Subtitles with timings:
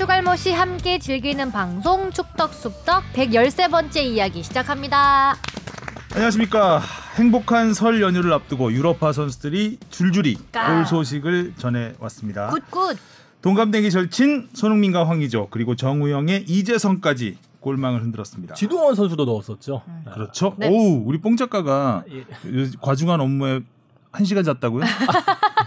[0.00, 5.36] 축알못이 함께 즐기는 방송 축덕숙덕 113번째 이야기 시작합니다.
[6.14, 6.80] 안녕하십니까.
[7.16, 10.74] 행복한 설 연휴를 앞두고 유럽파 선수들이 줄줄이 까.
[10.74, 12.48] 골 소식을 전해 왔습니다.
[12.48, 12.96] Good good.
[13.42, 18.54] 동갑내기 절친 손흥민과 황의조 그리고 정우영에 이재성까지 골망을 흔들었습니다.
[18.54, 19.82] 지동원 선수도 넣었었죠.
[20.14, 20.54] 그렇죠.
[20.56, 20.70] 네.
[20.70, 22.20] 오우 우리 뽕 작가가 예.
[22.20, 23.60] 요- 과중한 업무에
[24.12, 24.82] 한 시간 잤다고요?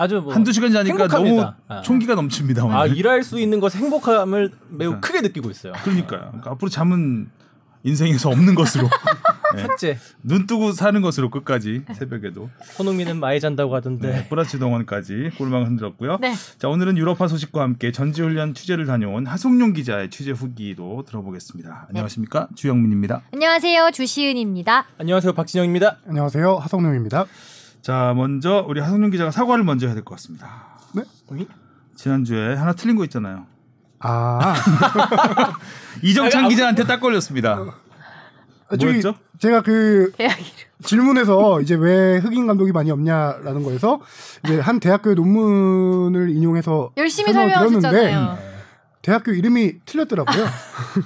[0.00, 1.56] 아주 뭐 한두 시간 자니까 너무 행복합니다.
[1.68, 1.80] 아.
[1.82, 2.64] 총기가 넘칩니다.
[2.64, 2.76] 오늘.
[2.76, 5.00] 아 일할 수 있는 것 행복함을 매우 그러니까.
[5.00, 5.74] 크게 느끼고 있어요.
[5.84, 6.20] 그러니까요.
[6.28, 7.28] 그러니까 앞으로 잠은
[7.82, 8.88] 인생에서 없는 것으로
[9.56, 9.62] 네.
[9.62, 9.98] 삭제.
[10.22, 14.08] 눈 뜨고 사는 것으로 끝까지 새벽에도 손흥민은 많이 잔다고 하던데.
[14.10, 16.16] 네, 플러스 동원까지 골망을 흔들었고요.
[16.20, 16.32] 네.
[16.58, 21.86] 자 오늘은 유럽파 소식과 함께 전지훈련 취재를 다녀온 하송룡 기자의 취재 후기도 들어보겠습니다.
[21.88, 23.22] 안녕하십니까 주영민입니다.
[23.32, 23.90] 안녕하세요.
[23.92, 24.86] 주시은입니다.
[24.98, 25.98] 안녕하세요 박진영입니다.
[26.08, 27.26] 안녕하세요 하성룡입니다.
[27.82, 30.78] 자 먼저 우리 하송룡 기자가 사과를 먼저 해야 될 것 같습니다.
[31.30, 31.46] 어이?
[31.96, 33.46] 지난주에 하나 틀린 거 있잖아요.
[34.00, 34.54] 아
[36.02, 37.58] 이정찬 기자한테 딱 걸렸습니다.
[38.70, 39.14] 저기 뭐였죠?
[39.38, 40.12] 제가 그.
[40.82, 44.00] 질문에서 이제 왜 흑인 감독이 많이 없냐라는 거에서
[44.44, 48.38] 이제 한 대학교의 논문을 인용해서 열심히 설명을 설명하셨잖아요.
[49.02, 50.46] 대학교 이름이 틀렸더라고요.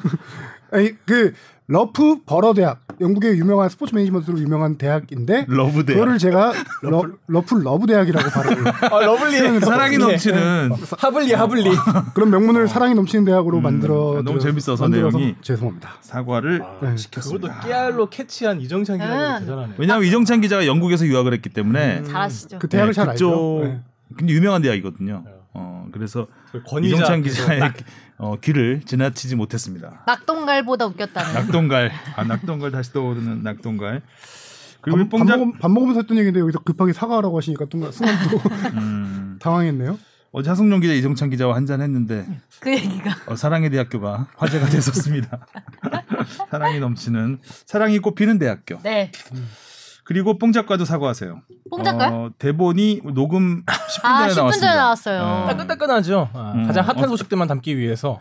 [0.70, 1.32] 아니 그
[1.66, 5.98] 러프버러 대학 영국의 유명한 스포츠 매니지먼트로 유명한 대학인데 love 대학.
[5.98, 9.60] 그거를 제가 러, 러프 love 대학이라고 발음을 아 lovely.
[9.60, 11.70] 사랑이 넘치는 하블리 하블리.
[12.14, 15.36] 그런 명문을 사랑이 넘치는 대학으로 만들어 음, 너무 재밌어서 내용이.
[15.40, 15.96] 죄송합니다.
[16.00, 16.64] 사과를 네.
[16.80, 17.60] 그것도 시켰습니다.
[17.60, 19.40] 깨알로 캐치한 이정찬 기자님 음.
[19.40, 19.74] 대단하네.
[19.78, 22.58] 왜냐하면 이정찬 기자가 영국에서 유학을 했기 때문에 잘하시죠.
[22.58, 23.60] 그 대학을 네, 잘 그쪽 알죠.
[23.64, 23.80] 네.
[24.18, 25.24] 굉장히 유명한 대학이거든요.
[25.56, 26.26] 어, 그래서
[26.66, 27.74] 권위자 이정찬 기자의 딱
[28.18, 30.02] 어, 귀를 지나치지 못했습니다.
[30.06, 31.34] 낙동갈보다 웃겼다는.
[31.34, 34.02] 낙동갈, 아 낙동갈 다시 떠오르는 낙동갈.
[34.80, 38.16] 그리고 밥, 밥, 뽕작 먹, 밥 먹으면서 했던 얘기인데 여기서 급하게 사과하라고 하시니까 또 순간
[38.30, 38.36] 또
[38.78, 39.98] 음, 당황했네요.
[40.30, 42.26] 어제 하성룡 기자, 이정찬 기자와 한잔 했는데
[42.60, 43.14] 그 얘기가.
[43.26, 45.46] 어, 사랑의 대학교가 화제가 됐었습니다.
[46.50, 48.78] 사랑이 넘치는 사랑이 꽃피는 대학교.
[48.82, 49.10] 네.
[50.04, 51.40] 그리고 뽕작과도 사과하세요.
[51.70, 52.10] 뽕 작가 요?
[52.12, 54.66] 어, 대본이 녹음 10분 아, 전에 10분 나왔습니다.
[54.66, 55.22] 전에 나왔어요.
[55.22, 55.46] 어.
[55.48, 56.30] 따끈따끈하죠.
[56.34, 56.66] 아, 음.
[56.66, 57.08] 가장 핫한 어.
[57.08, 58.20] 소식들만 담기 위해서.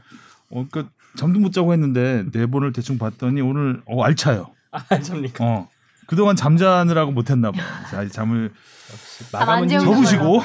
[0.50, 4.48] 어, 그 잠도 못 자고 했는데 대본을 대충 봤더니 오늘 어, 알차요.
[4.72, 5.44] 아 접니까?
[5.44, 5.68] 어.
[6.08, 7.66] 그동안 잠자느라고 못했나 봐요.
[7.90, 8.52] 자, 이제 잠을
[9.34, 10.42] 안 재우는 접으시고.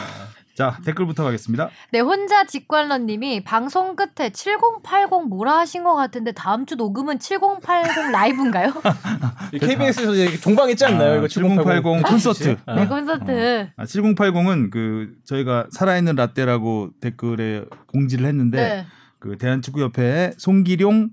[0.58, 1.70] 자, 댓글부터 가겠습니다.
[1.92, 8.10] 네, 혼자 직관러 님이 방송 끝에 7080 뭐라 하신 것 같은데 다음 주 녹음은 7080
[8.10, 8.72] 라이브인가요?
[9.60, 11.12] KBS에서 이제 종방 했지 않나요?
[11.12, 12.56] 아, 이거 7080 콘서트.
[12.66, 12.74] 아.
[12.74, 13.68] 네, 콘서트.
[13.76, 18.86] 아, 7080은 그 저희가 살아있는 라떼라고 댓글에 공지를 했는데 네.
[19.20, 21.10] 그 대한축구협회 송기룡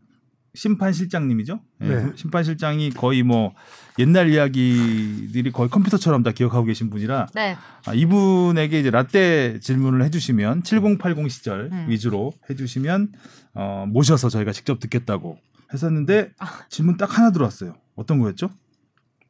[0.56, 1.60] 심판실장님이죠.
[1.82, 2.12] 예, 네.
[2.16, 3.54] 심판실장이 거의 뭐
[3.98, 7.56] 옛날 이야기들이 거의 컴퓨터처럼 다 기억하고 계신 분이라 네.
[7.86, 11.86] 아, 이분에게 이제 라떼 질문을 해주시면 7080 시절 음.
[11.90, 13.14] 위주로 해주시면
[13.54, 15.38] 어, 모셔서 저희가 직접 듣겠다고
[15.74, 16.46] 했었는데 아.
[16.70, 17.76] 질문 딱 하나 들어왔어요.
[17.96, 18.50] 어떤 거였죠?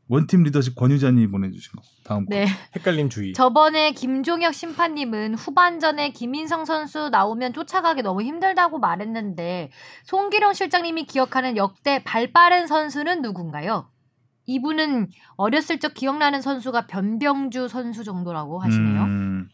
[0.08, 1.82] 원팀 리더십 권유자님이 보내주신 거.
[2.04, 2.36] 다음 거.
[2.36, 2.46] 네.
[2.76, 3.34] 헷갈림 주의.
[3.34, 9.72] 저번에 김종혁 심판님은 후반전에 김인성 선수 나오면 쫓아가기 너무 힘들다고 말했는데
[10.04, 13.90] 송기룡 실장님이 기억하는 역대 발빠른 선수는 누군가요?
[14.46, 15.08] 이분은
[15.38, 19.04] 어렸을 적 기억나는 선수가 변병주 선수 정도라고 하시네요.
[19.04, 19.50] 음,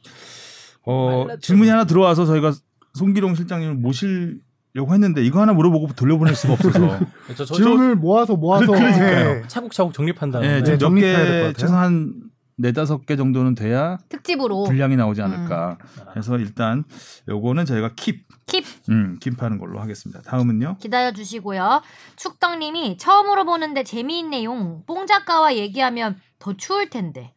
[0.86, 1.28] 어.
[1.42, 2.54] 질문이 하나 들어와서 저희가
[2.94, 7.00] 송기룡 실장님을 모시려고 했는데 이거 하나 물어보고 돌려보낼 수가 없어서
[7.36, 8.74] 저 질문을 모아서 모아서.
[8.76, 9.44] 예.
[9.48, 11.54] 차곡차곡 정립한 다음에 예, 네, 될것 몇개 같아요.
[11.54, 12.14] 최소한 한
[12.58, 15.78] 네다섯 개 정도는 돼야 특집으로 분량이 나오지 않을까.
[16.12, 16.84] 그래서 일단
[17.28, 20.22] 요거는 저희가 킵, 킵 음, 킵하는 걸로 하겠습니다.
[20.24, 20.78] 다음은요.
[20.80, 21.82] 기다려 주시고요.
[22.18, 24.84] 축덕님이 처음으로 보는데 재미있네요.
[24.86, 27.34] 뽕 작가와 얘기하면 더 추울 텐데.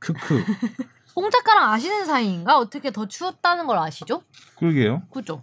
[0.00, 0.44] 크크.
[1.14, 2.58] 뽕 작가랑 아시는 사이인가?
[2.58, 4.22] 어떻게 더 추웠다는 걸 아시죠?
[4.56, 5.02] 그러게요.
[5.12, 5.42] 그죠?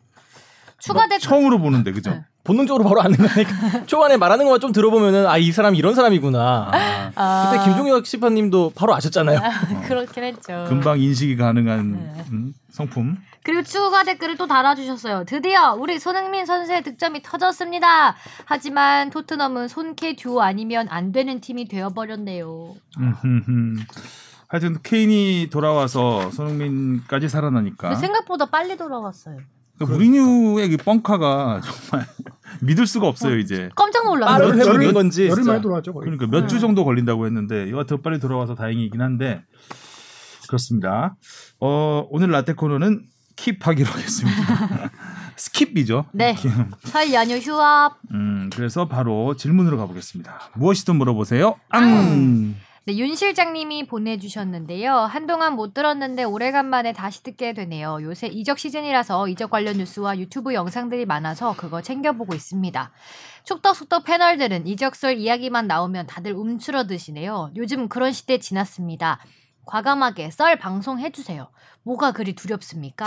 [0.80, 2.12] 추가 댓글 처음으로 보는데 그죠?
[2.12, 2.24] 네.
[2.44, 6.72] 본능적으로 바로 아는 거니까 초반에 말하는 것만 좀 들어보면은 아 이 사람 이런 사람이구나.
[6.72, 9.42] 아, 아, 그때 김종혁 심판님도 바로 아셨잖아요.
[9.88, 10.66] 그렇긴 했죠.
[10.70, 12.26] 금방 인식이 가능한 네.
[12.32, 13.18] 음, 성품.
[13.48, 15.24] 그리고 추가 댓글을 또 달아주셨어요.
[15.26, 18.18] 드디어 우리 손흥민 선수의 득점이 터졌습니다.
[18.44, 22.76] 하지만 토트넘은 손케 듀오 아니면 안 되는 팀이 되어버렸네요.
[24.50, 29.38] 하여튼 케인이 돌아와서 손흥민까지 살아나니까 생각보다 빨리 돌아왔어요.
[29.80, 32.06] 그 무리뉴의 그 뻥카가 정말
[32.64, 33.70] 믿을 수가 없어요 이제.
[33.78, 34.40] 깜짝 놀랐어요.
[34.40, 35.28] 빠른 몇 회복인 건지.
[35.30, 35.44] 열흘.
[35.46, 35.94] 만에 돌아왔죠.
[35.94, 36.04] 거의.
[36.04, 39.42] 그러니까 몇 주 정도 걸린다고 했는데 이거 더 빨리 돌아와서 다행이긴 한데
[40.50, 41.16] 그렇습니다.
[41.62, 43.04] 어, 오늘 라떼 코너는
[43.38, 44.92] keep하기로 하겠습니다.
[45.38, 46.06] Skip이죠.
[46.12, 46.36] 네.
[46.84, 48.00] 설 연휴 휴업.
[48.12, 50.52] 음, 그래서 바로 질문으로 가보겠습니다.
[50.56, 51.56] 무엇이든 물어보세요.
[51.70, 52.56] 앙.
[52.86, 54.94] 네, 윤 실장님이 보내주셨는데요.
[54.94, 58.00] 한동안 못 들었는데 오래간만에 다시 듣게 되네요.
[58.02, 62.92] 요새 이적 시즌이라서 이적 관련 뉴스와 유튜브 영상들이 많아서 그거 챙겨보고 있습니다.
[63.44, 67.52] 축덕숙덕 패널들은 이적설 이야기만 나오면 다들 움츠러드시네요.
[67.58, 69.20] 요즘 그런 시대 지났습니다.
[69.68, 71.48] 과감하게 썰 방송해주세요.
[71.84, 73.06] 뭐가 그리 두렵습니까?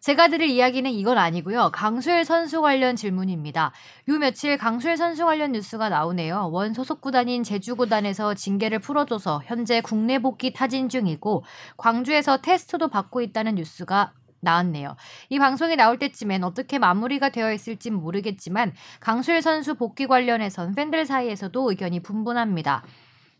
[0.00, 1.70] 제가 드릴 이야기는 이건 아니고요.
[1.72, 3.72] 강수일 선수 관련 질문입니다.
[4.08, 6.50] 요 며칠 강수일 선수 관련 뉴스가 나오네요.
[6.50, 11.44] 원 소속 구단인 제주 구단에서 징계를 풀어줘서 현재 국내 복귀 타진 중이고
[11.76, 14.96] 광주에서 테스트도 받고 있다는 뉴스가 나왔네요.
[15.28, 21.70] 이 방송이 나올 때쯤엔 어떻게 마무리가 되어 있을진 모르겠지만 강수일 선수 복귀 관련해선 팬들 사이에서도
[21.70, 22.82] 의견이 분분합니다.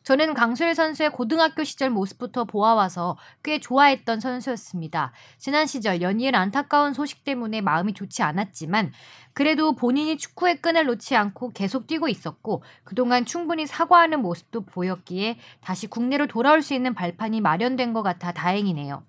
[0.03, 5.13] 저는 강수일 선수의 고등학교 시절 모습부터 보아와서 꽤 좋아했던 선수였습니다.
[5.39, 8.93] 지난 시절 연이은 안타까운 소식 때문에 마음이 좋지 않았지만
[9.33, 15.87] 그래도 본인이 축구의 끈을 놓지 않고 계속 뛰고 있었고 그동안 충분히 사과하는 모습도 보였기에 다시
[15.87, 19.05] 국내로 돌아올 수 있는 발판이 마련된 것 같아 다행이네요.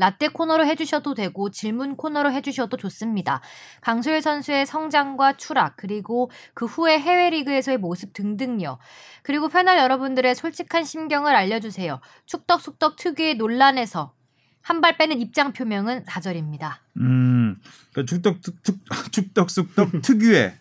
[0.00, 3.42] 라떼 코너로 해주셔도 되고 질문 코너로 해주셔도 좋습니다.
[3.82, 8.78] 강소일 선수의 성장과 추락 그리고 그 후에 해외 리그에서의 모습 등등요.
[9.22, 12.00] 그리고 패널 여러분들의 솔직한 심경을 알려주세요.
[12.26, 14.14] 축덕숙덕 특유의 논란에서
[14.62, 16.80] 한 발 빼는 입장 표명은 사절입니다.
[16.98, 17.56] 음,
[17.92, 20.54] 그러니까 특, 죽덕숙덕 특유의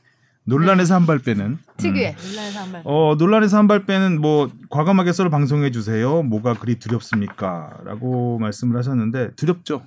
[0.50, 2.28] 논란에서 한 발 빼는 특유의 음.
[2.30, 2.81] 논란에서 한 발.
[2.86, 6.22] 어 논란에서 한 발 빼는 뭐 과감하게 썰 방송해 주세요.
[6.24, 9.86] 뭐가 그리 두렵습니까?라고 말씀을 하셨는데 두렵죠.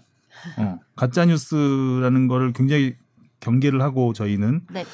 [0.58, 2.94] 어 가짜 뉴스라는 거를 굉장히
[3.40, 4.84] 경계를 하고 저희는 네.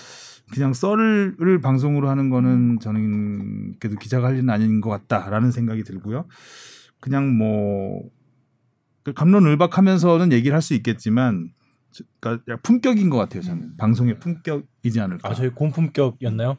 [0.52, 6.24] 그냥 썰을 방송으로 하는 거는 저는 그래도 기자가 할 일은 아닌 것 같다라는 생각이 들고요.
[7.00, 11.57] 그냥 뭐그 감론을박하면서는 얘기를 할 수 있겠지만 저-
[12.20, 13.42] 그러니까 품격인 것 같아요.
[13.42, 15.28] 저는 방송의 품격이지 않을까.
[15.30, 16.56] 아 저희 고품격이었나요?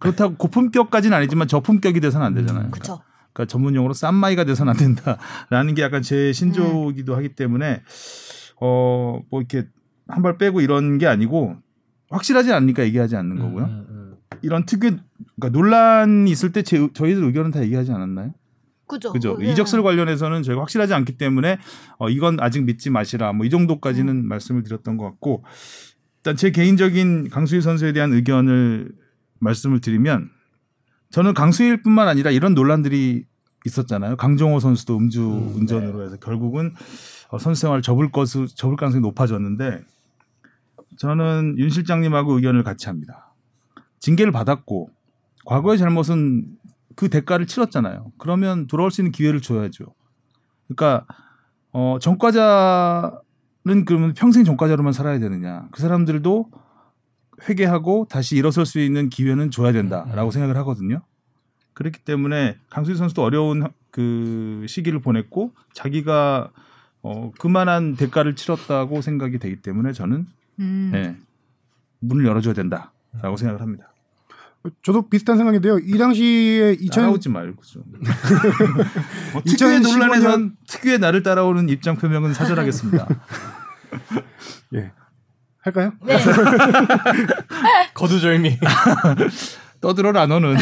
[0.00, 2.66] 그렇다고 고품격까지는 아니지만 저품격이 돼서는 안 되잖아요.
[2.66, 3.00] 음, 그쵸.
[3.32, 7.82] 그러니까 전문 용어로 쌈마이가 돼서는 안 된다라는 게 약간 제 신조이기도 하기 때문에
[8.60, 9.66] 어 뭐 이렇게
[10.08, 11.56] 한 발 빼고 이런 게 아니고
[12.10, 13.64] 확실하지 않으니까 얘기하지 않는 거고요.
[13.64, 14.96] 음, 음, 이런 특유
[15.36, 18.32] 그러니까 논란이 있을 때 제, 저희들 의견은 다 얘기하지 않았나요?
[18.86, 19.12] 그죠.
[19.12, 19.38] 그죠?
[19.40, 19.52] 예.
[19.52, 21.58] 이적설 관련해서는 저희가 확실하지 않기 때문에
[21.98, 23.32] 어, 이건 아직 믿지 마시라.
[23.32, 24.28] 뭐 이 정도까지는 음.
[24.28, 25.44] 말씀을 드렸던 것 같고
[26.18, 28.92] 일단 제 개인적인 강수일 선수에 대한 의견을
[29.40, 30.30] 말씀을 드리면
[31.10, 33.24] 저는 강수일뿐만 아니라 이런 논란들이
[33.66, 34.16] 있었잖아요.
[34.16, 36.74] 강정호 선수도 음주 음, 운전으로 해서 결국은
[37.30, 39.80] 어, 선수 생활을 접을 것을 접을 가능성이 높아졌는데
[40.98, 43.34] 저는 윤 실장님하고 의견을 같이 합니다.
[44.00, 44.90] 징계를 받았고
[45.46, 46.46] 과거의 잘못은
[46.96, 48.12] 그 대가를 치렀잖아요.
[48.18, 49.84] 그러면 돌아올 수 있는 기회를 줘야죠.
[50.66, 51.06] 그러니까
[51.72, 55.68] 어 전과자는 그러면 평생 전과자로만 살아야 되느냐?
[55.72, 56.50] 그 사람들도
[57.48, 60.30] 회개하고 다시 일어설 수 있는 기회는 줘야 된다라고 음.
[60.30, 61.02] 생각을 하거든요.
[61.72, 66.50] 그렇기 때문에 강수희 선수도 어려운 그 시기를 보냈고 자기가
[67.02, 70.26] 어 그만한 대가를 치렀다고 생각이 되기 때문에 저는
[70.60, 70.90] 음.
[70.92, 71.16] 네,
[71.98, 73.93] 문을 열어줘야 된다라고 생각을 합니다.
[74.82, 75.78] 저도 비슷한 생각인데요.
[75.78, 77.82] 이 당시에 2000 따라오지 말고 좀.
[79.34, 83.06] 뭐 특유의 2015 년- 논란에서 특유의 나를 따라오는 입장 표명은 사절하겠습니다.
[84.74, 84.90] 예.
[85.60, 85.92] 할까요?
[86.04, 86.16] 네.
[87.94, 88.58] 거두절미.
[89.80, 90.56] 떠들어라 너는.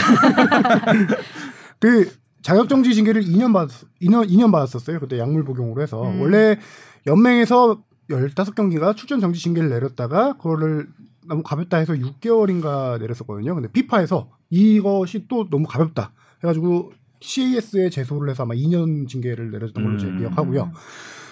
[1.78, 2.10] 그
[2.42, 3.68] 자격 정지 징계를 2년 받
[4.00, 4.98] 2년 2년 받았었어요.
[5.00, 6.20] 그때 약물 복용으로 해서 음.
[6.20, 6.58] 원래
[7.06, 7.80] 연맹에서
[8.10, 10.88] 15경기가 출전 정지 징계를 내렸다가 그거를
[11.26, 13.54] 너무 가볍다 해서 6개월인가 내렸었거든요.
[13.54, 16.12] 근데 피파에서 이것이 또 너무 가볍다
[16.42, 20.18] 해가지고 CAS에 제소를 해서 아마 2년 징계를 내렸던 걸로 제가 음.
[20.18, 20.72] 기억하고요.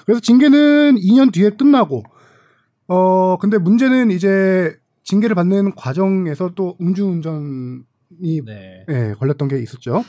[0.06, 2.02] 그래서 징계는 2년 뒤에 끝나고
[2.88, 7.82] 어 근데 문제는 이제 징계를 받는 과정에서 또 음주운전이
[8.44, 8.84] 네.
[8.88, 10.04] 예, 걸렸던 게 있었죠.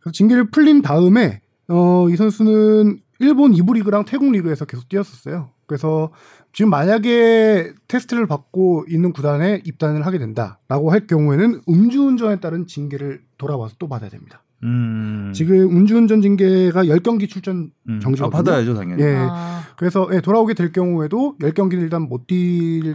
[0.00, 5.50] 그래서 징계를 풀린 다음에 어, 이 선수는 일본 2부 리그랑 태국 리그에서 계속 뛰었었어요.
[5.66, 6.12] 그래서
[6.56, 13.74] 지금 만약에 테스트를 받고 있는 구단에 입단을 하게 된다라고 할 경우에는 음주운전에 따른 징계를 돌아와서
[13.78, 14.42] 또 받아야 됩니다.
[14.62, 15.32] 음.
[15.34, 18.00] 지금 음주운전 징계가 10경기 출전 음.
[18.00, 18.28] 정지거든요.
[18.28, 19.02] 아, 받아야죠 당연히.
[19.02, 19.16] 예.
[19.18, 22.94] 아, 그래서 예, 돌아오게 될 경우에도 10경기를 일단 못 뛰게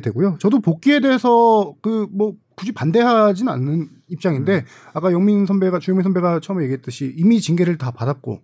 [0.00, 0.36] 되고요.
[0.38, 4.64] 저도 복귀에 대해서 그 뭐 굳이 반대하진 않는 입장인데
[4.94, 8.40] 아까 영민 선배가 주영민 선배가 처음에 얘기했듯이 이미 징계를 다 받았고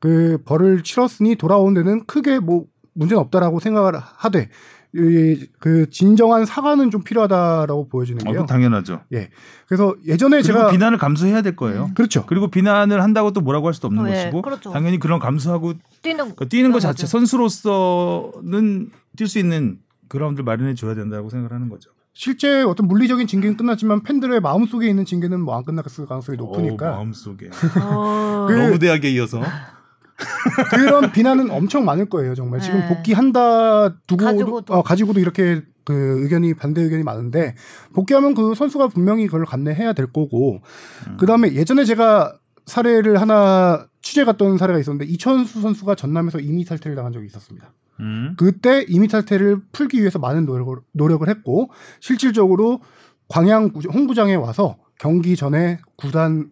[0.00, 2.64] 그 벌을 치렀으니 돌아온 데는 크게 뭐
[2.94, 4.48] 문제는 없다라고 생각을 하되
[4.96, 8.32] 이, 그 진정한 사과는 좀 필요하다라고 보여지는 어, 게요.
[8.32, 9.00] 그건 당연하죠.
[9.66, 11.90] 그래서 예전에 그리고 제가 비난을 감수해야 될 거예요.
[11.94, 12.24] 그렇죠.
[12.26, 14.70] 그리고 비난을 한다고 또 뭐라고 할 수도 없는 어, 예, 것이고 그렇죠.
[14.70, 17.06] 당연히 그런 감수하고 뛰는 그 뛰는 것 자체 거죠.
[17.08, 21.90] 선수로서는 뛸 수 있는 그라운드를 마련해 줘야 된다고 생각을 하는 거죠.
[22.16, 26.46] 실제 어떤 물리적인 징계는 끝났지만 팬들의 마음 속에 있는 징계는 뭐 안 끝났을 가능성이 어우,
[26.46, 27.48] 높으니까 마음 속에
[27.82, 28.46] 어.
[28.48, 29.42] 그- 너무 대학에 이어서
[30.70, 32.88] 그런 비난은 엄청 많을 거예요 정말 지금 네.
[32.88, 34.74] 복귀한다 두고 가지고도.
[34.74, 37.54] 어, 가지고도 이렇게 그 의견이 반대 의견이 많은데
[37.92, 40.60] 복귀하면 그 선수가 분명히 그걸 감내해야 될 거고
[41.08, 41.16] 음.
[41.18, 46.94] 그 다음에 예전에 제가 사례를 하나 취재 갔던 사례가 있었는데 이천수 선수가 전남에서 이미 탈퇴를
[46.96, 47.72] 당한 적이 있었습니다.
[48.00, 48.34] 음.
[48.38, 52.80] 그때 이미 탈퇴를 풀기 위해서 많은 노력을, 노력을 했고 실질적으로
[53.28, 56.50] 광양 구- 홍구장에 와서 경기 전에 구단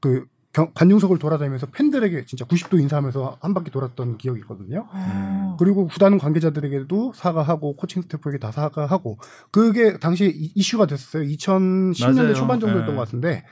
[0.00, 0.24] 그
[0.56, 4.88] 경- 관중석을 돌아다니면서 팬들에게 진짜 90도 인사하면서 한 바퀴 돌았던 기억이 있거든요.
[4.90, 5.56] 어.
[5.58, 9.18] 그리고 구단 관계자들에게도 사과하고 코칭 스태프에게 다 사과하고
[9.50, 11.24] 그게 당시 이- 이슈가 됐었어요.
[11.24, 12.34] 2010년대 맞아요.
[12.34, 12.96] 초반 정도였던 예.
[12.96, 13.44] 것 같은데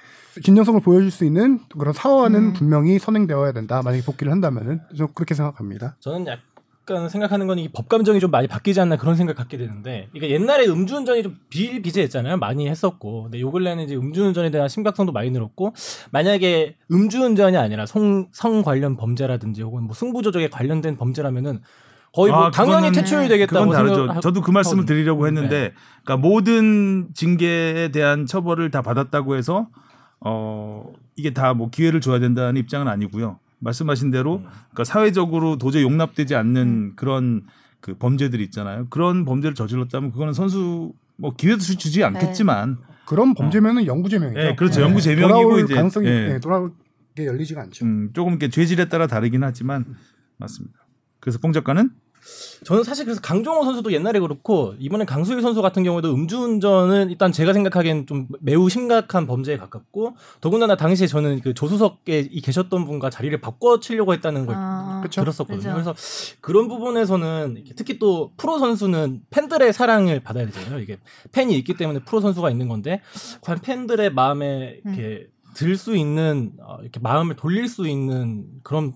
[0.43, 2.53] 진정성을 보여줄 수 있는 그런 사과는 음.
[2.55, 3.83] 분명히 선행되어야 된다.
[3.85, 5.97] 만약에 복귀를 한다면은 저 그렇게 생각합니다.
[6.01, 6.39] 저는 약
[6.87, 10.31] 간 생각하는 건 이 법 감정이 좀 많이 바뀌지 않나 그런 생각 갖게 되는데, 이게
[10.31, 12.37] 옛날에 음주운전이 좀 비일비재했잖아요.
[12.37, 15.73] 많이 했었고, 근데 요 근래는 이제 음주운전에 대한 심각성도 많이 늘었고,
[16.11, 21.61] 만약에 음주운전이 아니라 성, 성 관련 범죄라든지 혹은 뭐 승부 조작에 관련된 범죄라면은
[22.13, 24.07] 거의 뭐 아, 당연히 퇴출이 되겠다고 그건 다르죠.
[24.07, 24.21] 생각.
[24.21, 24.85] 저도 그 말씀을.
[24.85, 25.29] 드리려고 네.
[25.29, 25.73] 했는데,
[26.05, 29.69] 그러니까 모든 징계에 대한 처벌을 다 받았다고 해서
[30.21, 30.85] 어
[31.17, 33.39] 이게 다 뭐 기회를 줘야 된다는 입장은 아니고요.
[33.65, 34.45] 말씀하신 대로 음.
[34.45, 37.43] 그러니까 사회적으로 도저히 용납되지 않는 그런
[37.81, 38.87] 그 범죄들이 있잖아요.
[38.91, 44.41] 그런 범죄를 저질렀다면 그거는 선수 뭐 기회도 주- 주지 않겠지만, 그런 범죄면은 영구제명이죠.
[44.41, 44.81] 예, 그렇죠.
[44.81, 44.85] 예.
[44.87, 46.33] 영구제명이고 이제, 가능성이 예.
[46.35, 46.73] 예, 돌아올
[47.15, 47.85] 게 열리지가 않죠.
[47.85, 49.85] 음, 조금 이렇게 죄질에 따라 다르긴 하지만
[50.39, 50.79] 맞습니다.
[51.21, 51.91] 그래서 뽕 작가는
[52.65, 57.53] 저는 사실 그래서 강정호 선수도 옛날에 그렇고 이번에 강수일 선수 같은 경우에도 음주운전은 일단 제가
[57.53, 63.39] 생각하기엔 좀 매우 심각한 범죄에 가깝고 더군다나 당시에 저는 그 조수석에 이 계셨던 분과 자리를
[63.41, 65.03] 바꿔 치려고 했다는 걸 아.
[65.11, 65.57] 들었었거든요.
[65.59, 65.73] 그죠.
[65.73, 65.95] 그래서
[66.41, 70.81] 그런 부분에서는 특히 또 프로 선수는 팬들의 사랑을 받아야 되잖아요.
[70.81, 70.99] 이게
[71.33, 73.01] 팬이 있기 때문에 프로 선수가 있는 건데
[73.43, 78.93] 과연 팬들의 마음에 이렇게 들수 있는 어, 이렇게 마음을 돌릴 수 있는 그런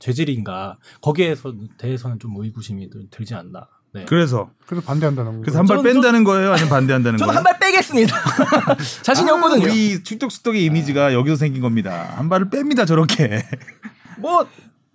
[0.00, 3.68] 죄질인가 거기에서 대해서는 좀 의구심이 들- 들지 않나.
[3.92, 4.04] 네.
[4.08, 5.40] 그래서 그래서 반대한다는 거죠.
[5.42, 7.36] 그래서 한발 저는- 뺀다는 거예요, 아니면 반대한다는 저는 거예요?
[7.36, 8.16] 한발 빼겠습니다.
[9.02, 9.64] 자신이 아, 없거든요.
[9.64, 12.14] 우리 축덕수덕의 이미지가 여기서 생긴 겁니다.
[12.16, 13.42] 한 발을 뺍니다, 저렇게.
[14.18, 14.46] 뭐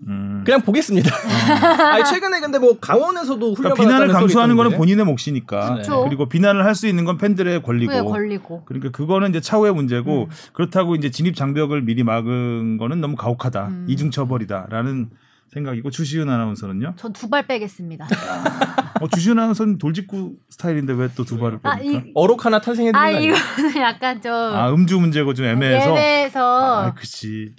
[0.07, 0.43] 음.
[0.45, 1.09] 그냥 보겠습니다.
[1.93, 4.77] 아니 최근에 근데 뭐 강원에서도 훈련 그러니까 비난을 감수하는 거는.
[4.77, 5.75] 본인의 몫이니까.
[5.75, 6.03] 그쵸.
[6.03, 7.91] 그리고 비난을 할 수 있는 건 팬들의 권리고.
[7.93, 8.65] 왜 걸리고.
[8.65, 10.29] 그러니까 그거는 이제 차후의 문제고 음.
[10.53, 13.67] 그렇다고 이제 진입 장벽을 미리 막은 거는 너무 가혹하다.
[13.67, 13.85] 음.
[13.87, 15.09] 이중 처벌이다라는
[15.53, 16.95] 생각이고 추시은 아나운서는요.
[16.97, 18.05] 전 두 발 빼겠습니다.
[18.99, 22.07] 어, 추시은 아나운서는 돌직구 스타일인데 왜 또 두 발을 아, 뺍니까?
[22.07, 23.33] 이, 어록 하나 탄생해드린 거아 아니에요?
[23.33, 25.89] 이거는 약간 좀 아, 음주 문제고 좀 애매해서.
[25.91, 27.53] 예매해서 아, 그치.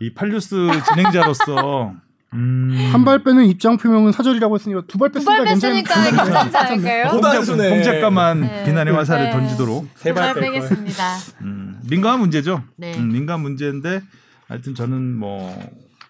[0.00, 1.94] 이 팔뉴스 진행자로서
[2.34, 2.88] 음.
[2.92, 7.04] 한발 빼는 입장 표명은 사절이라고 했으니까 두발두 뺐으니까 발 뺐으니까 괜찮- 괜찮지 않을까요?
[7.06, 7.70] 홍 고단수네.
[7.70, 8.64] 홍 작가만 네.
[8.64, 9.30] 비난의 화살을 네.
[9.32, 10.42] 던지도록 두발뺄 걸.
[10.42, 11.16] 빼겠습니다.
[11.42, 12.62] 음, 민감한 문제죠.
[12.76, 12.96] 네.
[12.98, 14.02] 음, 민감한 문제인데
[14.48, 15.56] 하여튼 저는 뭐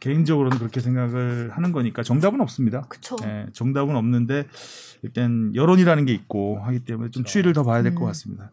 [0.00, 2.82] 개인적으로는 그렇게 생각을 하는 거니까 정답은 없습니다.
[2.88, 3.16] 그쵸.
[3.24, 4.46] 예, 정답은 없는데
[5.02, 8.06] 일단 여론이라는 게 있고 하기 때문에 좀 추이를 더 봐야 될것 음.
[8.06, 8.50] 같습니다.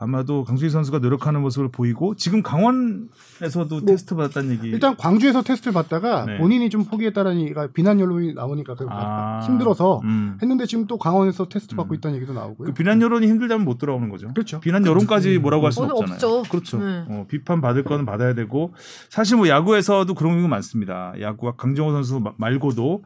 [0.00, 4.68] 아마도 강수희 선수가 노력하는 모습을 보이고 지금 강원에서도 테스트 받았다는 얘기.
[4.68, 6.38] 일단 광주에서 테스트를 받다가 네.
[6.38, 10.38] 본인이 좀 포기했다는 얘기가 비난 여론이 나오니까 그 아, 힘들어서 음.
[10.40, 11.96] 했는데 지금 또 강원에서 테스트 받고 음.
[11.96, 12.66] 있다는 얘기도 나오고요.
[12.68, 14.28] 그 비난 여론이 힘들다면 못 돌아오는 거죠.
[14.28, 14.60] 그렇죠.
[14.60, 16.14] 비난 여론까지 뭐라고 할 수는 어, 없잖아요.
[16.14, 16.42] 없죠.
[16.48, 16.78] 그렇죠.
[16.78, 17.04] 네.
[17.08, 18.72] 어, 비판 받을 거는 받아야 되고
[19.10, 21.12] 사실 뭐 야구에서도 그런 경우 많습니다.
[21.20, 23.02] 야구가 강정호 선수 마- 말고도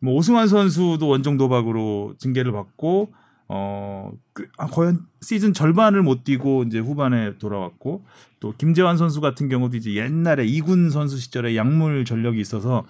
[0.00, 3.12] 뭐 오승환 선수도 원정 도박으로 징계를 받고
[3.48, 8.04] 어 그, 아, 거의 한 시즌 절반을 못 뛰고 이제 후반에 돌아왔고
[8.40, 12.84] 또 김재환 선수 같은 경우도 이제 옛날에 이군 선수 시절에 약물 전력이 있어서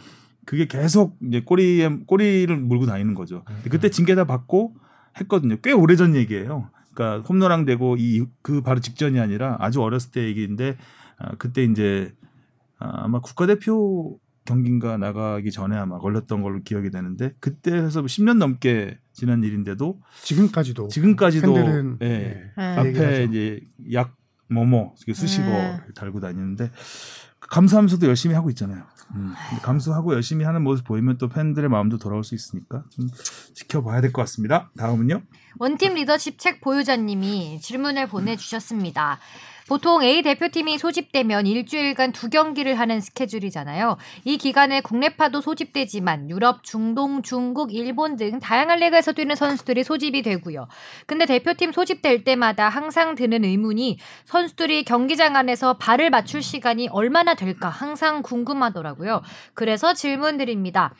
[0.44, 3.44] 그게 계속 이제 꼬리에 꼬리를 물고 다니는 거죠.
[3.70, 4.74] 그때 징계 다 받고
[5.20, 5.56] 했거든요.
[5.62, 6.70] 꽤 오래전 얘기예요.
[6.94, 10.76] 그러니까 홈런왕 되고 이 그 바로 직전이 아니라 아주 어렸을 때 얘기인데
[11.18, 12.12] 아, 그때 이제
[12.78, 14.18] 아, 아마 국가대표
[14.48, 20.88] 경기인가 나가기 전에 아마 걸렸던 걸로 기억이 되는데 그때 해서 10년 넘게 지난 일인데도 지금까지도
[20.88, 22.76] 지금까지도 팬들은 예, 예, 네.
[22.76, 23.24] 앞에.
[23.24, 23.60] 이제
[23.92, 24.16] 약
[24.50, 25.80] 뭐뭐 이렇게 수식어 네.
[25.94, 26.70] 달고 다니는데
[27.40, 28.84] 감수하면서도 열심히 하고 있잖아요.
[29.14, 29.32] 음.
[29.62, 33.06] 감수하고 열심히 하는 모습 보이면 또 팬들의 마음도 돌아올 수 있으니까 좀
[33.54, 34.70] 지켜봐야 될 것 같습니다.
[34.76, 35.22] 다음은요.
[35.58, 39.18] 원팀 리더십 책 보유자님이 질문을 보내주셨습니다.
[39.68, 43.98] 보통 A 대표팀이 소집되면 일주일간 두 경기를 하는 스케줄이잖아요.
[44.24, 50.68] 이 기간에 국내파도 소집되지만 유럽, 중동, 중국, 일본 등 다양한 리그에서 뛰는 선수들이 소집이 되고요.
[51.06, 57.68] 근데 대표팀 소집될 때마다 항상 드는 의문이 선수들이 경기장 안에서 발을 맞출 시간이 얼마나 될까
[57.68, 59.20] 항상 궁금하더라고요.
[59.52, 60.94] 그래서 질문 드립니다.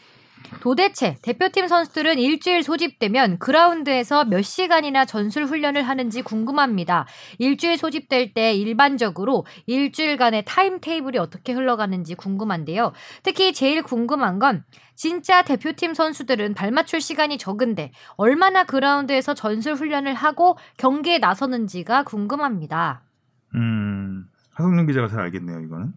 [0.61, 7.07] 도대체 대표팀 선수들은 일주일 소집되면 그라운드에서 몇 시간이나 전술 훈련을 하는지 궁금합니다.
[7.39, 12.93] 일주일 소집될 때 일반적으로 일주일간의 타임 테이블이 어떻게 흘러가는지 궁금한데요.
[13.23, 14.65] 특히 제일 궁금한 건
[14.95, 23.03] 진짜 대표팀 선수들은 발맞출 시간이 적은데 얼마나 그라운드에서 전술 훈련을 하고 경기에 나서는지가 궁금합니다.
[23.55, 25.93] 음, 하성룡 기자가 잘 알겠네요, 이거는.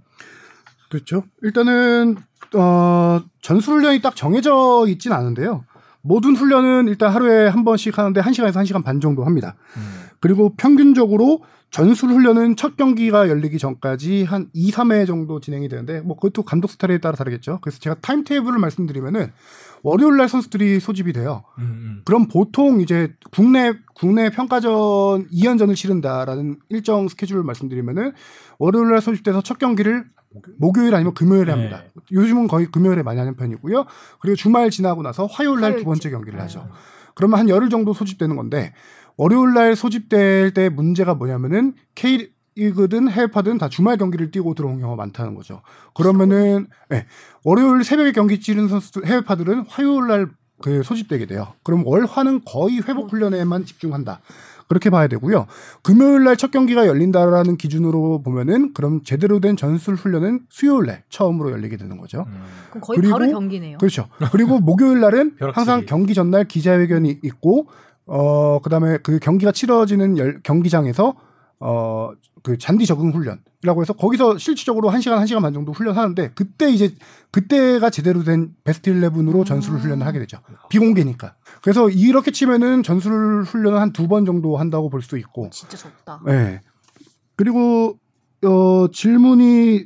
[0.91, 1.23] 그렇죠.
[1.41, 2.17] 일단은
[2.53, 5.63] 어, 전술 훈련이 딱 정해져 있진 않은데요.
[6.01, 9.55] 모든 훈련은 일단 하루에 한 번씩 하는데 1시간에서 1시간 반 정도 합니다.
[9.77, 9.81] 음.
[10.19, 16.17] 그리고 평균적으로 전술 훈련은 첫 경기가 열리기 전까지 한 2, 3회 정도 진행이 되는데 뭐
[16.17, 17.59] 그것도 감독 스타일에 따라 다르겠죠.
[17.61, 19.31] 그래서 제가 타임 테이블을 말씀드리면은
[19.83, 21.43] 월요일 날 선수들이 소집이 돼요.
[21.57, 22.01] 음, 음.
[22.05, 28.13] 그럼 보통 이제 국내 국내 평가전 2연전을 치른다라는 일정 스케줄을 말씀드리면은
[28.59, 30.05] 월요일 날 소집돼서 첫 경기를
[30.57, 31.83] 목요일 아니면 금요일에 합니다.
[31.83, 32.01] 네.
[32.11, 33.85] 요즘은 거의 금요일에 많이 하는 편이고요.
[34.19, 35.83] 그리고 주말 지나고 나서 화요일 날 두.
[35.83, 36.43] 번째 경기를 네.
[36.43, 36.69] 하죠.
[37.15, 38.73] 그러면 한 열흘 정도 소집되는 건데
[39.17, 42.31] 월요일 날 소집될 때 문제가 뭐냐면은 K
[42.65, 45.61] 리그든 해외파든 다 주말 경기를 뛰고 들어온 경우가 많다는 거죠.
[45.93, 47.05] 그러면은 예,
[47.43, 50.29] 월요일 새벽에 경기 치른 선수 해외파들은 화요일 날
[50.63, 51.53] 그 소집되게 돼요.
[51.63, 54.21] 그럼 월화는 거의 회복 훈련에만 집중한다.
[54.67, 55.47] 그렇게 봐야 되고요.
[55.81, 61.49] 금요일 날 첫 경기가 열린다라는 기준으로 보면은 그럼 제대로 된 전술 훈련은 수요일 날 처음으로
[61.51, 62.25] 열리게 되는 거죠.
[62.27, 62.43] 음.
[62.69, 63.79] 그럼 거의 그리고- 바로 경기네요.
[63.79, 64.07] 그렇죠.
[64.31, 65.35] 그리고 목요일 날은.
[65.55, 67.65] 항상 경기 전날 기자회견이 있고
[68.05, 71.15] 어 그다음에 그 경기가 치러지는 열- 경기장에서
[71.59, 72.11] 어
[72.43, 76.95] 그 잔디 적응 훈련이라고 해서 거기서 실질적으로 1시간 1시간 반 정도 훈련하는데 그때 이제
[77.31, 80.39] 그때가 제대로 된 베스트 11으로 전술 훈련을 하게 되죠.
[80.69, 81.35] 비공개니까.
[81.61, 86.21] 그래서 이렇게 치면은 전술 훈련을 한 두 번 정도 한다고 볼 수 있고 진짜 적다.
[86.25, 86.61] 네.
[87.35, 87.97] 그리고
[88.43, 89.85] 어 질문이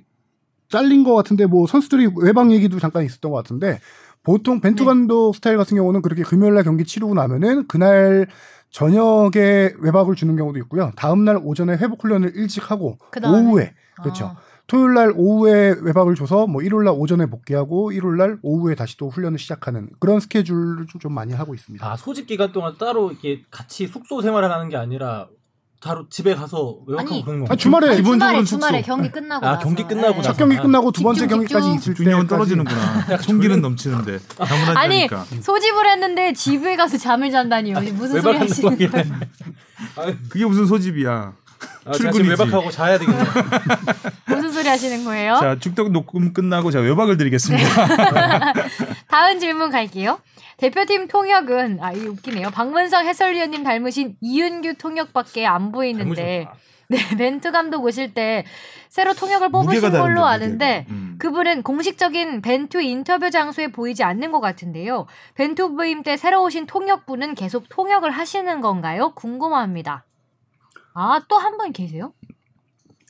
[0.70, 3.80] 잘린 것 같은데 뭐 선수들이 외박 얘기도 잠깐 있었던 것 같은데
[4.24, 4.88] 보통 벤투 네.
[4.88, 8.28] 감독 스타일 같은 경우는 그렇게 금요일 날 경기 치르고 나면은 그날
[8.76, 10.92] 저녁에 외박을 주는 경우도 있고요.
[10.98, 13.40] 다음 날 오전에 회복 훈련을 일찍 하고 그다음에?
[13.40, 14.26] 오후에 그렇죠.
[14.26, 18.98] 아, 토요일 날 오후에 외박을 줘서 뭐 일요일 날 오전에 복귀하고 일요일 날 오후에 다시
[18.98, 21.90] 또 훈련을 시작하는 그런 스케줄을 좀, 좀 많이 하고 있습니다.
[21.90, 25.30] 아 소집 기간 동안 따로 이렇게 같이 숙소 생활을 하는 게 아니라
[25.82, 27.54] 바로 집에 가서 외박하고 아니, 그런 거.
[27.54, 28.96] 아, 주말에 주말에 기본적으로는 주말에 숙소.
[28.96, 29.64] 경기 끝나고 아, 나서.
[29.64, 30.22] 경기 끝나고 네.
[30.24, 31.94] 첫 경기 끝나고 두 번째 집중, 경기까지 집중.
[31.94, 33.18] 있을 때까지 떨어지는구나.
[33.22, 34.20] 총기는 넘치는데.
[34.76, 35.08] 아니
[35.42, 37.80] 소집을 했는데 집에 가서 잠을 잔다니요.
[37.94, 38.78] 무슨 소리 하시는.
[38.78, 38.90] 거예요?
[39.98, 41.34] 아, 그게 무슨 소집이야.
[41.86, 42.30] 아, 출근이지.
[42.32, 43.24] 외박하고 자야 되겠네.
[44.28, 45.38] 무슨 소리 하시는 거예요?
[45.40, 47.70] 자 축덕 녹음 끝나고 제가 외박을 드리겠습니다.
[49.08, 50.20] 다음 질문 갈게요.
[50.58, 52.50] 대표팀 통역은 아 이 웃기네요.
[52.52, 56.48] 박문성 해설위원님 닮으신 이윤규 통역밖에 안 보이는데
[56.88, 58.46] 네 벤투 감독 오실 때
[58.90, 60.94] 새로 통역을 뽑으신 걸로 아는데 무게가.
[60.96, 61.16] 음.
[61.20, 65.08] 그분은 공식적인 벤투 인터뷰 장소에 보이지 않는 것 같은데요.
[65.34, 69.14] 벤투 부임 때 새로 오신 통역분은 계속 통역을 하시는 건가요?
[69.16, 70.06] 궁금합니다.
[70.94, 72.14] 아 또 한 분 계세요?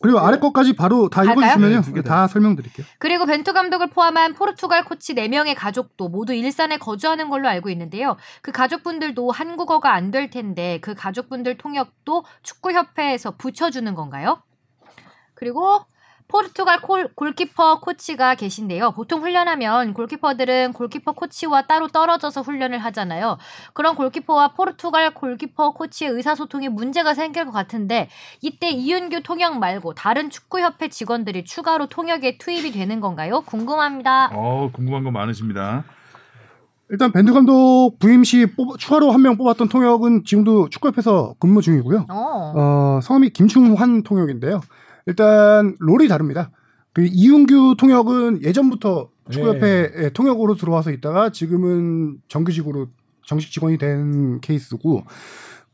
[0.02, 1.54] 그리고 아래 것까지 바로 다 갈까요?
[1.54, 1.82] 읽어주시면요.
[1.94, 2.02] 네.
[2.02, 2.86] 다 설명드릴게요.
[3.00, 8.18] 그리고 벤투 감독을 포함한 포르투갈 코치 4명의 가족도 모두 일산에 거주하는 걸로 알고 있는데요.
[8.42, 14.42] 그 가족분들도 한국어가 안 될 텐데 그 가족분들 통역도 축구협회에서 붙여주는 건가요?
[15.34, 15.86] 그리고
[16.28, 18.92] 포르투갈 콜- 골키퍼 코치가 계신데요.
[18.92, 23.38] 보통 훈련하면 골키퍼들은 골키퍼 코치와 따로 떨어져서 훈련을 하잖아요.
[23.74, 28.10] 그런 골키퍼와 포르투갈 골키퍼 코치의 의사소통에 문제가 생길 것 같은데
[28.42, 33.42] 이때 이윤규 통역 말고 다른 축구협회 직원들이 추가로 통역에 투입이 되는 건가요?
[33.42, 34.32] 궁금합니다.
[34.34, 35.84] 어 궁금한 거 많으십니다.
[36.90, 42.06] 일단 밴드 감독 부임 시 뽑- 추가로 한 명 뽑았던 통역은 지금도 축구협에서 근무 중이고요.
[42.10, 42.54] 어.
[42.56, 44.62] 어, 성함이 김충환 통역인데요.
[45.06, 46.52] 일단 롤이 다릅니다.
[46.94, 52.88] 그 이윤규 통역은 예전부터 축구협회 통역으로 들어와서 있다가 지금은 정규직으로
[53.26, 55.04] 정식 직원이 된 케이스고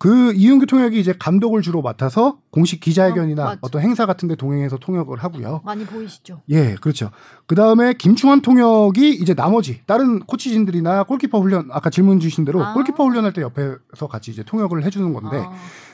[0.02, 3.60] 그 이윤규 통역이 이제 감독을 주로 맡아서 공식 기자회견이나 어, 맞아.
[3.62, 5.62] 어, 떤 행사 같은 데 동행해서 통역을 하고요.
[5.64, 6.42] 많이 보이시죠?
[6.50, 7.12] 예, 그렇죠.
[7.46, 12.74] 그 다음에 김충환 통역이 이제 나머지 다른 코치진들이나 골키퍼 훈련 아까 질문 주신 대로 아.
[12.74, 15.54] 골키퍼 훈련할 때 옆에서 같이 이제 통역을 해 주는 건데 아,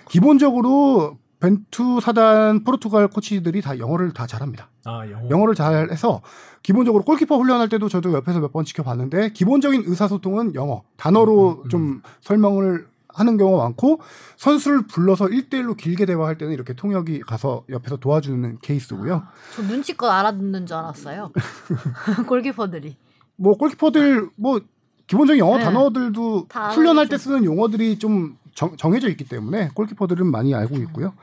[0.09, 4.69] 기본적으로 벤투 사단 포르투갈 코치들이 다 영어를 다 잘합니다.
[4.85, 5.29] 아 영어.
[5.29, 6.21] 영어 를 잘 해서
[6.63, 11.69] 기본적으로 골키퍼 훈련할 때도 저도 옆에서 몇 번 지켜봤는데 기본적인 의사소통은 영어 단어로 음, 음.
[11.69, 13.99] 좀 설명을 하는 경우가 많고
[14.37, 19.23] 선수를 불러서 1대1로 길게 대화할 때는 이렇게 통역이 가서 옆에서 도와주는 케이스고요.
[19.55, 21.31] 저 눈치껏 알아듣는 줄 알았어요.
[22.27, 22.95] 골키퍼들이.
[23.35, 24.59] 뭐 골키퍼들 뭐
[25.07, 25.63] 기본적인 영어 네.
[25.63, 27.07] 단어들도 다 훈련할.
[27.07, 31.13] 때 쓰는 용어들이 좀 정, 정해져 있기 때문에 골키퍼들은 많이 알고 있고요.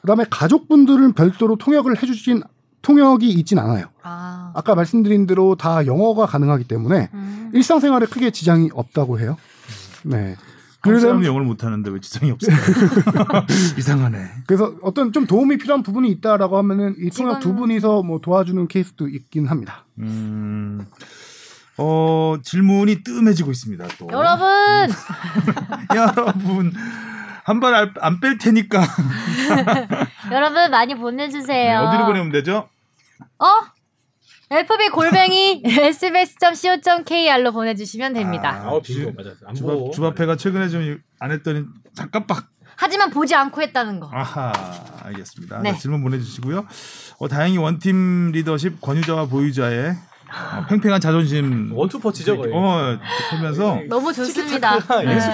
[0.00, 2.42] 그다음에 가족분들은 별도로 통역을 해주진
[2.82, 3.86] 통역이 있진 않아요.
[4.02, 4.50] 아.
[4.56, 7.50] 아까 말씀드린 대로 다 영어가 가능하기 때문에 음.
[7.54, 9.36] 일상생활에 크게 지장이 없다고 해요.
[10.02, 10.34] 네.
[10.80, 12.56] 그래서, 사람이 영어를 못하는데 왜 지장이 없어요?
[13.78, 14.18] 이상하네.
[14.48, 19.06] 그래서 어떤 좀 도움이 필요한 부분이 있다라고 하면은 이 통역 두 분이서 뭐 도와주는 케이스도
[19.06, 19.84] 있긴 합니다.
[20.00, 20.84] 음,
[21.82, 23.86] 어, 질문이 뜸해지고 있습니다.
[23.98, 24.08] 또.
[24.12, 24.46] 여러분
[25.94, 26.72] 여러분
[27.44, 28.82] 한 발 안 뺄 테니까
[30.30, 31.80] 여러분 많이 보내주세요.
[31.80, 32.68] 네, 어디로 보내면 되죠?
[33.38, 33.46] 어?
[34.50, 38.50] fb 골뱅이 sbs.co.kr로 보내주시면 됩니다.
[38.64, 38.70] 아,
[39.16, 39.30] 맞아.
[39.46, 39.90] 안 주밥, 보고.
[39.90, 41.64] 주밥회가 최근에 좀 안 했더니
[41.94, 44.10] 잠깐 빡 하지만 보지 않고 했다는 거.
[44.12, 44.52] 아하
[45.04, 45.60] 알겠습니다.
[45.62, 45.72] 네.
[45.72, 46.66] 자, 질문 보내주시고요.
[47.18, 49.94] 어, 다행히 원팀 리더십 권유자와 보유자의
[50.32, 52.52] 어, 팽팽한 자존심 원투 퍼치죠 거의.
[52.54, 52.98] 어,
[53.30, 54.78] 하면서 너무 좋습니다.
[55.04, 55.16] 네.
[55.16, 55.30] 예술.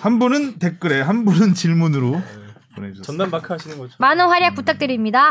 [0.00, 2.20] 한 분은 댓글에 한 분은 질문으로
[2.74, 3.02] 보내주셨습니다.
[3.02, 3.94] 전남 마크 하시는 거죠.
[3.98, 5.30] 많은 활약 부탁드립니다.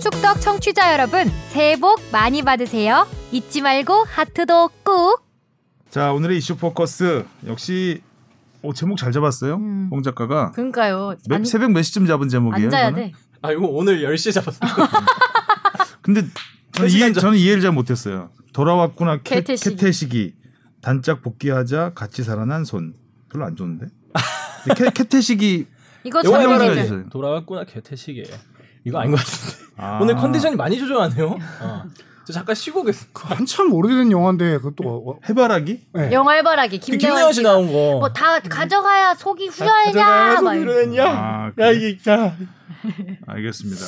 [0.00, 3.06] 축덕 청취자 여러분, 새해 복 많이 받으세요.
[3.32, 5.20] 잊지 말고 하트도 꾹.
[5.90, 8.02] 자 오늘의 이슈 포커스 역시
[8.66, 9.54] 오, 제목 잘 잡았어요.
[9.56, 9.88] 음.
[9.90, 11.14] 홍 작가가 그러니까요.
[11.28, 12.66] 몇- 안, 새벽 몇 시쯤 잡은 제목이에요?
[12.66, 13.06] 앉아야 이거는?
[13.06, 13.12] 돼.
[13.42, 14.60] 아 이거 오늘 10시에 잡았어요.
[16.02, 16.22] 근데
[16.72, 18.30] 저는 이해, 전- 저는 이해를 잘 못했어요.
[18.52, 19.18] 돌아왔구나.
[19.22, 20.34] 캐태식이
[20.80, 22.94] 단짝 복귀하자 같이 살아난 손
[23.30, 23.86] 별로 안 좋은데
[24.64, 25.66] 근데 캐, 캐태식이
[26.04, 27.08] 이거 설명 설명해.
[27.10, 28.24] 돌아왔구나 개태식에.
[28.84, 29.72] 이거 아닌 것 같은데.
[29.76, 29.98] 아.
[30.00, 31.38] 오늘 컨디션이 많이 조정하네요.
[31.60, 31.84] 어.
[32.26, 33.28] 저 잠깐 쉬고 계신 거.
[33.34, 36.10] 한참 오래된 영화인데 그것도 어, 해바라기 네.
[36.12, 37.72] 영화 해바라기 그 김대원 씨 나온 거.
[38.00, 40.66] 뭐 다 가져가야 속이 후련하냐 막 이런.
[40.66, 41.04] 그러냐?
[41.06, 41.74] 아, 야 그래?
[41.74, 42.36] 이게 야.
[43.26, 43.84] 알겠습니다.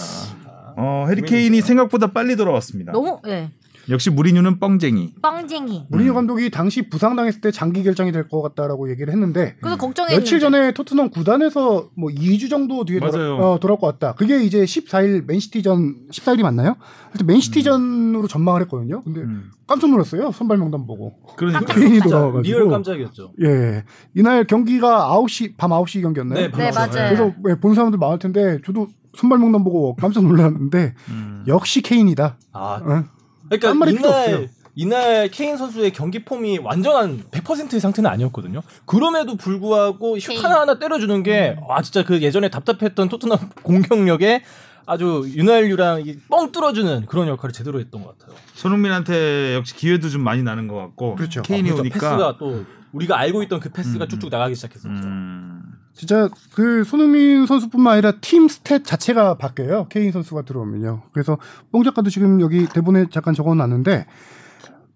[0.77, 2.93] 어 해리케인이 생각보다 빨리 돌아왔습니다.
[2.93, 3.51] 너무 예
[3.91, 5.15] 역시 무리뉴는 뻥쟁이.
[5.23, 5.87] 뻥쟁이.
[5.89, 10.41] 무리뉴 감독이 당시 부상당했을 때 장기 결장이 될 것 같다라고 얘기를 했는데 그래서 걱정했는데 며칠
[10.41, 13.37] 전에 토트넘 구단에서 뭐 2주 정도 뒤에 돌아.
[13.37, 14.15] 어, 돌아올 것 같다.
[14.15, 16.77] 그게 이제 14일 맨시티전 14일이 맞나요?
[17.11, 19.03] 하여튼 맨시티전으로 전망을 했거든요.
[19.03, 19.51] 근데 음.
[19.67, 20.31] 깜짝 놀랐어요.
[20.33, 21.15] 선발 명단 보고.
[21.37, 22.43] 그러니까 케인이 진짜 돌아와가지고.
[22.43, 23.33] Real 깜짝이었죠.
[23.43, 23.85] 예.
[24.15, 26.39] 이날 경기가 9시 밤 9시 경기였나요?
[26.39, 26.91] 네, 네 맞아요.
[26.93, 27.15] 맞아요.
[27.17, 31.45] 그래서 예, 본 사람들 많을 텐데 저도 선발 명단 보고 깜짝 놀랐는데 음.
[31.47, 32.37] 역시 케인이다.
[32.53, 33.05] 아, 어?
[33.49, 34.47] 그러니까 할 말이 필요 이날 없어요.
[34.75, 38.63] 이날 케인 선수의 경기 폼이 완전한 100%의 상태는 아니었거든요.
[38.85, 40.43] 그럼에도 불구하고 슛.
[40.43, 41.65] 하나 하나 때려주는 게 음.
[41.69, 44.45] 아 진짜 그 예전에 답답했던 토트넘 공격력에
[44.87, 48.37] 아주 윤활유랑 이 뻥 뚫어주는 그런 역할을 제대로 했던 것 같아요.
[48.55, 51.43] 손흥민한테 역시 기회도 좀 많이 나는 것 같고 그렇죠.
[51.43, 51.81] 케인이 아, 그렇죠.
[51.83, 54.89] 오니까 패스가 또 우리가 알고 있던 그 패스가 음, 쭉쭉 나가기 시작했었죠.
[54.89, 55.58] 음.
[55.99, 59.89] 진짜 그 손흥민 선수뿐만 아니라 팀 stat 자체가 바뀌어요.
[59.89, 61.03] 케인 선수가 들어오면요.
[61.11, 61.39] 그래서
[61.73, 64.07] 뽕 작가도 지금 여기 대본에 잠깐 적어놨는데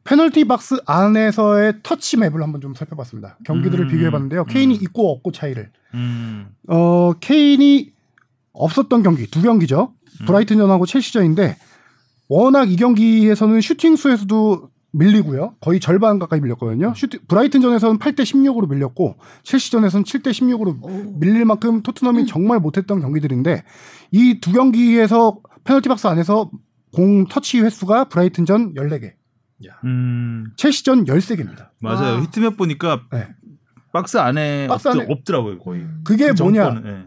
[0.05, 3.37] 페널티 박스 안에서의 touch map을 한번 좀 살펴봤습니다.
[3.45, 4.45] 경기들을 음, 비교해봤는데요.
[4.45, 4.79] 케인이 음.
[4.81, 5.73] 있고 없고 차이를.
[5.95, 6.51] 음.
[6.69, 7.93] 어 케인이
[8.53, 9.95] 없었던 경기 두 경기죠.
[10.21, 10.27] 음.
[10.27, 11.57] 브라이튼전하고 첼시전인데
[12.29, 15.57] 워낙 이 경기에서는 슈팅 수에서도 밀리고요.
[15.61, 16.93] 거의 절반 가까이 밀렸거든요.
[16.95, 23.65] 슈팅 브라이튼전에서는 8대 16으로 밀렸고 첼시전에서는 7대 16으로 밀릴 만큼 토트넘이 정말 못했던 경기들인데
[24.13, 26.51] 이 두 경기에서 페널티 박스 안에서
[26.93, 29.13] 공 터치 횟수가 브라이튼전 14개,
[29.85, 30.47] 음.
[30.57, 31.71] 첼시전 13개입니다.
[31.79, 32.17] 맞아요.
[32.17, 32.23] 와.
[32.23, 33.29] heat map 보니까 네.
[33.93, 35.87] 박스 안에, 박스 없, 안에- 없더라고요 거의.
[36.05, 36.65] 그게 그 뭐냐?
[36.75, 36.91] 증거는,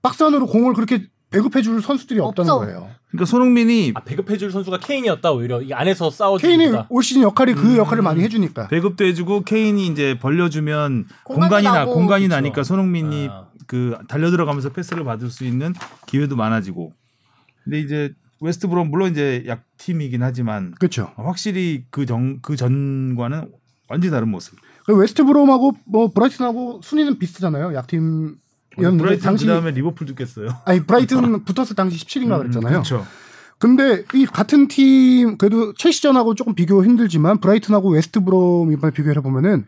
[0.00, 2.64] 박스 안으로 공을 그렇게 배급해 줄 선수들이 없다는 없어.
[2.64, 2.90] 거예요.
[3.14, 7.74] 그러니까 손흥민이 아 배급해줄 선수가 케인이었다 오히려 이 안에서 싸워주고 케인이 올 시즌 역할이 그
[7.74, 7.76] 음.
[7.76, 8.66] 역할을 많이 해주니까.
[8.66, 11.84] 배급도 해주고 케인이 이제 벌려주면 공간이 나.
[11.86, 12.34] 공간이 그쵸.
[12.34, 13.46] 나니까 손흥민이 아.
[13.68, 15.74] 그 달려 들어가면서 패스를 받을 수 있는
[16.06, 16.92] 기회도 많아지고.
[17.62, 21.12] 근데 이제 웨스트브롬 물론 이제 약팀이긴 하지만 그렇죠.
[21.16, 23.48] 확실히 그정그 전과는
[23.88, 24.58] 완전히 다른 모습.
[24.86, 27.74] 그 웨스트브롬하고 뭐 브라이튼하고 순위는 비슷하잖아요.
[27.74, 28.43] 약팀이었는데
[28.76, 30.48] 브라이튼 당시 그다음에 리버풀 죽겠어요.
[30.64, 32.72] 아니 브라이튼 붙었을 당시 17인가 그랬잖아요.
[32.72, 33.06] 그렇죠.
[33.58, 39.64] 근데 이 같은 팀 그래도 첼시전하고 조금 비교 힘들지만 브라이튼하고 웨스트브롬 이번에 비교해 보면은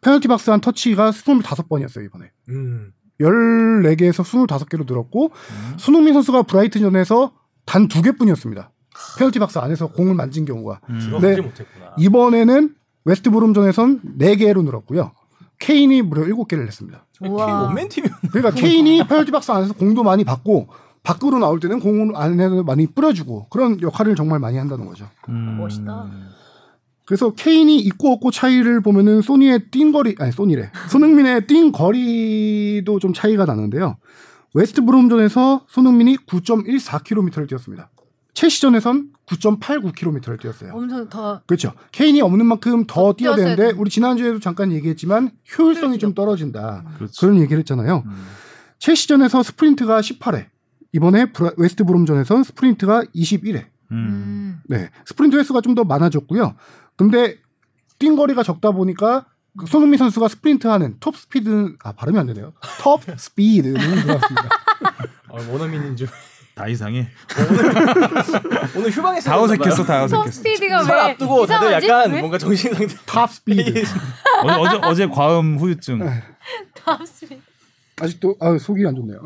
[0.00, 2.30] 페널티 박스 한 터치가 25번이었어요, 이번에.
[2.48, 2.92] 음.
[3.20, 5.74] 14개에서 25개로 늘었고 음.
[5.78, 7.32] 손흥민 선수가 브라이튼전에서
[7.64, 8.70] 단 두 개뿐이었습니다.
[9.18, 10.80] 페널티 박스 안에서 공을 만진 경우가.
[10.88, 11.00] 음.
[11.42, 11.94] 못했구나.
[11.98, 15.12] 이번에는 웨스트브롬전에선 4개로 늘었고요.
[15.58, 17.06] 케인이 무려 7개를 했습니다.
[17.18, 17.62] 케인 우와.
[17.64, 20.68] 원맨 팀이 그러니까 케인이 페널티 박스 안에서 공도 많이 받고
[21.02, 25.08] 밖으로 나올 때는 공을 안에서 많이 뿌려주고 그런 역할을 정말 많이 한다는 거죠.
[25.28, 25.58] 음.
[25.58, 26.10] 멋있다.
[27.06, 33.12] 그래서 케인이 있고 없고 차이를 보면은 소니의 뛴 거리 아니 소니래 손흥민의 뛴 거리도 좀
[33.12, 33.96] 차이가 나는데요.
[34.54, 37.90] 웨스트 브롬전에서 손흥민이 9.14km를 뛰었습니다.
[38.34, 40.72] 첼시전에선 9.89km를 뛰었어요.
[40.74, 41.72] 엄청 더 그렇죠.
[41.92, 43.74] 케인이 없는 만큼 더 더 뛰어야 되는데 돼.
[43.78, 46.84] 우리 지난주에도 잠깐 얘기했지만 효율성이 좀 떨어진다.
[46.96, 47.20] 그렇지.
[47.20, 48.02] 그런 얘기를 했잖아요.
[48.06, 48.26] 음.
[48.78, 50.46] 첼시전에서 스프린트가 18회.
[50.92, 53.66] 이번에 브라- 웨스트 브롬전에선 스프린트가 21회.
[53.92, 53.96] 음.
[53.96, 54.60] 음.
[54.68, 54.90] 네.
[55.04, 56.54] 스프린트 횟수가 좀 더 많아졌고요.
[56.96, 57.38] 근데
[57.98, 59.26] 뛴 거리가 적다 보니까
[59.58, 62.52] 그 손흥민 선수가 스프린트하는 톱 스피드 아 발음이 안 되네요.
[62.80, 64.48] 톱 스피드는 들어갔습니다.
[65.28, 66.08] 어, 원어민인 줄.
[66.56, 67.06] 다 이상해.
[68.74, 70.30] 오늘 휴방에서 다 어색했어, 다 톱 어색했어.
[70.30, 71.86] 스피드가 설 앞두고 다들 이상하지?
[71.88, 72.18] 약간 왜?
[72.20, 72.96] 뭔가 정신 상태.
[73.04, 73.84] 탑 스피드.
[74.42, 75.98] 어제, 어제 어제 과음 후유증.
[76.74, 77.42] 톱 스피드.
[78.00, 79.20] 아직도 아 속이 안 좋네요.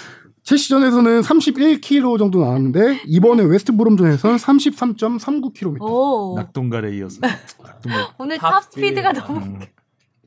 [0.42, 5.82] 첼시전에서는 31km 정도 나왔는데 이번에 웨스트 브롬전에서는 33.39km.
[5.82, 6.34] 오.
[6.34, 7.20] 낙동갈에 이어서.
[7.20, 8.06] 낙동갈.
[8.16, 9.26] 오늘 탑 탑 스피드가 스피드.
[9.32, 9.60] 너무 음.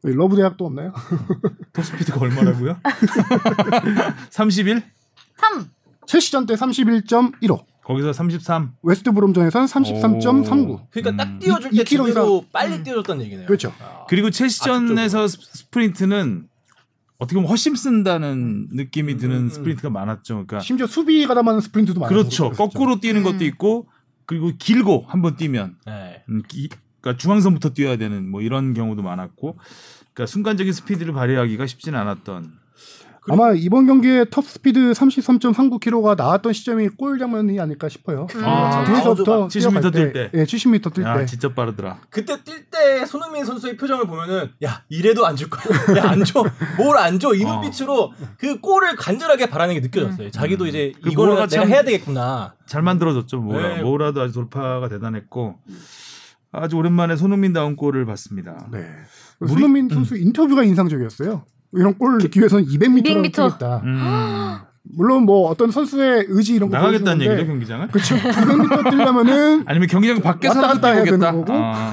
[0.05, 0.93] 러브 대학도 없나요?
[1.73, 2.77] 톱스피드가 얼마라고요?
[4.29, 4.83] 31?
[5.37, 5.65] 3.
[6.07, 7.63] 첼시전 때 31.15.
[7.83, 8.71] 거기서 33.
[8.81, 10.87] 웨스트 브롬전에서는 33.39.
[10.91, 11.17] 그러니까 음.
[11.17, 12.83] 딱 띄워줄 이- 때이 킬로 제대로 빨리 음.
[12.83, 13.45] 띄워줬다는 얘기네요.
[13.45, 13.73] 그렇죠.
[13.81, 14.05] 아.
[14.07, 16.47] 그리고 첼시전에서 스- 스프린트는
[17.17, 19.49] 어떻게 보면 허심 쓴다는 느낌이 드는 음, 음.
[19.49, 20.33] 스프린트가 많았죠.
[20.33, 22.17] 그러니까 심지어 수비 가 담하는 스프린트도 많아요.
[22.17, 22.51] 그렇죠.
[22.51, 23.41] 거꾸로 뛰는 것도 음.
[23.43, 23.87] 있고
[24.25, 26.23] 그리고 길고 한번 뛰면 네.
[26.29, 26.69] 음, 기-
[27.01, 29.57] 그러니까 중앙선부터 뛰어야 되는 뭐 이런 경우도 많았고
[30.13, 32.53] 그러니까 순간적인 스피드를 발휘하기가 쉽지는 않았던
[33.29, 38.27] 아마 이번 경기에 톱 스피드 33.39km가 나왔던 시점이 골 장면이 아닐까 싶어요.
[38.35, 38.41] 음.
[38.43, 40.31] 아, 뒤에서부터 70m 뛰어갈 뛸 때.
[40.33, 41.25] 예, 70m 뛸 야 때.
[41.25, 41.99] 진짜 빠르더라.
[42.09, 45.63] 그때 뛸 때 손흥민 선수의 표정을 보면은 야 이래도 안 줄 거야.
[45.97, 46.43] 야 안 줘.
[46.77, 47.33] 뭘 안 줘.
[47.33, 47.53] 이 어.
[47.61, 50.29] 눈빛으로 그 골을 간절하게 바라는 게 느껴졌어요.
[50.31, 50.69] 자기도 음.
[50.69, 52.55] 이제 그 이거를 내가 참- 해야 되겠구나.
[52.65, 53.37] 잘 만들어졌죠.
[53.39, 53.75] 모라.
[53.77, 53.81] 네.
[53.83, 55.55] 모라도 아주 돌파가 대단했고
[56.51, 58.67] 아주 오랜만에 손흥민 다운 골을 봤습니다.
[58.71, 58.85] 네.
[59.39, 61.45] 우리- 손흥민 선수 인터뷰가 인상적이었어요.
[61.75, 63.33] 이런 골을 넣기 위해서는 200m를 200m.
[63.33, 63.81] 뛰겠다.
[63.83, 64.57] 음,
[64.95, 67.87] 물론 뭐 어떤 선수의 의지 이런 거 나가겠다는 얘기죠 경기장을?
[67.87, 68.15] 그렇죠.
[68.15, 71.03] 200m 뛰려면은 아니면 경기장 밖에서 왔다 갔다 해야.
[71.03, 71.45] 되는 거고.
[71.53, 71.91] 아,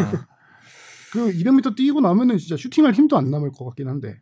[1.13, 4.19] 그 200m 뛰고 나면은 진짜 슈팅할 힘도 안 남을 것 같긴 한데.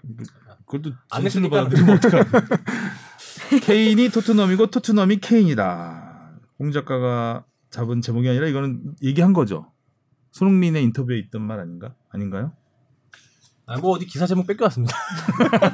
[0.66, 1.64] 그것도 안 했으니까.
[1.64, 2.24] 받아들이면 어떡하나.
[3.62, 6.30] 케인이 토트넘이고 토트넘이 케인이다.
[6.58, 9.70] 홍 작가가 잡은 제목이 아니라 이거는 얘기한 거죠.
[10.32, 11.94] 손흥민의 인터뷰에 있던 말 아닌가?
[12.10, 12.52] 아닌가요?
[13.68, 14.96] 아, 뭐 어디 기사 제목 뺏겨왔습니다.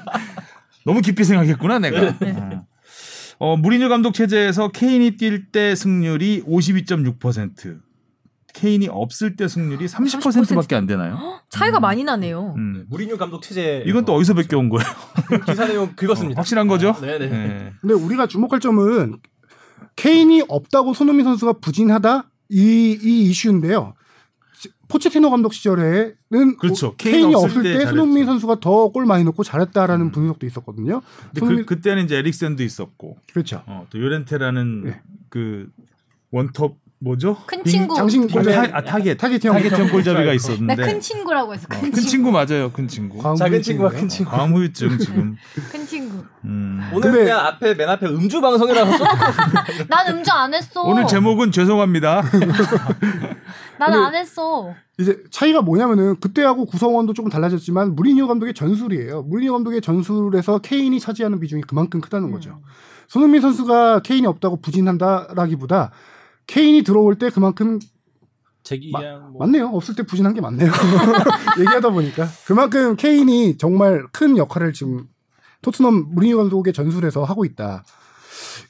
[0.85, 2.19] 너무 깊이 생각했구나 내가.
[2.19, 2.33] 네.
[2.37, 2.67] 어.
[3.39, 7.81] 어, 무리뉴 감독 체제에서 케인이 뛸 때 승률이 52.6%,
[8.53, 11.41] 케인이 없을 때 승률이 30%밖에 안 되나요?
[11.51, 12.55] 차이가 많이 나네요.
[12.57, 12.87] 음.
[12.89, 13.83] 무리뉴 감독 체제.
[13.87, 14.87] 이건 또 어디서 베껴온 거예요?
[15.47, 16.39] 기사 내용 긁었습니다.
[16.39, 16.91] 확실한 거죠?
[16.91, 17.29] 아, 네네.
[17.29, 17.73] 네.
[17.81, 19.19] 근데 우리가 주목할 점은
[19.97, 23.95] 케인이 없다고 손흥민 선수가 부진하다 이, 이 이슈인데요.
[24.89, 26.87] 포체티노 감독 시절에는 그렇죠.
[26.89, 27.87] 뭐 케인 케인이 없을 때 때.
[27.87, 30.11] 손흥민 선수가 더 골 많이 넣고 잘했다라는 음.
[30.13, 31.01] 분석도 있었거든요.
[31.25, 33.63] 근데 손흥민 그, 그때는 이제 에릭센도 있었고, 그렇죠.
[33.67, 35.01] 어, 또 요렌테라는 네.
[35.29, 35.69] 그
[36.31, 37.37] 원톱 뭐죠?
[37.47, 37.95] 큰 빙- 친구.
[37.95, 41.69] 장신 아, 골 타, 아 타겟 타겟형 타겟형 골잡이가 나 있었는데 큰 친구라고 해서 어,
[41.69, 42.09] 큰, 큰 친구.
[42.09, 43.37] 친구 맞아요, 큰 친구.
[43.37, 43.91] 작은 친구와.
[43.91, 44.31] 큰 친구.
[44.35, 45.37] 후유증 지금.
[45.71, 46.25] 큰 친구.
[46.45, 46.81] 음.
[46.93, 49.05] 오늘 근데- 그냥 앞에 맨 앞에 음주 방송이라서 써.
[49.89, 50.83] 난 음주 안 했어.
[50.83, 52.23] 오늘 제목은 죄송합니다.
[53.79, 54.73] 난 안 했어.
[54.99, 59.23] 이제 차이가 뭐냐면은 그때하고 구성원도 조금 달라졌지만 무리뉴 감독의 전술이에요.
[59.23, 62.61] 무리뉴 감독의 전술에서 케인이 차지하는 비중이 그만큼 크다는 거죠.
[63.09, 65.91] 손흥민 선수가 케인이 없다고 부진한다라기보다
[66.47, 67.79] 케인이 들어올 때 그만큼
[68.63, 69.41] 제기양 뭐.
[69.41, 69.67] 맞네요.
[69.69, 70.71] 없을 때 부진한 게 맞네요.
[71.61, 75.07] 얘기하다 보니까 그만큼 케인이 정말 큰 역할을 지금
[75.63, 77.85] 토트넘 무리뉴 감독의 전술에서 하고 있다.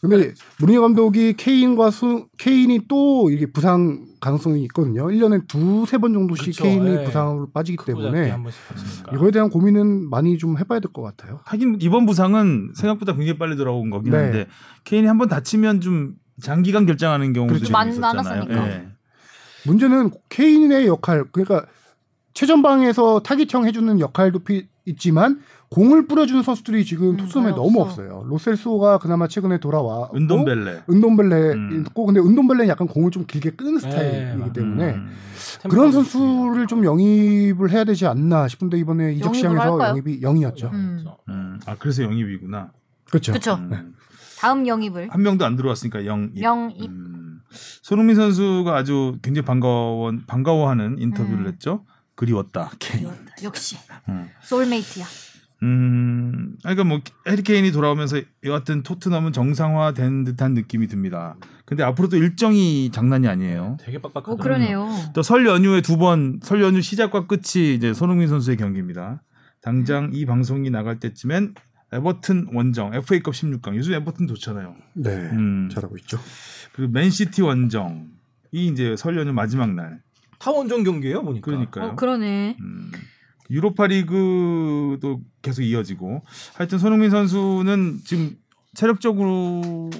[0.00, 5.06] 근데 무리뉴 감독이 케인과 수, 케인이 또 이게 부상 가능성이 있거든요.
[5.06, 7.04] 1년에 두세 번 정도씩 그쵸, 케인이 예.
[7.04, 8.34] 부상으로 빠지기 때문에.
[9.14, 11.40] 이거에 대한 고민은 많이 좀 해봐야 될 것 같아요.
[11.44, 14.18] 하긴 이번 부상은 생각보다 굉장히 빨리 돌아온 거긴 네.
[14.18, 14.46] 한데
[14.84, 17.66] 케인이 한 번 다치면 좀 장기간 결장하는 경우도 그렇죠.
[17.66, 18.44] 좀 많- 있었잖아요.
[18.50, 18.88] 예.
[19.66, 21.66] 문제는 케인의 역할, 그러니까
[22.34, 28.02] 최전방에서 타깃형 해주는 역할도 피, 있지만 공을 뿌려주는 선수들이 지금 음, 토트넘에 너무 없어.
[28.02, 28.24] 없어요.
[28.28, 30.10] 로셀소가 그나마 최근에 돌아와.
[30.14, 30.82] 은돈벨레.
[30.90, 31.84] 은돈벨레 음.
[31.88, 34.52] 있고 근데 은돈벨레는 약간 공을 좀 길게 끄는 네, 스타일이기 맞아요.
[34.52, 35.10] 때문에 음.
[35.70, 39.78] 그런 선수를 좀 영입을 해야 되지 않나 싶은데 이번에 이적 시장에서?
[39.88, 40.70] 영입이 0이었죠.
[40.72, 41.04] 음.
[41.28, 41.58] 음.
[41.66, 42.70] 아 그래서 영입이구나.
[43.08, 43.32] 그렇죠.
[43.32, 43.54] 그쵸.
[43.54, 43.94] 음.
[44.38, 45.08] 다음 영입을.
[45.10, 46.40] 한 명도 안 들어왔으니까 영입.
[46.40, 46.90] 영입.
[46.90, 47.40] 음.
[47.82, 51.46] 손흥민 선수가 아주 굉장히 반가워 반가워하는 인터뷰를 음.
[51.46, 51.84] 했죠.
[52.14, 52.70] 그리웠다.
[52.78, 53.08] 케인.
[53.42, 53.76] 역시
[54.08, 54.28] 음.
[54.42, 55.04] 소울메이트야.
[55.62, 61.36] 음, 그러니까 뭐 해리케인이 돌아오면서 여하튼 토트넘은 정상화된 듯한 느낌이 듭니다.
[61.64, 63.78] 근데 앞으로도 일정이 장난이 아니에요.
[63.80, 64.32] 되게 빡빡하다.
[64.32, 64.88] 오 그러네요.
[65.14, 69.22] 또 설 연휴에 두 번, 설 연휴 시작과 끝이 이제 손흥민 선수의 경기입니다.
[69.62, 71.54] 당장 이 방송이 나갈 때쯤엔
[71.94, 73.76] 에버튼 원정 FA컵 16강.
[73.76, 74.74] 요즘 에버튼 좋잖아요.
[74.94, 75.10] 네.
[75.10, 75.68] 음.
[75.72, 76.18] 잘하고 있죠.
[76.72, 78.08] 그리고 맨시티 원정
[78.52, 80.02] 이제 설 연휴 마지막 날.
[80.38, 81.44] 타원전 경기예요, 보니까.
[81.44, 81.84] 그러니까요.
[81.86, 82.56] 어, 그러네.
[82.60, 82.92] 음,
[83.50, 86.22] 유로파 리그도 계속 이어지고
[86.54, 88.36] 하여튼 손흥민 선수는 지금
[88.74, 89.90] 체력적으로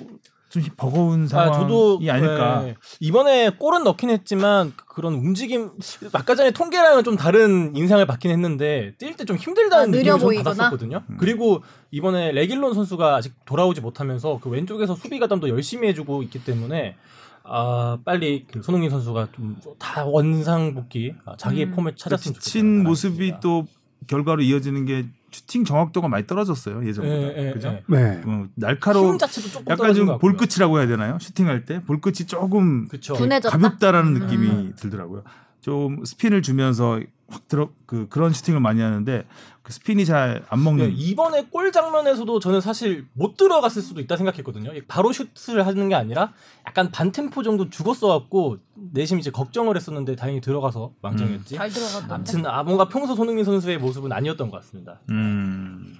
[0.62, 2.62] 좀 버거운 상황이 아, 저도 아닐까.
[2.64, 2.74] 네.
[3.00, 5.72] 이번에 골은 넣긴 했지만 그런 움직임
[6.12, 10.34] 아까 전에 통계랑은 좀 다른 인상을 받긴 했는데 뛸 때 좀 힘들다는 아, 느낌을 좀?
[10.44, 11.02] 받았었거든요.
[11.10, 11.16] 음.
[11.18, 16.96] 그리고 이번에 레길론 선수가 아직 돌아오지 못하면서 그 왼쪽에서 수비 가담도 열심히 해주고 있기 때문에
[17.42, 21.72] 아 빨리 그 손흥민 선수가 좀 다 원상 복귀 아, 자기의 음.
[21.72, 22.40] 폼을 찾았으면 좋겠다.
[22.44, 23.66] 지친 모습이 또
[24.06, 27.16] 결과로 이어지는 게 슈팅 정확도가 많이 떨어졌어요 예전보다.
[27.16, 27.68] 예, 예, 그죠?
[27.68, 27.82] 예.
[27.86, 28.22] 네.
[28.24, 30.18] 어, 힘 날카로운 자체도 조금 약간 좀.
[30.18, 31.18] 볼끝이라고 해야 되나요?
[31.20, 33.14] 슈팅할 때 볼끝이 조금 그쵸.
[33.14, 33.56] 둔해졌다.
[33.56, 34.18] 가볍다라는 음.
[34.20, 35.22] 느낌이 들더라고요.
[35.64, 39.24] 좀 스핀을 주면서 확 들어 그 그런 슈팅을 많이 하는데
[39.62, 44.18] 그 스핀이 잘 안 먹는 네, 이번에 골 장면에서도 저는 사실 못 들어갔을 수도 있다
[44.18, 44.72] 생각했거든요.
[44.88, 46.34] 바로 슛을 하는 게 아니라
[46.68, 48.58] 약간 반 템포 정도 죽었어 갖고
[48.92, 51.54] 내심 이제 걱정을 했었는데 다행히 들어가서 망정했지.
[51.54, 52.14] 잘 들어갔다.
[52.14, 55.00] 아무튼 아 뭔가 평소 손흥민 선수의 모습은 아니었던 것 같습니다.
[55.08, 55.94] 음.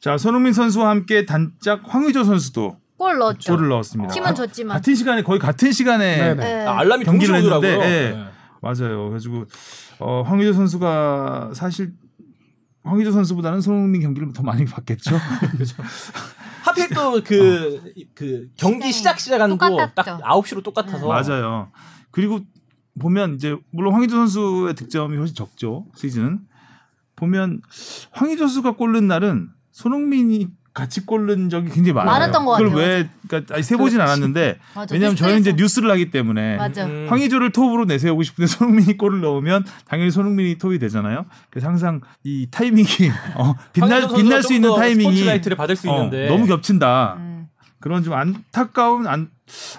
[0.00, 3.52] 자, 손흥민 선수와 함께 단짝 황의조 선수도 골 넣었죠.
[3.54, 4.12] 골을 넣었습니다.
[4.12, 4.76] 팀은 가- 졌지만.
[4.78, 6.34] 같은 시간에 거의 같은 시간에 네네.
[6.44, 6.66] 네.
[6.66, 7.70] 아, 알람이 경기를 동시에 오더라고요.
[7.84, 8.10] 했는데, 예.
[8.24, 8.35] 네.
[8.66, 9.04] 맞아요.
[9.04, 9.44] 그래가지고
[10.00, 11.92] 어, 황의조 선수가 사실
[12.82, 15.16] 황의조 선수보다는 손흥민 경기를 더 많이 봤겠죠.
[16.62, 19.94] 하필 또그그 경기 시작 시간도 똑같았죠.
[19.94, 21.70] 딱 9시로 똑같아서 맞아요.
[22.10, 22.40] 그리고
[22.98, 26.40] 보면 이제 물론 황의조 선수의 득점이 훨씬 적죠 시즌은
[27.14, 27.60] 보면
[28.12, 32.12] 황의조 선수가 골른 날은 손흥민이 같이 골 넣은 적이 굉장히 많아요.
[32.12, 32.86] 많았던 것 그걸 같아요.
[32.86, 34.94] 왜 그러니까 아니, 세보진 않았는데 맞아.
[34.94, 35.52] 왜냐하면 저희는 이제.
[35.54, 36.84] 뉴스를 하기 때문에 맞아.
[36.84, 37.06] 음.
[37.08, 41.24] 황의조를 톱으로 내세우고 싶은데 손흥민이 골을 넣으면 당연히 손흥민이 톱이 되잖아요.
[41.48, 42.86] 그래서 항상 이 타이밍이
[43.36, 47.16] 어, 빛날 빛날 수좀 있는 더 타이밍이 스포트라이트를 받을 수 어, 있는데 너무 겹친다.
[47.86, 47.88] 음.
[47.88, 49.30] 그런 좀 안타까운 안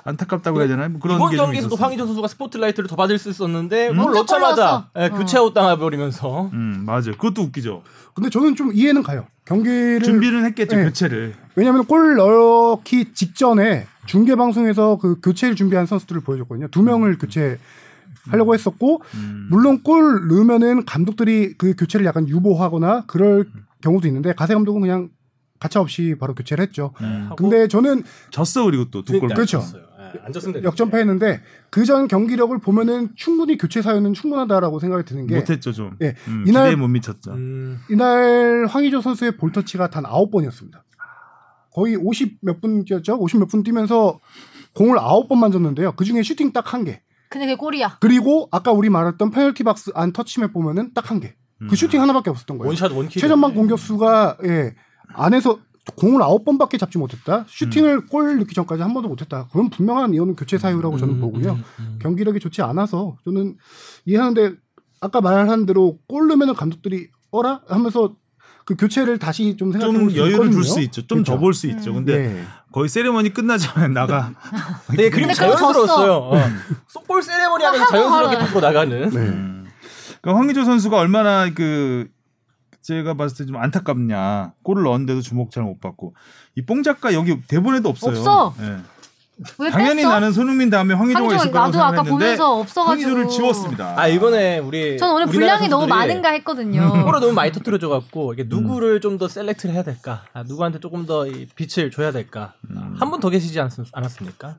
[0.06, 0.88] 안타깝다고 해야 되나요?
[0.90, 1.76] 뭐 그런 이번 경기에서도.
[1.76, 3.98] 황의조 선수가 스포트라이트를 더 받을 수 있었는데 음.
[3.98, 4.90] 골 먼저 넣자마자.
[4.98, 5.10] 예, 어.
[5.10, 7.12] 교체아웃 당해버리면서 음 맞아요.
[7.18, 7.84] 그것도 웃기죠.
[8.14, 9.28] 근데 저는 좀 이해는 가요.
[9.46, 10.84] 경기를 준비는 했겠죠 네.
[10.86, 11.36] 교체를.
[11.56, 16.70] 왜냐하면 골 넣기 직전에 중계 방송에서 그 교체를 준비한 선수들을 보여줬거든요.
[16.70, 17.60] 두 명을 교체
[18.30, 19.48] 하려고 했었고 음.
[19.50, 23.48] 물론 골 넣으면은 감독들이 그 교체를 약간 유보하거나 그럴
[23.82, 25.10] 경우도 있는데 가세 감독은 그냥
[25.60, 26.94] 가차 없이 바로 교체를 했죠.
[27.02, 27.26] 음.
[27.30, 29.30] 하고 근데 저는 졌어 그리고 또 두 골.
[29.30, 29.60] 그렇죠.
[29.62, 30.64] 됐죠.
[30.64, 35.98] 역전패했는데 그 전 경기력을 보면은 충분히 교체 사유는 충분하다라고 생각이 드는 게 못했죠 좀.
[36.02, 37.32] 예, 음, 이날- 기대에 못 미쳤죠.
[37.34, 40.82] 음, 이날 황의조 선수의 볼터치가 단 9번이었습니다.
[41.74, 43.16] 거의 50 몇분 뛰었죠?
[43.20, 44.20] 50 몇 분 뛰면서
[44.74, 45.94] 공을 9번 만졌는데요.
[45.94, 47.02] 그 중에 슈팅 딱 한 개.
[47.30, 47.98] 근데 그게 골이야.
[48.00, 51.36] 그리고 아까 우리 말했던 페널티 박스 안 touch map 보면은 딱 한 개.
[51.62, 51.68] 음.
[51.70, 52.68] 그 슈팅 하나밖에 없었던 거예요.
[52.70, 53.20] one shot one kill.
[53.22, 54.76] 최전방 공격수가 예,
[55.14, 55.60] 안에서
[55.96, 57.46] 공을 9번밖에 잡지 못했다.
[57.48, 59.48] 슈팅을 골 넣기 전까지 한 번도 못했다.
[59.48, 61.58] 그건 분명한 이거는 교체 사유라고 저는 보고요.
[62.00, 63.56] 경기력이 좋지 않아서 저는
[64.06, 64.56] 이해하는데
[65.00, 68.16] 아까 말한 대로 골 넣으면 감독들이 어라 하면서
[68.66, 70.52] 그 교체를 다시 좀 생각해 좀 볼수 여유를 있거든요.
[70.62, 71.08] 줄수 있죠.
[71.08, 71.40] 좀더 그렇죠.
[71.40, 71.94] 볼수 있죠.
[71.94, 72.44] 근데 네.
[72.74, 74.34] 거의 세레머니 끝나자마자 나가.
[74.98, 76.14] 네, 그거 자연스러웠어요.
[76.14, 76.36] 어.
[77.08, 79.10] 골 세레머니 하면서 하고 자연스럽게 받고 나가는.
[79.10, 79.18] 네.
[79.18, 79.68] 음.
[80.22, 82.10] 그러니까 황의조 선수가 얼마나 그
[82.88, 84.54] 제가 봤을 때 좀 안타깝냐.
[84.64, 86.16] 골을 넣었는데도 주목 잘 못 받고
[86.56, 88.12] 이 뽕 작가 여기 대본에도 없어요.
[88.18, 88.54] 없어.
[88.62, 88.78] 예.
[89.60, 90.10] 왜 당연히 뺐어?
[90.10, 92.90] 나는 손흥민 다음에 황의조 있을 거라고 나도 아까 생각했는데 보면서 없어가지고.
[92.90, 93.94] 황의조를 지웠습니다.
[94.00, 97.04] 아 이번에 우리 전 오늘 분량이 너무 많은가 했거든요.
[97.06, 98.50] 골을 너무 많이 터뜨려줘 갖고 이게 음.
[98.50, 100.24] 누구를 좀더 select를 해야 될까?
[100.34, 102.54] 아, 누구한테 조금 더이 빛을 줘야 될까?
[102.72, 102.96] 음.
[102.98, 104.56] 한분 더 계시지 않, 않았습니까?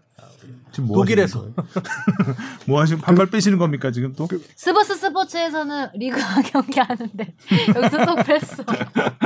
[0.73, 1.39] 지금 뭐 독일에서.
[1.39, 1.55] 하시는?
[2.67, 4.29] 뭐 하시면 반발 빼시는 겁니까 지금 또?
[4.57, 6.19] 스브스 스포츠에서는 리그
[6.51, 7.35] 경기 하는데
[7.75, 8.65] 여기서 또 뺐어.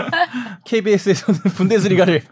[0.64, 2.22] KBS에서는 분데스리가를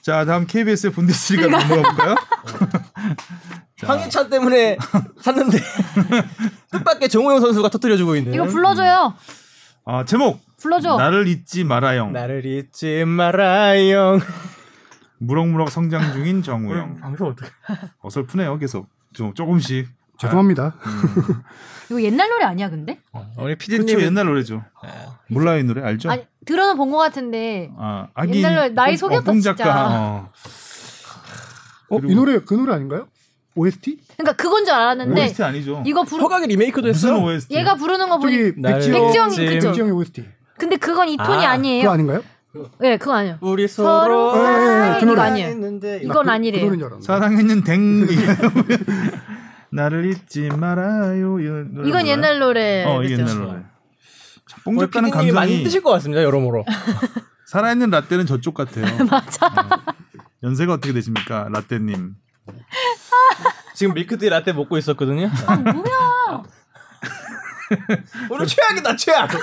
[0.00, 2.14] 자 다음 KBS의 분데스리가 넘어가 볼까요?
[3.82, 4.76] 황희찬 때문에
[5.20, 5.58] 샀는데
[6.70, 8.34] 뜻밖의 정우영 선수가 터뜨려주고 있는.
[8.34, 9.14] 이거 불러줘요.
[9.86, 10.96] 아 제목 불러줘.
[10.96, 14.20] 나를 잊지 마라영 나를 잊지 말아요.
[15.24, 17.48] 무럭무럭 성장 중인 정우영 방송 어떻게?
[18.02, 20.74] 어설프네요 계속 좀 조금씩 죄송합니다.
[21.90, 23.00] 이거 옛날 노래 아니야 근데?
[23.38, 24.62] 우리 그렇죠 옛날 노래죠
[25.28, 26.10] 몰라요 이 노래 알죠?
[26.10, 29.54] 아니 들어는 본 것 같은데 아 아기 옛날 노래 나이 속였다, 뽕 진짜.
[29.54, 30.30] 작가 어.
[31.90, 33.08] 어, 이 노래 그 노래 아닌가요?
[33.56, 33.98] OST?
[34.16, 37.24] 그러니까 그건 줄 알았는데 OST 아니죠 이거 부르 허각의 리메이크도 무슨 했어요.
[37.24, 40.24] OST 얘가 부르는 거 보니 백지영 백지영이 OST.
[40.58, 42.22] 근데 그건 이 톤이 아, 아, 니에요 그거 아닌가요?
[42.80, 43.38] 네, 그거 아니에요.
[43.40, 45.20] 우리 서로 서로 그 이거 노래.
[45.22, 45.48] 아니에요.
[45.48, 46.70] 했는데 이건 나 그- 아니래요.
[46.70, 47.00] 그.
[47.00, 48.06] 사랑했는 댕
[49.72, 52.06] 나를 잊지 말아요 이 이건 몰라요?
[52.06, 52.84] 옛날 노래.
[52.84, 53.04] 어?
[53.04, 53.62] 옛날 노래
[54.48, 56.64] 자, 뽕 오늘 작가는 PD님이 많이 뜨실 것 같습니다 여러모로.
[57.46, 59.48] 살아있는 라떼는 저쪽 같아요 맞아.
[60.42, 62.14] 연세가 어떻게 되십니까 라떼님
[63.74, 65.30] 지금 밀크티 라떼 먹고 있었거든요.
[65.46, 66.42] 아, 뭐야?
[68.30, 69.30] 오늘 최악이다 최악.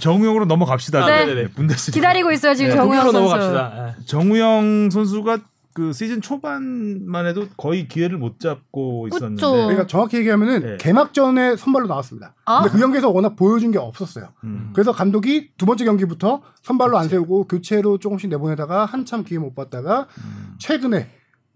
[0.00, 1.06] 정우영으로 넘어갑시다.
[1.06, 1.24] 네.
[1.26, 1.48] 네네네.
[1.50, 1.94] 분데스리가.
[1.94, 3.18] 기다리고 있어요 지금 네, 정우영 선수.
[3.18, 3.88] 넘어갑시다.
[3.98, 4.04] 예.
[4.06, 5.38] 정우영 선수가
[5.72, 9.16] 그 시즌 초반만 해도 거의 기회를 못 잡고 그쵸.
[9.16, 10.76] 있었는데 그러니까 정확히 얘기하면은 네.
[10.78, 12.34] 개막전에 선발로 나왔습니다.
[12.44, 12.62] 아?
[12.62, 14.30] 근데 그 경기에서 워낙 보여준 게 없었어요.
[14.44, 14.70] 음.
[14.74, 20.06] 그래서 감독이 두 번째 경기부터 선발로 안 세우고 교체로 조금씩 내보내다가 한참 기회 못 봤다가
[20.18, 20.54] 음.
[20.58, 21.08] 최근에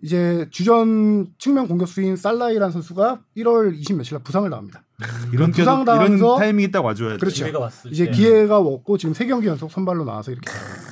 [0.05, 4.85] 이제 주전 측면 공격수인 살라이라는 선수가 1월 20 며칠 날 부상을 나옵니다.
[5.33, 7.17] 이런 때 부상 이런 당하면서 타이밍이 딱 와줘야 돼.
[7.17, 7.45] 그렇죠.
[7.45, 8.11] 기회가 왔을 이제 때.
[8.11, 10.51] 기회가 왔고 지금 세 경기 연속 선발로 나와서 이렇게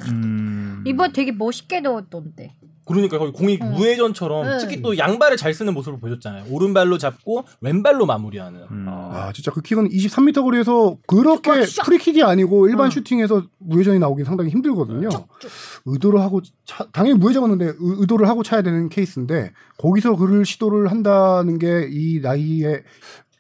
[0.09, 0.83] 음.
[0.87, 2.57] 이번 되게 멋있게 넣었던데.
[2.93, 3.73] 그러니까 거의 공이 음.
[3.73, 4.59] 무회전처럼 네.
[4.59, 6.45] 특히 또 양발을 잘 쓰는 모습을 보여줬잖아요.
[6.51, 8.61] 오른발로 잡고 왼발로 마무리하는.
[8.71, 8.87] 음.
[8.89, 9.11] 어.
[9.13, 11.51] 아 진짜 그 킥은 23m 거리에서 그렇게!
[11.85, 12.91] 프리킥이 아니고 일반 응.
[12.91, 15.09] 슈팅에서 무회전이 나오긴 상당히 힘들거든요.
[15.09, 15.51] 쭉쭉.
[15.87, 21.59] 의도를 하고 차- 당연히 무회전이었는데 의- 의도를 하고 차야 되는 케이스인데 거기서 그를 시도를 한다는
[21.59, 22.83] 게 이 나이에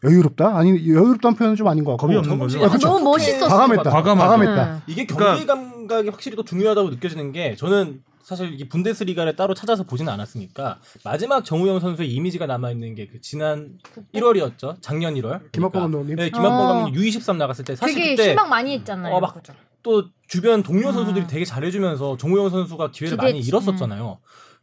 [0.04, 0.56] 여유롭다?
[0.58, 2.60] 아니 여유롭다는 표현은 좀 아닌 것 같고 겁이 없는 거죠.
[2.60, 2.88] 야, 그쵸.
[2.88, 3.46] 너무 멋있었어.
[3.48, 3.88] 과감했다.
[3.90, 4.18] 과감하죠.
[4.30, 4.74] 과감했다.
[4.74, 4.80] 응.
[4.88, 9.82] 이게 그러니까- 경기 감각이 확실히 더 중요하다고 느껴지는 게 저는 사실 이 분데스리가를 따로 찾아서
[9.82, 13.78] 보지는 않았으니까 마지막 정우영 선수의 이미지가 남아 있는 게 그 지난
[14.14, 14.76] 1월이었죠.
[14.80, 15.50] 작년 1월.
[15.52, 16.16] 김학범 감독님.
[16.16, 16.66] 네, 김학범 어.
[16.72, 19.14] 감독님 U23 나갔을 때 사실 되게 그때 실망 많이 했잖아요.
[19.14, 19.52] 어, 막 그죠?
[19.82, 20.92] 또 주변 동료 아.
[20.92, 23.48] 선수들이 되게 잘해주면서 정우영 선수가 기회를 많이 기대했지.
[23.48, 24.18] 잃었었잖아요.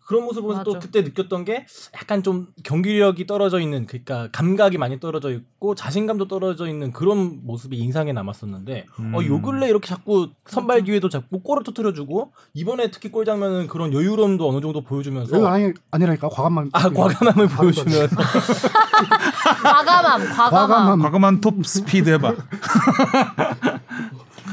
[0.09, 0.79] 그런 모습을 보면서 또 맞아.
[0.79, 6.67] 그때 느꼈던 게 약간 좀 경기력이 떨어져 있는 그러니까 감각이 많이 떨어져 있고 자신감도 떨어져
[6.67, 9.13] 있는 그런 모습이 인상에 남았었는데 음.
[9.13, 13.93] 어, 요 근래 이렇게 자꾸 선발 기회도 잡고 골을 터트려주고 이번에 특히 골 장면은 그런
[13.93, 18.15] 여유로움도 어느 정도 보여주면서 아니 아니라니까 과감한 아 과감함을 보여주면서
[19.61, 20.49] 과감함, 과감함.
[20.49, 21.01] 과감함.
[21.03, 22.33] 과감한 톱 스피드 해봐.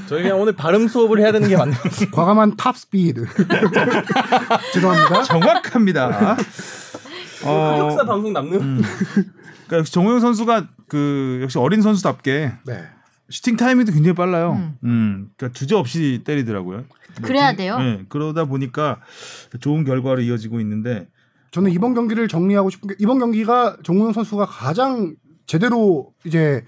[0.07, 1.79] 저희 그냥 오늘 발음 수업을 해야 되는 게 맞네요.
[2.13, 3.27] 과감한 탑 스피드.
[4.73, 5.23] 죄송합니다.
[5.25, 6.37] 정확합니다.
[7.45, 8.83] 어, 역사 방송 남는 음.
[9.67, 12.85] 그러니까 역시 정우영 선수가 그 역시 어린 선수답게 네.
[13.29, 14.53] 슈팅 타이밍도 굉장히 빨라요.
[14.53, 14.79] 음.
[14.85, 15.31] 음.
[15.37, 16.85] 그러니까 주저 없이 때리더라고요.
[17.23, 17.79] 그래야 돼요.
[17.79, 19.01] 네, 그러다 보니까
[19.61, 21.09] 좋은 결과로 이어지고 있는데
[21.51, 25.15] 저는 이번 경기를 정리하고 싶은 게 이번 경기가 정우영 선수가 가장
[25.47, 26.65] 제대로 이제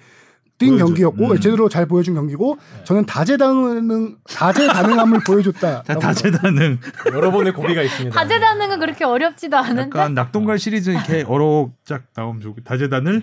[0.59, 0.85] 뛴 보여줘.
[0.87, 1.41] 경기였고 음.
[1.41, 5.83] 제대로 잘 보여준 경기고 저는 다재다능 다재다능함을 보여줬다.
[5.85, 6.79] 자, 다재다능
[7.13, 8.15] 여러 번의 고비가 있습니다.
[8.19, 9.83] 다재다능은 그렇게 어렵지도 않은데.
[9.83, 13.23] 약간 낙동갈 시리즈 이렇게 어록짝 나오면 좋고 다재다능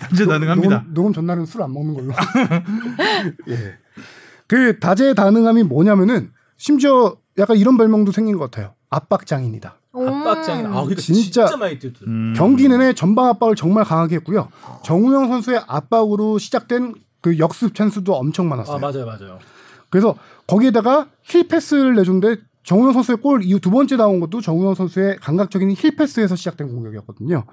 [0.00, 0.76] 다재다능합니다.
[0.78, 2.12] 녹음, 녹음 전날은 술 안 먹는 걸로.
[3.48, 3.74] 예.
[4.46, 8.74] 그 다재다능함이 뭐냐면은 심지어 약간 이런 별명도 생긴 것 같아요.
[8.90, 9.76] 압박 장인이다.
[9.94, 10.66] 압박장인.
[10.66, 12.04] 아, 근데 진짜- 진짜, 많이 뛰었죠.
[12.06, 12.34] 음.
[12.36, 14.48] 경기 내내 전방 압박을 정말 강하게 했고요.
[14.84, 18.76] 정우영 선수의 압박으로 시작된 그 역습 찬스도 엄청 많았어요.
[18.76, 19.38] 아 맞아요, 맞아요.
[19.90, 20.16] 그래서
[20.46, 25.70] 거기에다가 heel pass를 내줬는데 정우영 선수의 골 이후 두 번째 나온 것도 정우영 선수의 감각적인
[25.76, 27.44] heel pass에서 시작된 공격이었거든요.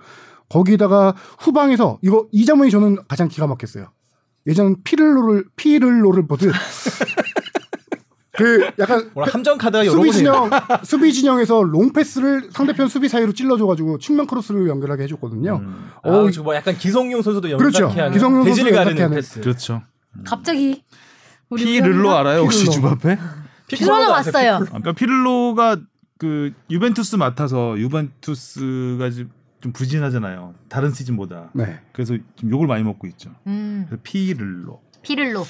[0.50, 3.88] 거기에다가 후방에서 이거 이 장면이 저는 가장 기가 막혔어요.
[4.48, 6.52] 예전 피를로를 피를로를 보듯
[8.40, 10.50] 그 약간 함정 카드가 수비 진영
[10.84, 15.58] 수비 진영에서 롱 패스를 상대편 수비 사이로 찔러줘가지고 측면 크로스를 연결하게 해줬거든요.
[15.58, 15.90] 음.
[16.04, 17.84] 아, 어, 지금 뭐 약간 기성용 선수도 그렇죠.
[17.84, 19.42] 연락해 하는 기성용 선수도 가르는 연락해 패스.
[19.42, 19.82] 그렇죠.
[20.26, 20.84] 갑자기
[21.50, 22.74] 우리 피를로 알아요 혹시 피를로.
[22.96, 23.18] 주바페?
[23.68, 24.66] 피로는 왔어요.
[24.72, 25.78] 아까 피를로가
[26.18, 29.30] 그 유벤투스 맡아서 유벤투스가 좀-
[29.62, 30.56] 좀 부진하잖아요.
[30.70, 31.50] 다른 시즌보다.
[31.54, 31.80] 네.
[31.92, 33.30] 그래서 좀 욕을 많이 먹고 있죠.
[33.48, 34.82] 음, 그래서 피를로.
[35.02, 35.46] 피를로.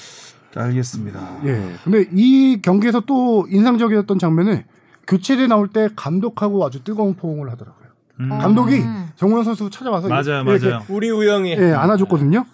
[0.54, 1.40] 알겠습니다.
[1.44, 1.74] 예.
[1.84, 4.64] 근데 이 경기에서 또 인상적이었던 장면은
[5.06, 7.88] 교체돼 나올 때 감독하고 아주 뜨거운 포옹을 하더라고요.
[8.20, 8.28] 음.
[8.28, 9.08] 감독이 음.
[9.16, 10.84] 정우영 선수 찾아와서 맞아요, 이렇게, 맞아요.
[10.88, 12.44] 우리 우영이 예, 안아줬거든요.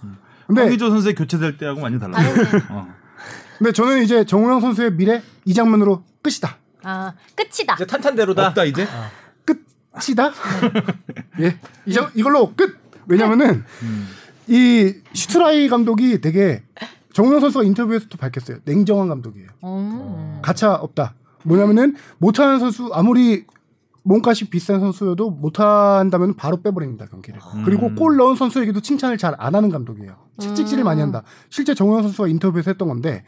[0.47, 2.35] 근데 황의조 선수의 교체될 때하고 많이 달라요.
[2.35, 2.65] 다르네.
[2.71, 2.89] 어.
[3.59, 6.57] 근데 저는 이제 정우영 선수의 미래 이 장면으로 끝이다.
[6.85, 7.75] 아, 끝이다.
[7.75, 8.49] 이제 탄탄대로다.
[8.49, 8.87] 없다 이제.
[9.45, 10.31] 끝이다.
[11.41, 11.59] 예.
[11.87, 12.79] 이 장, 이걸로 끝.
[13.09, 14.09] 왜냐면은 음.
[14.47, 16.63] 이 슈트라이 감독이 되게
[17.17, 18.59] 정우영 선수가 인터뷰에서도 밝혔어요.
[18.67, 19.49] 냉정한 감독이에요.
[19.65, 20.39] 음.
[20.43, 21.15] 가차 없다.
[21.45, 23.47] 뭐냐면은 못하는 선수 아무리
[24.03, 27.41] 몸값이 비싼 선수여도 못한다면 바로 빼버립니다 경기를.
[27.55, 27.63] 음.
[27.65, 30.15] 그리고 골 넣은 선수에게도 칭찬을 잘 안 하는 감독이에요.
[30.37, 30.85] 채찍질을 음.
[30.85, 31.23] 많이 한다.
[31.49, 33.25] 실제 정우영 선수가 인터뷰에서 했던 건데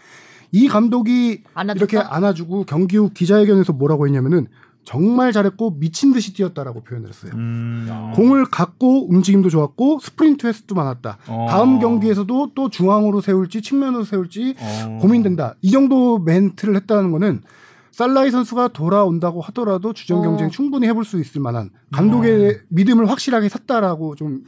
[0.52, 1.78] 이 감독이 안아줬다?
[1.78, 4.48] 이렇게 안아주고 경기 후 기자회견에서 뭐라고 했냐면은
[4.88, 7.32] 정말 잘했고 미친 듯이 뛰었다라고 표현을 했어요.
[7.34, 8.10] 음.
[8.14, 11.18] 공을 갖고 움직임도 좋았고 스프린트 횟수도 많았다.
[11.28, 11.46] 어.
[11.50, 14.98] 다음 경기에서도 또 중앙으로 세울지 측면으로 세울지 어.
[15.02, 15.56] 고민된다.
[15.60, 17.42] 이 정도 멘트를 했다는 거는
[17.90, 20.22] 살라이 선수가 돌아온다고 하더라도 주전 어.
[20.22, 24.40] 경쟁 충분히 해볼 수 있을 만한 감독의 믿음을 확실하게 샀다라고 좀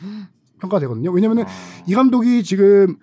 [0.58, 1.10] 평가되거든요.
[1.10, 1.48] 왜냐면은 아.
[1.86, 2.96] 이 감독이 지금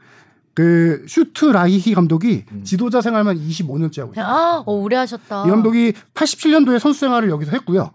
[0.58, 2.64] 그 슈트 라이히 감독이 음.
[2.64, 4.26] 지도자 생활만 25년째 하고 있어요.
[4.26, 5.46] 아, 어, 오래 하셨다.
[5.46, 7.92] 이 감독이 87년도에 선수 생활을 여기서 했고요.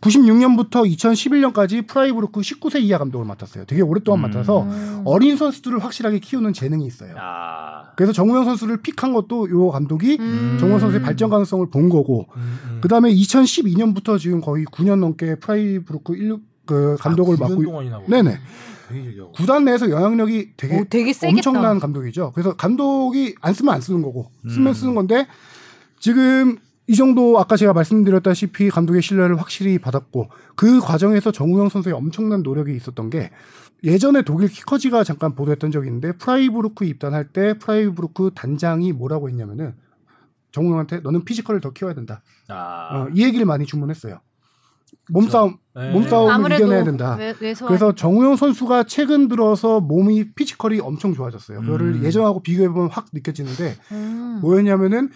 [0.00, 3.66] 96년부터 2011년까지 프라이부르크 19세 이하 감독을 맡았어요.
[3.66, 4.22] 되게 오랫동안 음.
[4.22, 5.02] 맡아서 음.
[5.04, 7.14] 어린 선수들을 확실하게 키우는 재능이 있어요.
[7.20, 7.92] 아.
[7.94, 10.56] 그래서 정우영 선수를 pick한 것도 요 감독이 음.
[10.58, 12.78] 정우영 선수의 발전 가능성을 본 거고 음, 음.
[12.80, 17.66] 그 다음에 2012년부터 지금 거의 9년 넘게 프라이부르크 1, 그 감독을 아, 9년 맡고 있-
[17.66, 18.06] 동안이나 하고.
[18.08, 18.38] 네네.
[19.34, 21.12] 구단 내에서 영향력이 되게 오, 되게.
[21.26, 22.32] 엄청난 감독이죠.
[22.34, 24.74] 그래서 감독이 안 쓰면 안 쓰는 거고 쓰면 음.
[24.74, 25.26] 쓰는 건데
[25.98, 26.58] 지금
[26.88, 32.74] 이 정도 아까 제가 말씀드렸다시피 감독의 신뢰를 확실히 받았고 그 과정에서 정우영 선수의 엄청난 노력이
[32.76, 33.30] 있었던 게
[33.82, 39.74] 예전에 독일 키커지가 잠깐 보도했던 적이 있는데 프라이부르크 입단할 때 프라이부르크 단장이 뭐라고 했냐면은
[40.52, 42.22] 정우영한테 너는 physical을 더 키워야 된다.
[42.48, 42.88] 아.
[42.92, 44.20] 어, 이 얘기를 많이 주문했어요.
[45.10, 45.92] 몸싸움 네.
[45.92, 47.16] 몸싸움을 이겨내야 된다.
[47.16, 51.60] 외, 그래서 정우영 선수가 최근 들어서 몸이 physical이 엄청 좋아졌어요.
[51.60, 52.04] 그거를 음.
[52.04, 54.38] 예전하고 비교해 보면 확 느껴지는데 음.
[54.42, 55.10] 뭐였냐면은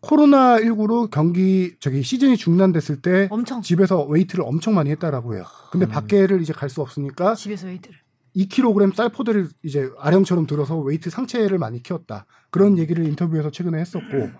[0.00, 5.44] 코로나 19로 경기 저기 시즌이 중단됐을 때 엄청 집에서 웨이트를 엄청 많이 했다라고 해요.
[5.72, 5.90] 근데 음.
[5.90, 7.98] 밖에를 이제 갈 수 없으니까 집에서 웨이트를.
[8.36, 12.26] 2kg 쌀포대를 이제 아령처럼 들어서 웨이트 상체를 많이 키웠다.
[12.50, 14.30] 그런 얘기를 인터뷰에서 최근에 했었고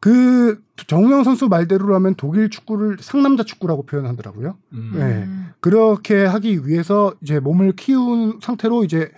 [0.00, 4.56] 그 정우영 선수 말대로라면 독일 축구를 상남자 축구라고 표현하더라고요.
[4.72, 4.92] 음.
[4.94, 5.00] 네.
[5.24, 5.48] 음.
[5.60, 9.10] 그렇게 하기 위해서 이제 몸을 키운 상태로 이제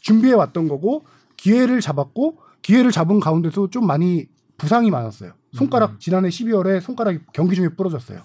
[0.00, 1.04] 준비해 왔던 거고
[1.36, 4.26] 기회를 잡았고 기회를 잡은 가운데서 좀 많이
[4.58, 5.32] 부상이 많았어요.
[5.52, 5.96] 손가락 음.
[5.98, 8.20] 지난해 12월에 손가락이 경기 중에 부러졌어요.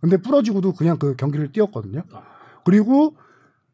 [0.00, 2.02] 근데 부러지고도 그냥 그 경기를 뛰었거든요.
[2.64, 3.16] 그리고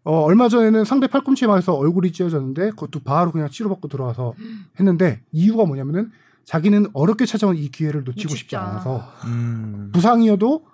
[0.04, 4.34] 어, 얼마 전에는 상대 팔꿈치에 맞아서 얼굴이 찢어졌는데 그것도 바로 그냥 치료받고 들어와서
[4.78, 6.10] 했는데 이유가 뭐냐면은
[6.44, 9.90] 자기는 어렵게 찾아온 이 기회를 놓치고 싶지 않아서 음.
[9.92, 10.64] 부상이어도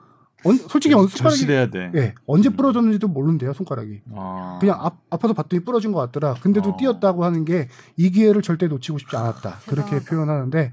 [0.45, 1.91] 언- 솔직히 언- 손가락이 돼.
[1.97, 4.03] 예, 언제 부러졌는지도 모른대요 손가락이.
[4.14, 4.59] 아.
[4.61, 6.35] 그냥 아, 아파서 봤더니 부러진 것 같더라.
[6.35, 6.77] 근데도 어.
[6.77, 9.59] 뛰었다고 하는 게 이 기회를 절대 놓치고 싶지 않았다.
[9.66, 9.99] 그렇게.
[10.01, 10.73] 표현하는데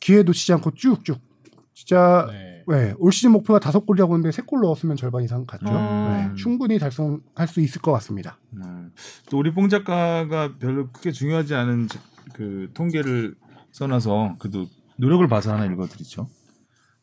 [0.00, 1.18] 기회 놓치지 않고 쭉쭉.
[1.72, 2.62] 진짜 네.
[2.66, 5.66] 네, 올 시즌 목표가 다섯 골이라고 했는데 세 골 넣었으면 절반 이상 갔죠.
[5.68, 6.30] 음.
[6.34, 8.38] 네, 충분히 달성할 수 있을 것 같습니다.
[8.54, 8.90] 음.
[9.30, 11.98] 또 우리 뽕 작가가 별로 크게 중요하지 않은 저-
[12.32, 13.34] 그 통계를
[13.74, 16.28] 써놔서 그래도 노력을 봐서 하나 읽어드리죠.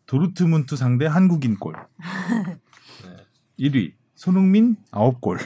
[0.05, 1.75] 도르트문트 상대 한국인 골.
[3.59, 5.39] 1위 손흥민 9골.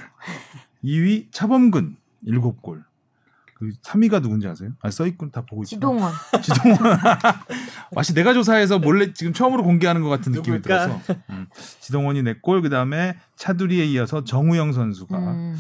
[0.84, 1.98] 2위 차범근
[2.28, 2.84] 7골.
[3.56, 4.72] 그 3위가 누군지 아세요?
[4.82, 5.78] 아 써있군 다 보고 있죠.
[5.78, 6.14] 지동원.
[6.44, 7.00] 지동원.
[7.96, 10.88] 마치 내가 조사해서 몰래 지금 처음으로 공개하는 것 같은 느낌이 누굴까?
[10.88, 11.22] 들어서.
[11.32, 11.48] 음.
[11.80, 15.58] 지동원이 4골, 그 다음에 차두리에 이어서 정우영 선수가 음.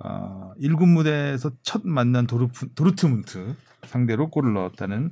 [0.00, 3.54] 아, 1군 무대에서 첫 만난 도르프, 도르트문트
[3.86, 5.10] 상대로 골을 넣었다는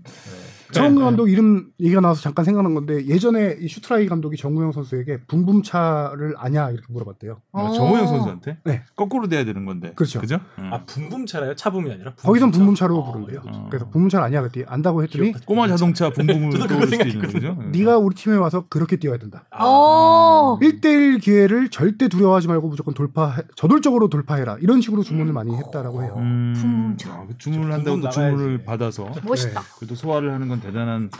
[0.73, 1.05] 정우 네.
[1.05, 6.71] 감독 이름 얘기가 나와서 잠깐 생각난 건데 예전에 이 슈트라이 감독이 정우영 선수에게 붐붐차를 아냐
[6.71, 7.41] 이렇게 물어봤대요.
[7.53, 7.73] 어, 어.
[7.73, 8.83] 정우영 선수한테 네.
[8.97, 9.93] 거꾸로 돼야 되는 건데.
[9.95, 10.21] 그렇죠.
[10.21, 10.41] 그죠?
[10.59, 10.71] 음.
[10.73, 11.55] 아 분붐차라요?
[11.57, 12.87] 차붐이 아니라 거기선 분붐차?
[12.87, 13.43] 붐붐차로 아, 부른대요.
[13.45, 13.67] 이거 어.
[13.71, 15.41] 그래서 붐붐차 아니야 그때 안다고 했더니 귀엽다.
[15.47, 17.55] 꼬마 자동차 붐붐을 저도 그거 떠올 수도 있는 생각했거든요.
[17.57, 17.63] 거죠.
[17.63, 17.73] 음.
[17.73, 19.45] 네가 우리 팀에 와서 그렇게 뛰어야 된다.
[19.61, 20.59] 오.
[20.61, 24.57] 1대1 기회를 절대 두려워하지 말고 무조건 돌파 저돌적으로 돌파해라.
[24.61, 26.15] 이런 식으로 주문을 많이 했다라고 해요.
[26.17, 27.13] 음, 붐붐차.
[27.13, 29.63] 아, 그 주문을 한다고 또 붐붐 주문을 받아서 멋있다.
[29.79, 31.11] 그래도 소화를 하는 건 대단한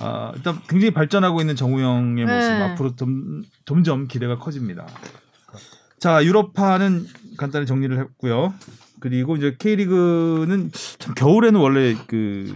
[0.00, 2.62] 아, 일단 굉장히 발전하고 있는 정우영의 모습 네.
[2.62, 4.86] 앞으로 점, 점점 기대가 커집니다.
[5.98, 8.54] 자 유럽파는 간단히 정리를 했고요.
[9.00, 12.54] 그리고 이제 K리그는 참 겨울에는 원래 그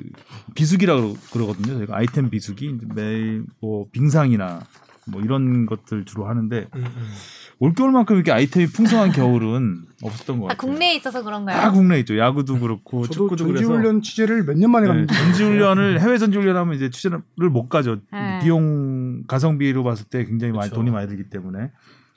[0.55, 1.75] 비수기라고 그러거든요.
[1.79, 4.61] 저희가 아이템 비수기 매일 뭐 빙상이나
[5.07, 7.13] 뭐 이런 것들 주로 하는데 음, 음.
[7.65, 10.71] 올겨울만큼 이렇게 아이템이 풍성한 겨울은 없었던 것 아, 같아요.
[10.71, 11.57] 국내에 있어서 그런가요?
[11.59, 12.19] 다 국내에 있죠.
[12.19, 16.75] 야구도 그렇고 저도 축구도 그래서 전지훈련 취재를 몇 년 만에 네, 갔는데 전지훈련을 해외 전지훈련하면
[16.75, 18.01] 이제 취재를 못 가죠.
[18.13, 18.41] 네.
[18.43, 20.77] 비용 가성비로 봤을 때 굉장히 많이 그쵸.
[20.81, 21.71] 돈이 많이 들기 때문에.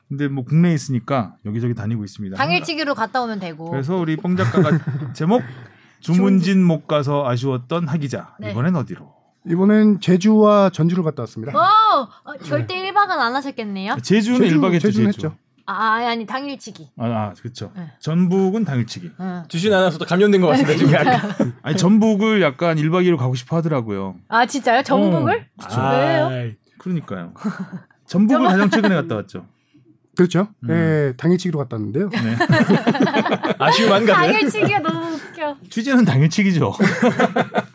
[0.09, 2.37] 근데 뭐 국내에 있으니까 여기저기 다니고 있습니다.
[2.37, 3.69] 당일치기로 갔다 오면 되고.
[3.71, 4.71] 그래서 우리 뽕 작가가
[5.13, 5.41] 제목
[6.01, 8.51] 주문진 못 가서 아쉬웠던 하기자 네.
[8.51, 9.16] 이번엔 어디로?
[9.49, 11.57] 이번엔 제주와 전주를 갔다 왔습니다.
[11.57, 13.97] 어, 어, 절대 1박은 안 하셨겠네요.
[14.01, 14.87] 제주는 제주- 1박 했죠.
[14.87, 15.27] 제주는 제주.
[15.27, 15.37] 했죠.
[15.69, 16.91] 아, 아니, 아니 당일치기.
[16.97, 17.71] 아, 아 그렇죠.
[17.75, 17.91] 네.
[17.99, 19.11] 전북은 당일치기.
[19.19, 19.43] 응.
[19.49, 21.19] 주신 아나운서도 감염된 것 같은데 지금 약간.
[21.61, 24.15] 아니 전북을 약간 1박 2일 가고 싶어 하더라고요.
[24.29, 24.83] 아 진짜요?
[24.83, 25.47] 전북을?
[25.61, 25.79] 그쵸.
[25.81, 26.27] 왜요?
[26.27, 27.33] 아이, 그러니까요.
[28.05, 29.45] 전북을 가장 최근에 갔다 왔죠.
[30.15, 30.47] 그렇죠.
[30.63, 30.67] 음.
[30.69, 32.09] 네, 당일치기로 갔다 왔는데요.
[32.09, 32.35] 네.
[33.59, 34.13] 아쉬움 한가득.
[34.31, 35.57] 당일치기가 너무 웃겨.
[35.69, 36.73] 취재는 당일치기죠.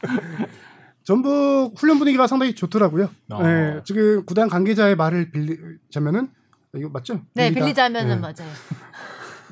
[1.05, 3.11] 전북 훈련 분위기가 상당히 좋더라고요.
[3.31, 3.43] 어.
[3.43, 6.29] 네, 지금 구단 관계자의 말을 빌리자면은
[6.77, 7.21] 이거 맞죠?
[7.35, 7.65] 네, 빌리다.
[7.65, 8.21] 빌리자면은 네.
[8.21, 8.53] 맞아요.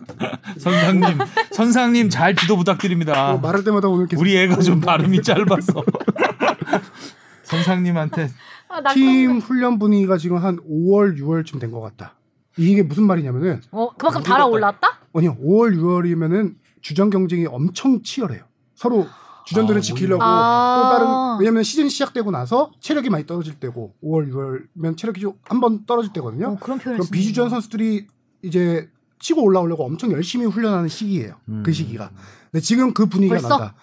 [0.58, 1.18] 선상님,
[1.52, 3.32] 선상님 잘 지도 부탁드립니다.
[3.34, 5.82] 어, 말할 때마다 오늘 계속 우리 애가 좀 발음이 짧아서.
[7.44, 8.28] 선상님한테
[8.68, 12.14] 아, 나팀 훈련 분위기가 지금 한 5월, 6월쯤 된 것 같다.
[12.56, 15.00] 이게 무슨 말이냐면은 어, 그만큼 달아올랐다?
[15.14, 18.42] 아니요, 5월, 6월이면은 주전 경쟁이 엄청 치열해요.
[18.74, 19.06] 서로
[19.50, 20.76] 주전들은 아, 지키려고 아.
[20.76, 25.60] 또 다른 왜냐면 시즌 시작되고 나서 체력이 많이 떨어질 때고 5월 6월면 체력이 좀 한
[25.60, 26.52] 번 떨어질 때거든요.
[26.52, 27.00] 어, 그런 그럼.
[27.10, 28.06] 비주전 선수들이
[28.42, 28.88] 이제
[29.18, 31.34] 치고 올라오려고 엄청 열심히 훈련하는 시기예요.
[31.48, 31.62] 음.
[31.64, 32.10] 그 시기가.
[32.50, 33.48] 근데 지금 그 분위기가 벌써?
[33.58, 33.74] 난다.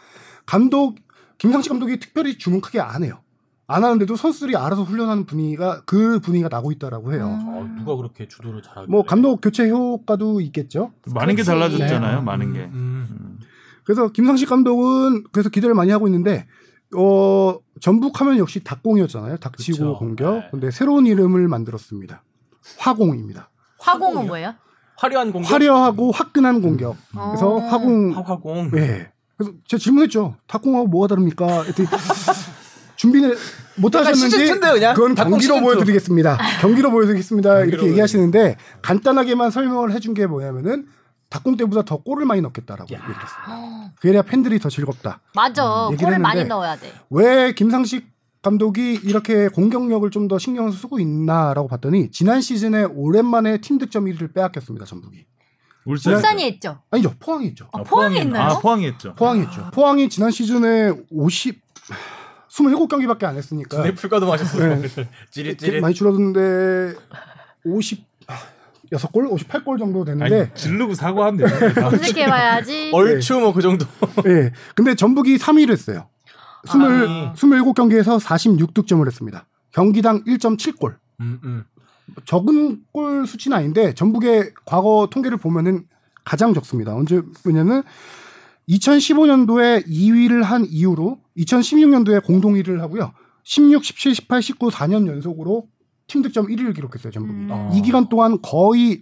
[0.45, 0.95] 감독
[1.37, 3.19] 김상식 감독이 특별히 주문 크게 안 해요.
[3.69, 7.37] 안 하는데도 선수들이 알아서 훈련하는 분위기가 그 분위기가 나고 있다라고 해요.
[7.41, 7.47] 음.
[7.49, 8.87] 어, 누가 그렇게 주도를 잘하길래?
[8.89, 10.93] 뭐 감독 교체 효과도 있겠죠.
[11.13, 11.49] 많은 게 그렇지.
[11.51, 12.19] 달라졌잖아요.
[12.19, 12.23] 네.
[12.23, 12.59] 많은 게.
[12.61, 13.26] 음.
[13.87, 13.93] 음.
[13.95, 16.45] 그래서 김상식 감독은 그래서 기대를 많이 하고 있는데
[16.95, 19.37] 어 전북 하면 역시 닭공이었잖아요.
[19.37, 19.95] 닭치고 그쵸.
[19.97, 20.35] 공격.
[20.35, 20.47] 네.
[20.51, 22.23] 근데 새로운 이름을 만들었습니다.
[22.77, 23.49] 화공입니다.
[23.79, 24.53] 화공은 뭐예요?
[24.97, 25.51] 화려한 공격.
[25.51, 26.95] 화려하고 화끈한 공격.
[27.11, 27.59] 그래서 어.
[27.59, 28.71] 화공 화- 화공.
[28.75, 29.11] 예.
[29.37, 30.35] 그래서 제가 질문했죠.
[30.47, 31.63] 닭공하고 뭐가 다릅니까?
[32.95, 33.37] 준비를
[33.75, 34.95] 못 약간 하셨는지 시즌2인데 그냥?
[34.95, 35.61] 그건 닭공 경기로 시즌2.
[35.61, 36.37] 보여드리겠습니다.
[36.61, 37.59] 경기로 보여드리겠습니다.
[37.65, 40.87] 이렇게 얘기하시는데 간단하게만 설명을 해준 게 뭐냐면은
[41.29, 42.99] 닭공 때보다 더 골을 많이 넣겠다라고 야.
[42.99, 43.45] 얘기를 했어요.
[43.49, 45.21] 어, 그래야 팬들이 더 즐겁다.
[45.35, 45.89] 맞아.
[45.91, 46.93] 얘기를 골을 많이 했는데 넣어야 돼.
[47.09, 48.07] 왜 김상식
[48.41, 54.33] 감독이 이렇게 공격력을 좀 더 신경을 쓰고 있나라고 봤더니 지난 시즌에 오랜만에 팀 득점 1위를
[54.33, 54.85] 빼앗겼습니다.
[54.85, 55.25] 전북이.
[55.85, 56.79] 울산 울산이 했죠.
[56.91, 57.13] 아니죠.
[57.19, 57.69] 포항이 있죠.
[57.71, 58.51] 아, 포항이 있나요?
[58.51, 59.13] 아, 포항이 했죠.
[59.15, 59.69] 포항이 있죠.
[59.73, 61.61] 포항이 지난 시즌에 50
[62.49, 64.81] 27경기밖에 안 했으니까 네, 풀가도 마셨어요.
[64.81, 64.87] 네.
[65.31, 65.81] 찌릿찌릿.
[65.81, 66.95] 많이 줄었는데
[67.65, 68.05] 50
[68.91, 71.49] 6골, 58골 정도 되는데 아니, 지르고 사과하면 돼요.
[71.75, 72.91] 검색해 봐야지.
[72.93, 73.85] 얼추 뭐 그 정도.
[74.27, 74.51] 예.
[74.75, 76.07] 근데 전북이 3위를 했어요.
[76.65, 77.33] 20, 아.
[77.35, 79.45] 27경기에서 46득점을 했습니다.
[79.71, 80.95] 경기당 1.7골.
[81.21, 81.63] 음, 음.
[82.25, 85.85] 적은 골 수치는 아닌데 전북의 과거 통계를 보면은
[86.23, 86.95] 가장 적습니다.
[86.95, 87.83] 언제 왜냐면
[88.69, 93.13] 2015년도에 2위를 한 이후로 2016년도에 공동 1위를 하고요.
[93.43, 95.67] 16, 17, 18, 19 4년 연속으로
[96.07, 97.37] 팀 득점 1위를 기록했어요, 전북이.
[97.39, 97.47] 음.
[97.51, 97.71] 어.
[97.73, 99.01] 이 기간 동안 거의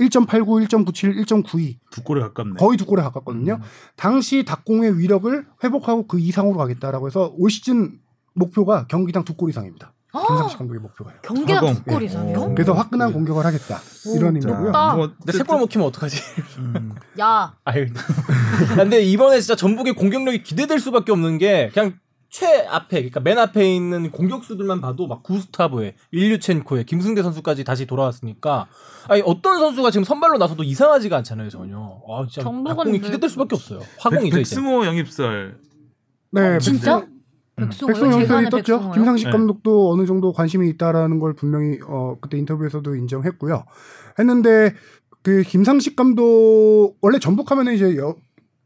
[0.00, 2.54] 1.89, 1.97, 1.92 두 골에 가깝네.
[2.58, 3.54] 거의 두 골에 가깝거든요.
[3.54, 3.60] 음.
[3.96, 7.98] 당시 닭공의 위력을 회복하고 그 이상으로 가겠다라고 해서 올 시즌
[8.34, 9.92] 목표가 경기당 두 골 이상입니다.
[10.28, 11.16] 김상식 감독의 목표가요.
[11.22, 11.74] 경기가 화공.
[11.74, 12.38] 두골 이상이요?
[12.40, 12.48] 어.
[12.54, 13.78] 그래서 화끈한 공격을 하겠다.
[14.14, 14.72] 이런 자, 의미고요.
[14.74, 14.96] 아.
[14.96, 16.22] 뭐 근데 세골 먹히면 어떡하지?
[16.58, 16.94] 음.
[17.20, 17.86] 야, 아유.
[18.76, 21.98] 근데 이번에 진짜 전북의 공격력이 기대될 수밖에 없는 게 그냥
[22.36, 28.66] 최 앞에 그러니까 맨 앞에 있는 공격수들만 봐도 막 구스타브에 일류첸코에 김승대 선수까지 다시 돌아왔으니까
[29.08, 31.78] 아니 어떤 선수가 지금 선발로 나서도 이상하지가 않잖아요 전혀.
[31.78, 32.46] 아 진짜
[32.84, 33.78] 왜- 기대될 수밖에 없어요.
[33.78, 34.36] 백, 화공이죠.
[34.36, 35.58] 백스모 영입설.
[36.32, 36.98] 네, 진짜?
[36.98, 37.70] 음.
[37.70, 37.86] 백승호.
[37.86, 38.62] 백승호 아는 떴죠.
[38.80, 38.92] 백승호요?
[38.92, 39.32] 김상식 네.
[39.32, 43.64] 감독도 어느 정도 관심이 있다라는 걸 분명히 어 그때 인터뷰에서도 인정했고요.
[44.18, 44.74] 했는데
[45.22, 48.14] 그 김상식 감독 원래 전북하면은 이제 여,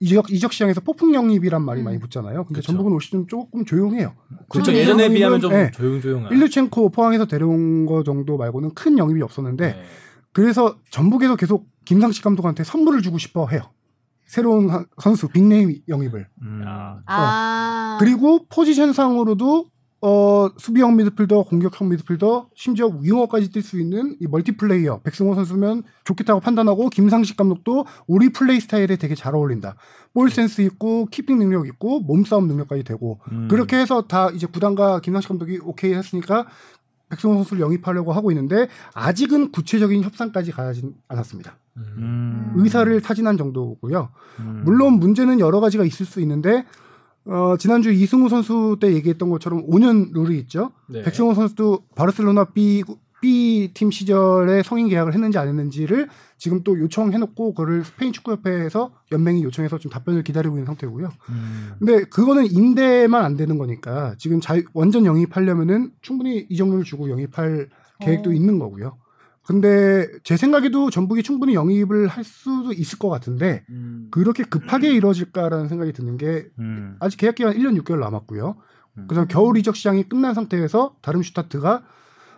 [0.00, 1.84] 이적 이적 시장에서 폭풍 영입이란 말이 음.
[1.84, 2.44] 많이 붙잖아요.
[2.44, 2.72] 근데 그쵸.
[2.72, 4.14] 전북은 올 시즌 조금 조용해요.
[4.48, 4.72] 그렇죠.
[4.72, 5.70] 예전에 비하면 좀 네.
[5.72, 6.32] 조용조용한.
[6.32, 9.82] 일류첸코 포항에서 데려온 거 정도 말고는 큰 영입이 없었는데 네.
[10.32, 13.60] 그래서 전북에서 계속 김상식 감독한테 선물을 주고 싶어 해요.
[14.24, 16.28] 새로운 한- 선수 big name 영입을.
[16.42, 16.62] 음.
[16.64, 17.02] 야.
[17.06, 17.98] 아.
[18.00, 19.66] 그리고 포지션상으로도
[20.02, 26.40] 어, 수비형 미드필더, 공격형 미드필더, 심지어 윙어까지 뛸 수 있는 이 멀티플레이어 백승호 선수면 좋겠다고
[26.40, 29.76] 판단하고 김상식 감독도 우리 플레이 스타일에 되게 잘 어울린다.
[30.14, 33.48] 볼 센스 있고 keeping 능력 있고 몸싸움 능력까지 되고 음.
[33.48, 36.46] 그렇게 해서 다 이제 구단과 김상식 감독이 오케이 했으니까
[37.10, 41.58] 백승호 선수를 영입하려고 하고 있는데 아직은 구체적인 협상까지 가진 않았습니다.
[41.76, 41.82] 음.
[41.98, 42.52] 음.
[42.56, 44.08] 의사를 타진한 정도고요.
[44.38, 44.62] 음.
[44.64, 46.64] 물론 문제는 여러 가지가 있을 수 있는데
[47.30, 50.72] 어, 지난주 이승우 선수 때 얘기했던 것처럼 5년 룰이 있죠.
[50.88, 51.02] 네.
[51.02, 52.82] 백승호 선수도 바르셀로나 B
[53.20, 56.08] B 팀 시절에 성인 계약을 했는지 안 했는지를
[56.38, 61.10] 지금 또 요청해놓고 그거를 스페인 축구협회에서 연맹이 요청해서 좀 답변을 기다리고 있는 상태고요.
[61.28, 61.72] 음.
[61.78, 67.68] 근데 그거는 임대만 안 되는 거니까 지금 자 완전 영입하려면은 충분히 이적료를 주고 영입할
[68.00, 68.32] 계획도 어.
[68.32, 68.96] 있는 거고요.
[69.50, 74.06] 근데 제 생각에도 전북이 충분히 영입을 할 수도 있을 것 같은데 음.
[74.12, 76.94] 그렇게 급하게 이루어질까라는 생각이 드는 게 음.
[77.00, 78.56] 아직 계약 기간 1년 6개월 남았고요.
[78.98, 79.06] 음.
[79.08, 81.82] 그래서 겨울 이적 시장이 끝난 상태에서 다름슈타트가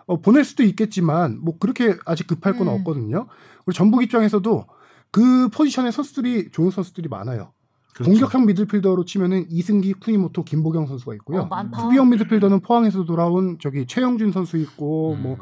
[0.06, 2.72] 어, 보낼 수도 있겠지만 뭐 그렇게 아직 급할 건 음.
[2.72, 3.26] 없거든요.
[3.56, 4.64] 그리고 전북 입장에서도
[5.10, 7.52] 그 포지션의 선수들이 좋은 선수들이 많아요.
[7.94, 8.10] 그렇죠.
[8.10, 11.48] 공격형 미드필더로 치면은 이승기, 쿠니모토, 김보경 선수가 있고요.
[11.50, 11.80] 어.
[11.80, 15.22] 수비형 미드필더는 포항에서 돌아온 저기 최영준 선수 있고 음.
[15.22, 15.36] 뭐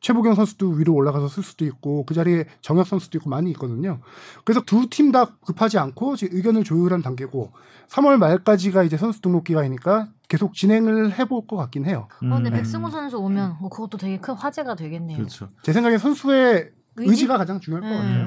[0.00, 4.00] 최보경 선수도 위로 올라가서 쓸 수도 있고 그 자리에 정혁 선수도 있고 많이 있거든요.
[4.44, 7.52] 그래서 두 팀 다 급하지 않고 지금 의견을 조율한 단계고
[7.88, 12.06] 3월 말까지가 이제 선수 등록 기간이니까 계속 진행을 해볼 것 같긴 해요.
[12.22, 12.54] 어, 근데 음.
[12.54, 15.16] 백승호 선수 오면 어, 그것도 되게 큰 화제가 되겠네요.
[15.16, 15.48] 그렇죠.
[15.62, 17.10] 제 생각에 선수의 의지?
[17.10, 17.26] 의지?
[17.26, 17.98] 가 가장 중요할 것 음.
[18.00, 18.26] 같아요.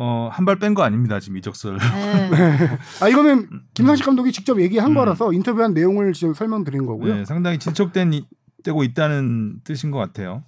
[0.00, 0.02] 음.
[0.02, 1.20] 어, 한 발 뺀 거 아닙니다.
[1.20, 1.76] 지금 이적설.
[2.30, 2.78] 네.
[3.02, 4.94] 아 이거는 김상식 감독이 직접 얘기한 음.
[4.94, 7.14] 거라서 인터뷰한 내용을 지금 설명드린 거고요.
[7.16, 8.26] 네, 상당히 진척된 이-
[8.64, 10.44] 되고 있다는 뜻인 것 같아요.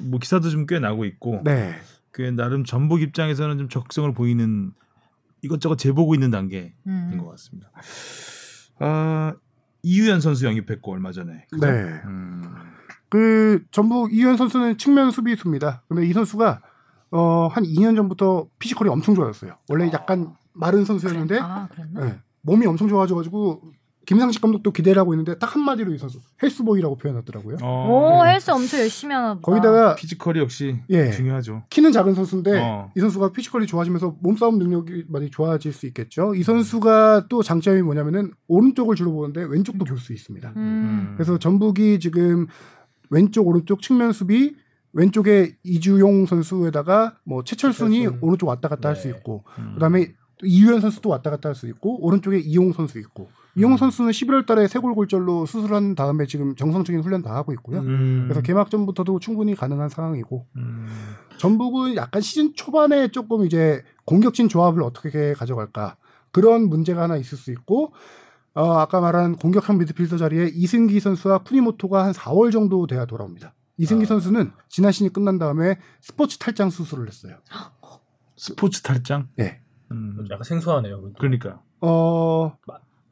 [0.00, 1.74] 뭐 기사도 좀 꽤 나고 있고, 네.
[2.10, 4.72] 그 나름 전북 입장에서는 좀 적극성을 보이는
[5.42, 7.18] 이것저것 재보고 있는 단계인 음.
[7.18, 7.70] 것 같습니다.
[8.78, 9.34] 아,
[9.82, 11.46] 이유현 선수 영입했고 얼마 전에.
[11.50, 11.66] 그죠?
[11.66, 11.72] 네.
[12.06, 12.42] 음.
[13.08, 15.82] 그 전북 이현 선수는 측면 수비수입니다.
[15.88, 16.60] 근데 이 선수가
[17.10, 19.52] 어, 한 2년 전부터 피지컬이 엄청 좋아졌어요.
[19.68, 22.04] 원래 약간 마른 선수였는데 아, 그랬나?
[22.04, 23.62] 네, 몸이 엄청 좋아져가지고
[24.06, 27.56] 김상식 감독도 기대를 하고 있는데 딱 한마디로 이 선수 헬스보이라고 표현하더라고요.
[27.60, 29.40] 어, 오, 헬스 엄청 열심히 하나 보다.
[29.42, 31.10] 거기다가 physical이 역시 예.
[31.10, 31.64] 중요하죠.
[31.70, 32.92] 키는 작은 선수인데 어.
[32.96, 36.36] 이 선수가 physical이 좋아지면서 몸싸움 능력이 많이 좋아질 수 있겠죠.
[36.36, 40.52] 이 선수가 또 장점이 뭐냐면은 오른쪽을 주로 보는데 왼쪽도 볼 수 있습니다.
[40.54, 41.14] 음.
[41.16, 42.46] 그래서 전북이 지금
[43.10, 44.54] 왼쪽 오른쪽 측면 수비
[44.96, 48.18] 왼쪽에 이주용 선수에다가 뭐 최철순이 최철순.
[48.22, 49.14] 오른쪽 왔다 갔다 할수 네.
[49.16, 49.72] 있고 음.
[49.74, 53.76] 그다음에 또 이유현 선수도 왔다 갔다 할 수 있고 오른쪽에 이용 선수 있고 이용 음.
[53.76, 57.80] 선수는 11월 달에 쇄골 골절로 수술한 다음에 지금 정상적인 훈련 다 하고 있고요.
[57.80, 58.24] 음.
[58.24, 60.86] 그래서 개막전부터도 충분히 가능한 상황이고 음.
[61.38, 65.96] 전북은 약간 시즌 초반에 조금 이제 공격진 조합을 어떻게 가져갈까
[66.32, 67.92] 그런 문제가 하나 있을 수 있고
[68.54, 73.52] 어, 아까 말한 공격형 미드필더 자리에 이승기 선수와 푸니모토가 한 4월 정도 돼야 돌아옵니다.
[73.78, 74.06] 이승기 아.
[74.06, 77.36] 선수는 지난 시즌 끝난 다음에 스포츠 탈장 수술을 했어요.
[78.36, 79.28] 스포츠 탈장.
[79.36, 79.60] 네.
[79.90, 80.24] 음.
[80.30, 81.12] 약간 생소하네요.
[81.18, 82.56] 그러니까 어,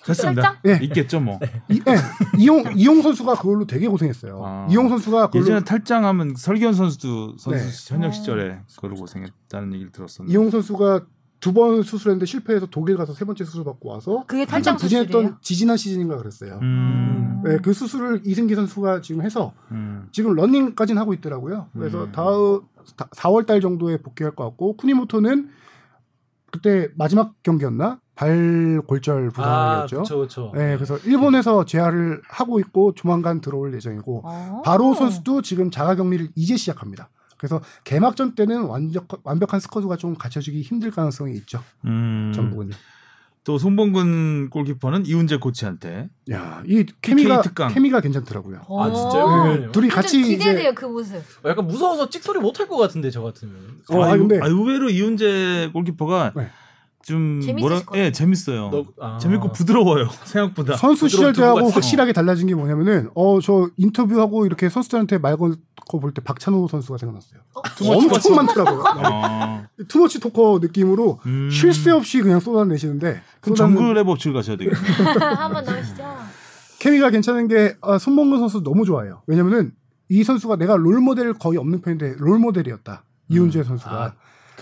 [0.04, 0.42] 됐습니다.
[0.42, 0.60] 탈장?
[0.66, 0.84] 예.
[0.84, 1.38] 있겠죠 뭐.
[1.70, 1.96] 이, 예,
[2.38, 4.42] 이용 이용 선수가 그걸로 되게 고생했어요.
[4.44, 4.66] 아.
[4.70, 7.94] 이용 선수가 그걸로 예전에 탈장하면 설기현 선수도 선수 네.
[7.94, 8.12] 현역 어.
[8.12, 10.32] 시절에 그걸로 고생했다는 얘기를 들었었는데.
[10.32, 11.06] 이용 선수가
[11.44, 14.78] 두 번 수술했는데 실패해서 독일 가서 세 번째 수술 받고 와서 그게 한참?
[14.78, 16.58] 부진했던 지지난 시즌인가 그랬어요.
[16.62, 17.42] 음.
[17.44, 20.08] 네, 그 수술을 이승기 선수가 지금 해서 음.
[20.10, 21.68] 지금 러닝까지는 하고 있더라고요.
[21.74, 22.12] 그래서 음.
[22.12, 22.62] 다음
[22.96, 25.50] 4월 달 정도에 복귀할 것 같고 쿠니모토는
[26.50, 28.00] 그때 마지막 경기였나?
[28.14, 29.96] 발 골절 아, 부상이었죠.
[29.96, 30.52] 그렇죠, 그렇죠.
[30.54, 34.62] 네, 그래서 일본에서 재활을 하고 있고 조만간 들어올 예정이고 어.
[34.64, 37.10] 바로 선수도 지금 자가 격리를 이제 시작합니다.
[37.44, 41.62] 그래서 개막전 때는 완벽, 완벽한 스쿼드가 좀 갖춰지기 힘들 가능성이 있죠.
[41.84, 42.32] 음.
[42.34, 42.74] 전북은요.
[43.44, 47.68] 또 송범근 골키퍼는 이훈재 코치한테 야, 이 케미가 특강.
[47.68, 48.62] 케미가 괜찮더라고요.
[48.66, 49.24] 아, 진짜요?
[49.24, 49.46] 어.
[49.48, 49.72] 네.
[49.72, 51.16] 둘이 좀 같이 기대돼요 이제 그 모습.
[51.16, 53.54] 어, 약간 무서워서 찍소리 못할 것 같은데 저 같으면.
[53.90, 56.48] 어, 아, 아, 근데 아, 의외로 이훈재 골키퍼가 네.
[57.06, 57.82] 좀 뭐라.
[57.94, 58.70] 예 재밌어요.
[58.70, 59.18] 너- 아.
[59.18, 60.76] 재밌고 부드러워요 생각보다.
[60.76, 66.96] 선수 시절 때하고 확실하게 달라진 게 뭐냐면은 어 저 인터뷰하고 이렇게 선수들한테 말건거볼때 박찬호 선수가
[66.98, 67.40] 생각났어요.
[67.76, 68.84] 투머치 엄청 많더라고요.
[69.12, 71.50] 어, 투머치 토커 느낌으로 음.
[71.50, 74.76] 쉴새 없이 그냥 쏟아내시는데 그럼 쏟아내는 정글의 법칙을 가셔야 되겠네.
[75.36, 76.04] 한번 넣으시죠.
[76.78, 79.22] 케미가 괜찮은 게 아, 손목근 선수 너무 좋아해요.
[79.26, 79.72] 왜냐면은
[80.08, 83.04] 이 선수가 내가 롤 모델 거의 없는 편인데 롤 모델이었다.
[83.28, 83.90] 이훈재 선수가.
[84.04, 84.12] 아,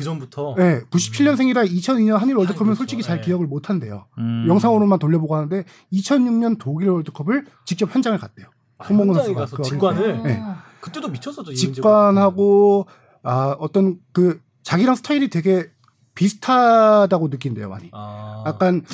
[0.02, 0.54] 그 전부터.
[0.56, 3.26] 네, 97년생이라 2002년 한일 월드컵은 솔직히 잘 네.
[3.26, 4.06] 기억을 못 한대요.
[4.18, 4.44] 음.
[4.48, 8.46] 영상으로만 돌려보고 하는데 2006년 독일 월드컵을 직접 현장을 갔대요.
[8.80, 10.42] 현장에 선수가 가서 그 직관을 네.
[10.80, 11.54] 그때도 미쳤었죠.
[11.54, 12.86] 직관하고
[13.22, 15.70] 아 어떤 그 자기랑 스타일이 되게
[16.14, 17.88] 비슷하다고 느낀대요 많이.
[17.92, 18.84] 아, 약간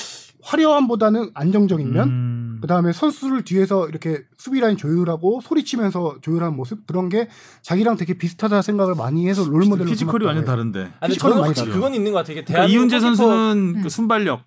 [0.42, 2.08] 화려함보다는 안정적인 면.
[2.08, 2.37] 음.
[2.60, 7.28] 그다음에 선수를 뒤에서 이렇게 수비 라인 조율하고 소리치면서 조율하는 모습 그런 게
[7.62, 10.44] 자기랑 되게 비슷하다 생각을 많이 해서 롤 모델로 피지컬이 완전.
[10.44, 10.92] 다른데.
[11.00, 11.54] 아니, 저는 많이.
[11.54, 12.42] 그건 있는 것 같아요.
[12.44, 12.66] 그러니까
[12.98, 13.82] 골키퍼- 선수는 음.
[13.82, 14.42] 그 순발력,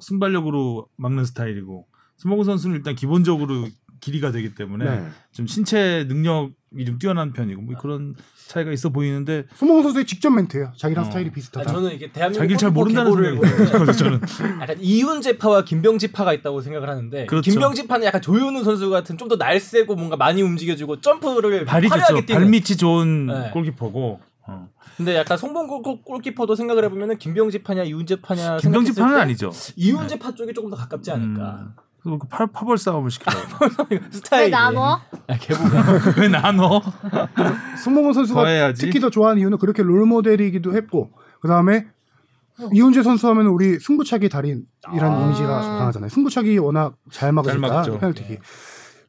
[0.00, 1.86] 순발력으로 막는 스타일이고
[2.16, 3.68] 손목근 선수는 일단 기본적으로
[4.00, 5.08] 길이가 되기 때문에 네.
[5.32, 6.54] 좀 신체 능력이
[6.86, 8.14] 좀 뛰어난 편이고 뭐 그런
[8.48, 10.72] 차이가 있어 보이는데 손목원 선수의 직접 멘트예요.
[10.76, 11.04] 자기랑 어.
[11.06, 11.70] 스타일이 비슷하다.
[11.72, 13.98] 저는 이게 대한민국 자기를 잘 골키퍼 모른다는 생각이.
[13.98, 14.20] 저는.
[14.62, 17.50] 약간 이훈재파와 김병지파가 있다고 생각을 하는데 그렇죠.
[17.50, 22.26] 김병지파는 약간 조현우 선수 같은 좀 더 날쌔고 뭔가 많이 움직여주고 점프를 발이 좋죠.
[22.26, 23.50] 뛰는 발밑이 좋은 네.
[23.52, 24.20] 골키퍼고.
[24.48, 24.68] 어.
[24.96, 29.52] 근데 약간 송봉골 골- 골키퍼도 생각을 해보면은 김병지파냐 이훈재파냐 김병지파는 아니죠.
[29.76, 31.72] 이훈재파 쪽이 조금 더 가깝지 않을까 음.
[32.04, 33.36] 그 팔, 파벌 싸움을 시켜요.
[33.90, 35.00] 왜 스타일이 나눠?
[35.28, 36.80] 아, 개보가 왜 나눠?
[37.82, 38.86] 손목원 선수가 더 해야지.
[38.86, 41.86] 특히 더 좋아하는 이유는 그렇게 롤 모델이기도 했고 그 다음에
[42.72, 44.64] 이훈재 선수 하면 우리 승부차기 달인이라는
[45.00, 45.24] 아.
[45.26, 46.08] 이미지가 강하잖아요.
[46.08, 47.82] 승부차기 워낙 잘 막으니까.
[47.82, 48.40] 페널티킥.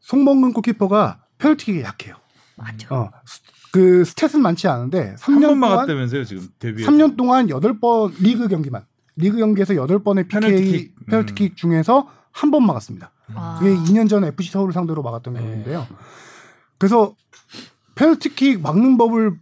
[0.02, 2.16] 송범근 골키퍼가 페널티킥이 약해요.
[2.58, 2.94] 맞죠.
[2.94, 3.42] 어, 스-
[3.72, 6.86] 그 stat은 많지 않은데 한 3년 번 동안 막았다면서요 지금 데뷔.
[6.86, 8.84] 3년 동안 8번 리그 경기만
[9.16, 11.06] 리그 경기에서 8번의 PK 페널티킥.
[11.08, 11.56] 페널티킥, 음.
[11.56, 13.12] 중에서 한 번 막았습니다.
[13.36, 13.58] 아.
[13.60, 15.40] 그게 2년 전 FC 서울을 상대로 막았던 네.
[15.40, 15.88] 경우인데요.
[16.78, 17.16] 그래서
[17.96, 19.38] 페널티킥 막는 법을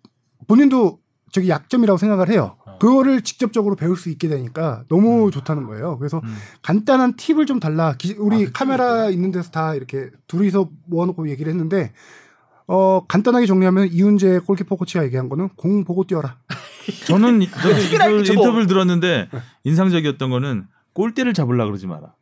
[0.48, 1.00] 본인도
[1.32, 2.58] 저기 약점이라고 생각을 해요.
[2.66, 2.78] 어.
[2.78, 5.98] 그거를 직접적으로 배울 수 있게 되니까 너무 좋다는 거예요.
[5.98, 6.36] 그래서 음.
[6.62, 7.96] 간단한 팁을 좀 달라.
[7.98, 11.94] 기- 우리 아, 그 카메라 있는 데서 다 이렇게 둘이서 모아놓고 얘기를 했는데
[12.68, 16.38] 어 간단하게 정리하면 이훈재 골키퍼 코치가 얘기한 거는 공 보고 뛰어라.
[17.08, 18.26] 저는 저는.
[18.28, 19.30] 인터뷰를 들었는데
[19.64, 22.14] 인상적이었던 거는 골대를 잡으려 그러지 마라.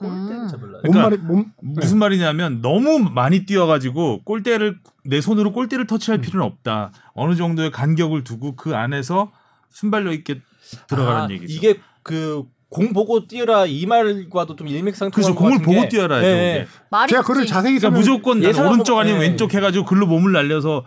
[0.00, 6.22] 잡을라 그러니까 몸말이 몸 무슨 말이냐면 너무 많이 뛰어가지고 골대를 내 손으로 골대를 터치할 음.
[6.22, 6.92] 필요는 없다.
[7.14, 9.30] 어느 정도의 간격을 두고 그 안에서
[9.70, 10.40] 순발력 있게
[10.88, 11.52] 들어가는 아, 얘기죠.
[11.54, 16.22] 이게 그 공 보고 뛰어라 이 말과도 좀 일맥상통하는 것 공을 같은 보고 게 뛰어라
[16.22, 16.36] 예, 해요.
[16.36, 16.66] 예.
[16.88, 17.44] 말이 제가 그걸.
[17.44, 17.98] 자세히 그러니까.
[17.98, 19.26] 무조건 오른쪽 아니면 예.
[19.26, 20.84] 왼쪽 해가지고 글로 몸을 날려서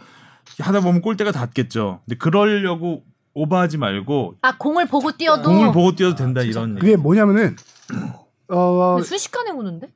[0.59, 1.99] 하다 보면 골대가 닿겠죠.
[2.05, 3.03] 근데 그러려고
[3.33, 6.75] 오버하지 말고 아 공을 보고 뛰어도 공을 보고 뛰어도 된다 이런.
[6.75, 7.57] 그게 뭐냐면은
[8.49, 9.91] 어 근데 순식간에 오는데?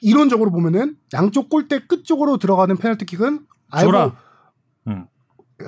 [0.00, 4.12] 이론적으로 보면은 양쪽 골대 끝 쪽으로 들어가는 페널티킥은 알고.
[4.88, 5.06] 응.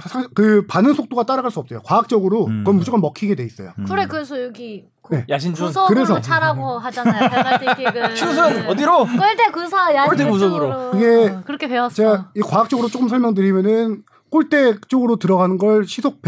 [0.00, 1.80] 사- 그 반응 속도가 따라갈 수 없어요.
[1.84, 2.58] 과학적으로 음.
[2.64, 3.72] 그건 무조건 먹히게 돼 있어요.
[3.78, 3.84] 음.
[3.84, 5.26] 그래 그래서 여기 그 네.
[5.28, 6.20] 야신준 그래서.
[6.20, 8.16] 차라고 하잖아요 페널티킥은.
[8.16, 9.04] 슛은 어디로?
[9.06, 10.72] 골대 구석 야신 골대 구석으로.
[10.72, 10.90] 쪽으로.
[10.92, 11.94] 그게 그렇게 배웠어.
[11.94, 16.22] 제가 이 과학적으로 조금 설명드리면은 골대 쪽으로 들어가는 걸 시속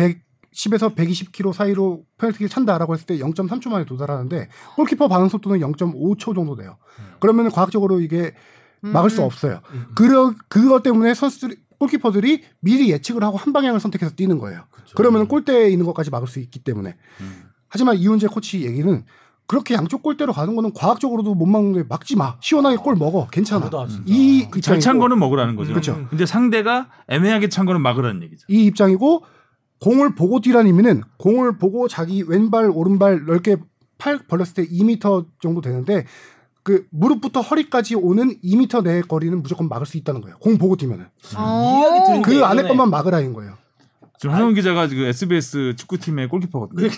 [0.54, 6.54] 110에서 120km 사이로 페널티킥을 찬다라고 했을 때 0.3초 만에 도달하는데 골키퍼 반응 속도는 0.5초 정도
[6.54, 6.76] 돼요.
[7.20, 8.32] 그러면 과학적으로 이게
[8.80, 9.24] 막을 수 음.
[9.24, 9.60] 없어요.
[9.72, 9.86] 음.
[9.94, 14.64] 그러 그것 때문에 선수들이 골키퍼들이 미리 예측을 하고 한 방향을 선택해서 뛰는 거예요.
[14.70, 14.94] 그렇죠.
[14.94, 16.96] 그러면 골대에 있는 것까지 막을 수 있기 때문에.
[17.20, 17.42] 음.
[17.68, 19.04] 하지만 이훈재 코치 얘기는
[19.46, 22.36] 그렇게 양쪽 골대로 가는 거는 과학적으로도 못 막는데 막지 마.
[22.40, 23.26] 시원하게 골 먹어.
[23.30, 23.64] 괜찮아.
[23.64, 24.04] 나보다 진짜.
[24.06, 25.70] 이잘찬 입장이고, 거는 먹으라는 거죠.
[25.70, 26.06] 그렇죠.
[26.08, 28.46] 근데 상대가 애매하게 찬 거는 막으라는 얘기죠.
[28.48, 29.24] 이 입장이고
[29.84, 33.58] 공을 보고 뛰라는 의미는 공을 보고 자기 왼발 오른발 넓게
[33.98, 36.06] 팔 벌렸을 때 2m 정도 되는데
[36.62, 40.38] 그 무릎부터 허리까지 오는 2m 내의 거리는 무조건 막을 수 있다는 거예요.
[40.38, 41.04] 공 보고 뛰면은.
[41.36, 42.04] 어.
[42.06, 43.58] 들은 게그 안에 것만 막으라는 거예요.
[44.18, 46.88] 지금 한영 기자가 지금 SBS 축구팀의 골키퍼거든요.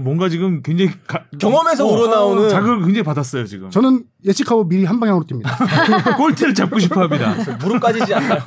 [0.00, 3.70] 뭔가 지금 굉장히 가- 경험에서 어, 우러나오는 자극을 굉장히 받았어요 지금.
[3.70, 5.50] 저는 예측하고 미리 한 방향으로 뜁니다.
[6.16, 7.34] 골대를 잡고 싶어합니다.
[7.60, 8.40] 무릎 까지지 않아요.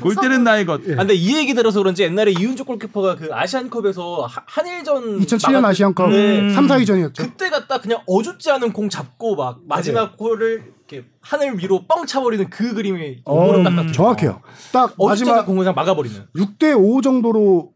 [0.00, 0.80] 골대는 나의 것.
[0.88, 0.94] 예.
[0.94, 5.64] 아, 근데 이 얘기 들어서 그런지 옛날에 이윤주 골키퍼가 그 아시안컵에서 하- 한일전 2007년 막았을
[5.66, 6.50] 아시안컵 때 음.
[6.54, 7.16] 3, 4위전이었죠.
[7.18, 12.48] 그때 갖다 그냥 어줍지 않은 공 잡고 막 마지막 골을 이렇게 하늘 위로 뻥 차버리는
[12.50, 14.40] 그 그림이 어, 같은 정확해요.
[14.72, 16.26] 딱 어줍지 않은 마지막 공을 그냥 막아버리는.
[16.36, 17.72] 6대 5 정도로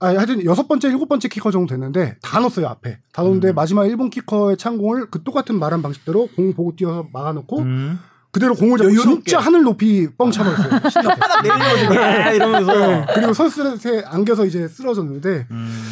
[0.00, 2.98] 아니 하여튼 여섯 번째, 일곱 번째 키커 정도 됐는데 다 넣었어요 앞에.
[3.12, 3.54] 다 넣었는데 음.
[3.54, 7.98] 마지막 일본 키커의 찬 공을 그 똑같은 말한 방식대로 공 보고 뛰어서 막아놓고 음.
[8.32, 9.30] 그대로 공을 잡고 여유롭게.
[9.30, 10.68] 진짜 하늘 높이 뻥 차버렸어요.
[10.70, 11.98] 혓바닥 내리는 거지.
[11.98, 15.82] 야, 이러면서 네, 그리고 선수한테 안겨서 이제 쓰러졌는데 음.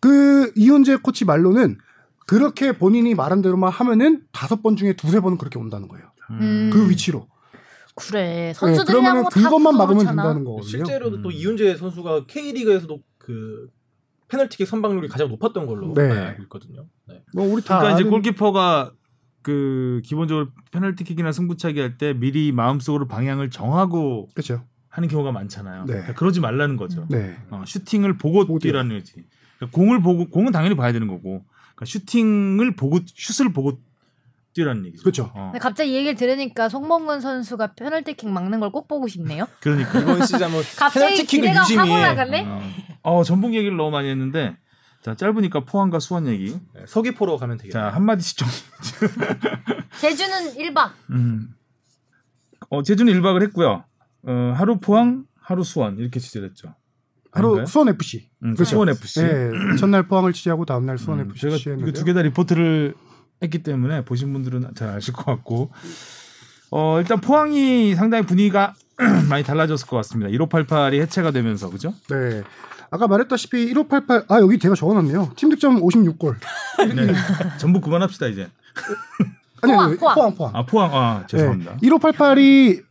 [0.00, 1.78] 그 이훈재 코치 말로는
[2.26, 6.06] 그렇게 본인이 말한 대로만 하면은 다섯 번 중에 두세 번은 그렇게 온다는 거예요.
[6.30, 6.70] 음.
[6.72, 7.28] 그 위치로.
[7.96, 10.06] 그래 네, 선수들이랑 그러면은 뭐 그것만 다 막으면.
[10.06, 10.68] 된다는 거거든요.
[10.68, 11.32] 실제로도 또 음.
[11.32, 13.68] 이윤재 선수가 K리그에서도 그
[14.28, 16.02] 페널티킥 선방률이 가장 높았던 걸로 네.
[16.10, 16.86] 알고 있거든요.
[17.08, 17.22] 네.
[17.34, 18.92] 뭐 우리 다 그러니까 이제 아는- 골키퍼가
[19.42, 24.64] 그 기본적으로 페널티킥이나 승부차기 할 때 미리 마음속으로 방향을 정하고 그렇죠.
[24.88, 25.84] 하는 경우가 많잖아요.
[25.86, 25.92] 네.
[25.92, 27.06] 그러니까 그러지 말라는 거죠.
[27.10, 27.36] 네.
[27.50, 29.24] 어, 슈팅을 보고 보고 뛰라는 거지.
[29.58, 31.44] 그러니까 공을 보고 공은 당연히 봐야 되는 거고
[31.74, 33.80] 그러니까 슈팅을 보고 슛을 보고
[34.54, 35.02] 뛰라는 얘기죠.
[35.02, 35.30] 그렇죠.
[35.34, 39.46] 어, 갑자기 이 얘기를 들으니까 송범근 선수가 페널티킥 막는 걸 꼭 보고 싶네요.
[39.60, 42.46] 그러니까 이번 시즌 뭐 갑자기 기대가 확 유심히 올라가네.
[42.48, 42.62] 어,
[43.02, 44.56] 어, 전북 얘기를 너무 많이 했는데
[45.02, 46.56] 자 짧으니까 포항과 수원 얘기.
[46.74, 47.90] 네, 서귀포로 가면 되겠네요.
[47.90, 48.48] 자 한 마디씩 좀.
[50.00, 50.90] 제주는 1박.
[51.10, 51.48] 음.
[52.70, 53.84] 어 제주는 1박을 했고요.
[54.26, 56.74] 어, 하루 포항, 하루 수원 이렇게 취재했죠.
[57.32, 58.30] 하루 수원 FC.
[58.44, 58.70] 음, 그렇죠.
[58.70, 59.20] 수원 FC.
[59.22, 61.92] 네, 첫날 포항을 취재하고 다음 날 수원 음, FC 제가 취재했는데.
[61.92, 62.94] 두개 다 리포트를
[63.44, 65.70] 했기 때문에 보신 분들은 잘 아실 것 같고
[66.70, 68.74] 어 일단 포항이 상당히 분위기가
[69.28, 70.30] 많이 달라졌을 것 같습니다.
[70.30, 71.94] 1588이 해체가 되면서 그죠?
[72.08, 72.42] 네.
[72.90, 74.24] 아까 말했다시피 1588.
[74.28, 75.32] 아 여기 제가 적어놨네요.
[75.36, 76.36] 팀 득점 56골.
[76.94, 77.12] 네.
[77.58, 78.48] 전부 그만합시다 이제.
[79.62, 80.14] 아니 포항, 포항.
[80.14, 80.56] 포항 포항.
[80.56, 81.76] 아 포항 아 죄송합니다.
[81.80, 81.88] 네.
[81.88, 82.82] 1588이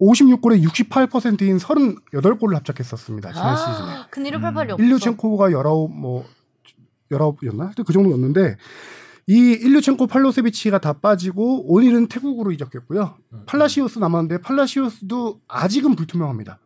[0.00, 3.32] 56골에 68%인 38골을 합작했었습니다.
[3.32, 3.72] 지난 시즌에.
[3.92, 4.82] 아, 근데 188이 없어.
[4.82, 6.24] 일류첸코가 19뭐
[7.12, 7.60] 19이었나?
[7.66, 8.56] 하여튼 그 정도였는데
[9.26, 13.14] 이 일류첸코 팔로세비치가 다 빠지고 오닐은 태국으로 이적했고요.
[13.32, 13.42] 음.
[13.46, 16.58] 팔라시오스 남았는데 팔라시오스도 아직은 불투명합니다.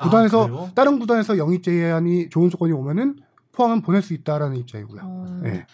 [0.00, 0.72] 구단에서 아?
[0.74, 3.16] 다른 구단에서 영입 제안이 좋은 조건이 오면은
[3.52, 5.00] 포항은 보낼 수 있다라는 입장이고요.
[5.02, 5.40] 어.
[5.42, 5.66] 네.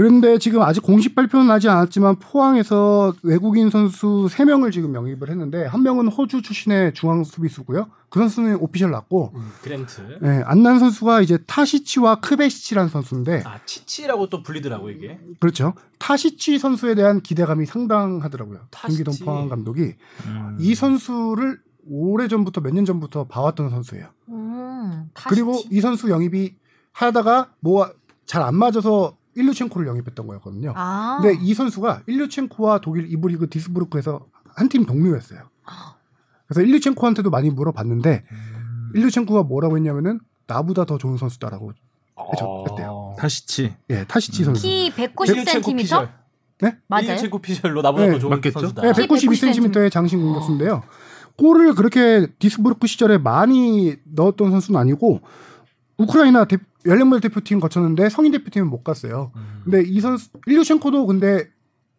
[0.00, 5.82] 그런데 지금 아직 공식 발표는 나지 않았지만 포항에서 외국인 선수 3명을 지금 영입을 했는데 한
[5.82, 7.86] 명은 호주 출신의 중앙 수비수고요.
[8.08, 10.18] 그 선수는 official 났고 음, 그랜트.
[10.22, 15.20] 네, 안난 선수가 이제 타시치와 크베시치라는 선수인데 아 치치라고 또 불리더라고 이게.
[15.38, 15.74] 그렇죠.
[15.98, 18.60] 타시치 선수에 대한 기대감이 상당하더라고요.
[18.70, 19.04] 타시치.
[19.04, 20.56] 김기동 포항 감독이 음.
[20.58, 24.06] 이 선수를 오래 전부터 몇 년 전부터 봐왔던 선수예요.
[24.30, 26.54] 음, 그리고 치- 이 선수 영입이
[26.92, 27.90] 하다가 뭐
[28.24, 30.72] 잘 안 맞아서 일류첸코를 영입했던 거였거든요.
[30.76, 31.18] 아.
[31.22, 35.48] 근데 이 선수가 일류첸코와 독일 이브리그 디스부르크에서 한 팀 동료였어요.
[36.46, 38.90] 그래서 일류첸코한테도 많이 물어봤는데 음.
[38.94, 40.18] 일류첸코가 뭐라고 했냐면은
[40.48, 41.72] 나보다 더 좋은 선수다라고
[42.16, 42.64] 어.
[42.68, 43.14] 했대요.
[43.18, 43.76] 다시치.
[43.90, 44.62] 예, 타시치 선수.
[44.62, 45.76] 키 일류첸코 190cm?
[45.78, 46.10] 피셜.
[46.60, 46.76] 네?
[46.88, 47.04] 맞아요.
[47.10, 48.58] 일류첸코 피셜로 나보다 네, 더 좋은 맞겠죠?
[48.60, 48.82] 선수다.
[48.82, 50.82] 네, 키 192cm의 장신 공격수인데요.
[51.38, 55.20] 골을 그렇게 뒤스부르크 시절에 많이 넣었던 선수는 아니고
[55.96, 59.32] 우크라이나 대, 연령별 대표팀 거쳤는데 성인 대표팀은 못 갔어요.
[59.36, 59.60] 음.
[59.64, 61.48] 근데 이 선수 일류첸코도 근데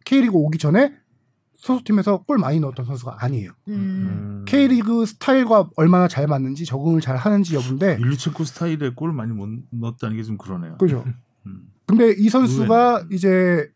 [0.05, 0.93] K리그 오기 전에
[1.53, 3.51] 소속팀에서 골 많이 넣었던 선수가 아니에요.
[3.67, 4.43] 음.
[4.47, 10.17] K리그 스타일과 얼마나 잘 맞는지 적응을 잘 하는지 여부인데 일류첸코 스타일에 골 많이 못 넣었다는
[10.17, 10.77] 게 좀 그러네요.
[10.77, 11.03] 그죠.
[11.45, 11.67] 음.
[11.86, 13.15] 근데 이 선수가 의외네.
[13.15, 13.69] 이제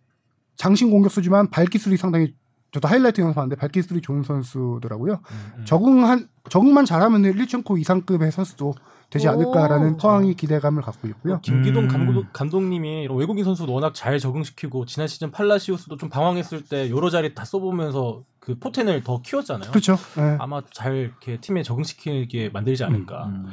[0.56, 2.34] 장신 공격수지만 발기술이 상당히
[2.72, 5.14] 저도 하이라이트 영상 봤는데 발기술이 좋은 선수더라고요.
[5.14, 5.66] 음, 음.
[5.66, 8.74] 적응한 적응만 잘하면 일류첸코 이상급의 선수도
[9.10, 9.32] 되지 오.
[9.32, 11.40] 않을까라는 포항이 기대감을 갖고 있고요.
[11.42, 11.88] 김기동 음.
[11.88, 17.10] 감독, 감독님이 이런 외국인 선수 워낙 잘 적응시키고 지난 시즌 팔라시오스도 좀 방황했을 때 여러
[17.10, 19.72] 자리 다 써보면서 그 포텐을 더 키웠잖아요.
[19.72, 19.98] 그렇죠.
[20.18, 20.38] 예.
[20.40, 23.26] 아마 잘 이렇게 팀에 적응시키게 만들지 않을까.
[23.28, 23.46] 음.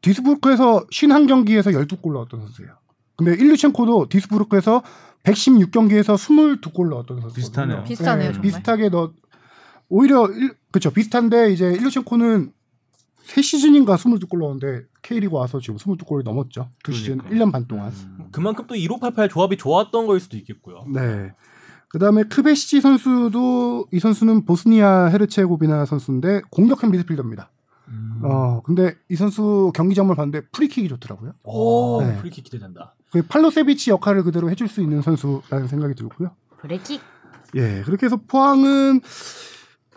[0.00, 2.72] 디스부르크에서 51경기에서 12골 넣었던 선수예요.
[3.16, 4.82] 근데 일류첸코도 디스부르크에서
[5.24, 7.34] 116경기에서 22골 넣었던 선수.
[7.36, 7.84] 비슷하네요.
[7.84, 8.42] 비슷하네요, 정말.
[8.42, 9.12] 비슷하게 넣
[9.88, 10.90] 오히려 일, 그렇죠.
[10.90, 12.52] 비슷한데 이제 일류첸코는
[13.28, 16.70] 세 시즌인가 22골 넣었는데 K리그 와서 지금 22골이 넘었죠.
[16.82, 17.44] 두 시즌 그러니까.
[17.44, 17.92] 1년 반 동안.
[17.92, 18.28] 음.
[18.32, 20.86] 그만큼 또 1588 조합이 좋았던 거일 수도 있겠고요.
[20.88, 21.34] 네.
[21.90, 27.50] 그다음에 크베시치 선수도 이 선수는 보스니아 헤르체고비나 선수인데 공격형 미드필더입니다.
[27.88, 28.20] 음.
[28.24, 31.32] 어 근데 이 선수 경기장을 봤는데 프리킥이 좋더라고요.
[31.44, 32.16] 오, 네.
[32.16, 32.94] 프리킥 기대된다.
[33.12, 36.30] 그 팔로세비치 역할을 그대로 해줄 수 있는 선수라는 생각이 들고요.
[36.62, 37.02] 프리킥.
[37.56, 39.02] 예, 그렇게 해서 포항은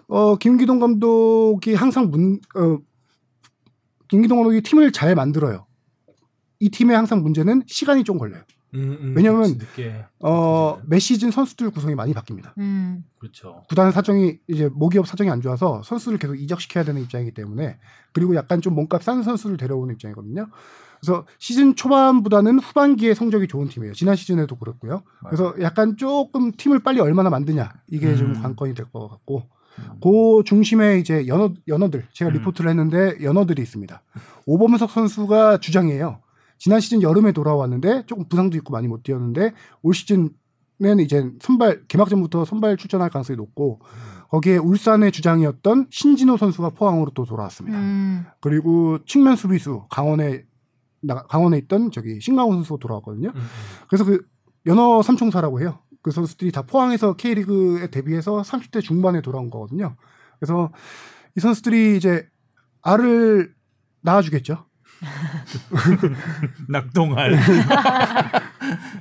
[0.09, 2.77] 어 김기동 감독이 항상 문 어,
[4.11, 5.65] 김기동 감독이 팀을 잘 만들어요.
[6.59, 8.41] 이 팀의 항상 문제는 시간이 좀 걸려요.
[8.73, 12.57] 음, 음, 왜냐면 늦게 어, 매 시즌 선수들 구성이 많이 바뀝니다.
[12.57, 13.03] 음.
[13.19, 13.63] 그렇죠.
[13.69, 17.79] 구단 사정이 이제 모기업 사정이 안 좋아서 선수를 계속 이적시켜야 되는 입장이기 때문에
[18.13, 20.47] 그리고 약간 좀 몸값 싼 선수를 데려오는 입장이거든요.
[20.99, 23.93] 그래서 시즌 초반보다는 후반기에 성적이 좋은 팀이에요.
[23.93, 25.03] 지난 시즌에도 그렇고요.
[25.25, 28.41] 그래서 약간 조금 팀을 빨리 얼마나 만드냐 이게 좀 음.
[28.41, 29.60] 관건이 될 것 같고 음.
[30.01, 32.33] 그 중심에 이제 연어 연어들 제가 음.
[32.35, 34.01] 리포트를 했는데 연어들이 있습니다.
[34.45, 36.19] 오범석 선수가 주장이에요.
[36.57, 40.29] 지난 시즌 여름에 돌아왔는데 조금 부상도 있고 많이 못 뛰었는데 올 시즌은
[40.99, 43.79] 이제 선발 개막전부터 선발 출전할 가능성이 높고
[44.29, 47.77] 거기에 울산의 주장이었던 신진호 선수가 포항으로 또 돌아왔습니다.
[47.77, 48.25] 음.
[48.39, 50.43] 그리고 측면 수비수 강원에
[51.01, 53.29] 나- 강원에 있던 저기 신강호 선수가 돌아왔거든요.
[53.29, 53.41] 음, 음.
[53.89, 54.21] 그래서 그
[54.67, 55.79] 연어 삼총사라고 해요.
[56.01, 59.95] 그 선수들이 다 포항에서 K리그에 데뷔해서 30대 중반에 돌아온 거거든요.
[60.39, 60.71] 그래서
[61.37, 62.27] 이 선수들이 이제
[62.81, 63.53] 알을
[64.01, 64.65] 낳아주겠죠.
[66.69, 67.37] 낙동알.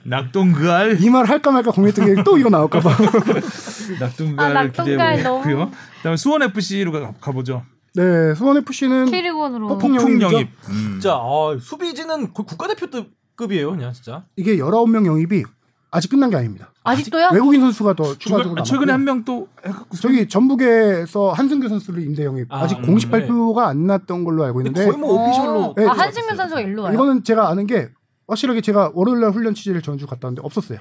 [0.04, 0.98] 낙동그알.
[1.02, 2.90] 이 말 할까 말까 고민했던 게 또 이거 나올까 봐.
[4.00, 5.70] 낙동갈 아, 기대해 낙동갈 너무- 보고요.
[5.98, 7.64] 그다음에 수원 FC로 가, 가보죠.
[7.94, 9.68] 네, 수원 FC는 K리그원으로.
[9.78, 10.26] 폭풍- 영입이죠?
[10.32, 10.48] 영입.
[10.68, 10.72] 음.
[11.00, 14.24] 진짜 아, 수비진은 국가대표급이에요, 그냥 진짜.
[14.36, 15.44] 이게 19명 영입이
[15.90, 16.72] 아직 끝난 게 아닙니다.
[16.84, 17.30] 아직도요?
[17.32, 19.12] 외국인 선수가 더 추가, 추가적으로 아, 최근에 남았고요.
[19.12, 23.18] 한명또 해갖고 저기 전북에서 한승규 선수를 임대 영입 아, 아직 음, 공식 네.
[23.18, 25.60] 발표가 안 났던 걸로 알고 있는데 거의 뭐 오피셜로.
[25.62, 25.74] 어.
[25.76, 26.94] 네, 아, 네, 한승민 선수가 일로 와요.
[26.94, 27.90] 이거는 제가 아는 게
[28.28, 30.78] 확실하게 제가 월요일 날 훈련 취재를 전주 갔다 왔는데 없었어요.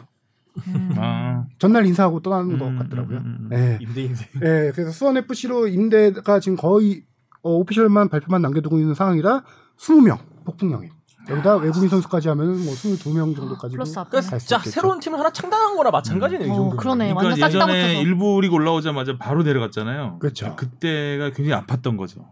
[0.67, 0.95] 음.
[0.97, 1.45] 아.
[1.57, 3.17] 전날 인사하고 떠나는 음, 것 같더라고요.
[3.17, 3.47] 음, 음, 음.
[3.49, 3.77] 네.
[3.81, 4.27] 임대 인생.
[4.39, 7.03] 네, 그래서 수원 FC로 임대가 지금 거의
[7.41, 9.43] 어, 오피셜만 발표만 남겨두고 있는 상황이라
[9.77, 10.91] 20명 폭풍 영입.
[11.29, 13.75] 여기다 외국인 선수까지 하면 뭐 22명 정도까지.
[13.75, 14.09] 플러스 앞에.
[14.09, 14.71] 그러니까 진짜 있겠죠.
[14.71, 16.77] 새로운 팀을 하나 창단한 거나 마찬가지네요, 이 어, 정도.
[16.77, 17.13] 그러네.
[17.13, 18.01] 그러니까 완전 예전에.
[18.01, 20.19] 일부 리그 올라오자마자 바로 내려갔잖아요.
[20.19, 20.55] 그렇죠.
[20.55, 22.31] 그때가 굉장히 아팠던 거죠.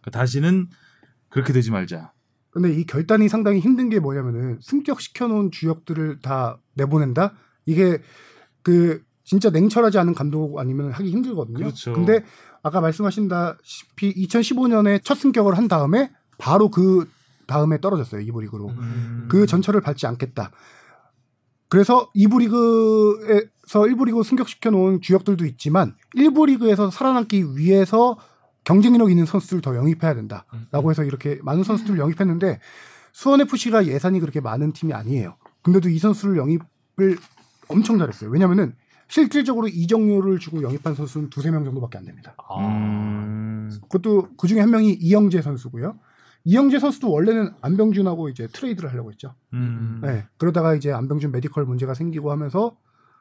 [0.00, 0.68] 그러니까 다시는
[1.28, 2.12] 그렇게 되지 말자.
[2.50, 7.34] 근데 이 결단이 상당히 힘든 게 뭐냐면은 승격 시켜 놓은 주역들을 다 내보낸다.
[7.66, 7.98] 이게
[8.62, 11.58] 그 진짜 냉철하지 않은 감독 아니면 하기 힘들거든요.
[11.58, 11.92] 그렇죠.
[11.92, 12.24] 근데
[12.62, 17.08] 아까 말씀하신다시피 2015년에 첫 승격을 한 다음에 바로 그
[17.46, 18.68] 다음에 떨어졌어요 이부 리그로.
[18.68, 19.26] 음.
[19.30, 20.50] 그 전철을 밟지 않겠다.
[21.68, 28.16] 그래서 2부 리그에서 1부 리그 승격시켜 놓은 주역들도 있지만 1부 리그에서 살아남기 위해서
[28.64, 32.60] 경쟁력 있는 선수를 더 영입해야 된다라고 해서 이렇게 많은 선수들을 영입했는데
[33.12, 35.36] 수원 FC가 예산이 그렇게 많은 팀이 아니에요.
[35.62, 37.18] 근데도 이 선수를 영입을
[37.68, 38.30] 엄청 잘했어요.
[38.30, 38.74] 왜냐면은
[39.08, 42.34] 실질적으로 이적료를 주고 영입한 선수는 두세 명 정도밖에 안 됩니다.
[42.48, 42.58] 아.
[42.58, 43.70] 음.
[43.82, 45.98] 그것도 그 중에 한 명이 이영재 선수고요.
[46.44, 49.34] 이영재 선수도 원래는 안병준하고 이제 트레이드를 하려고 했죠.
[49.54, 50.00] 음.
[50.02, 50.26] 네.
[50.36, 52.76] 그러다가 이제 안병준 메디컬 문제가 생기고 하면서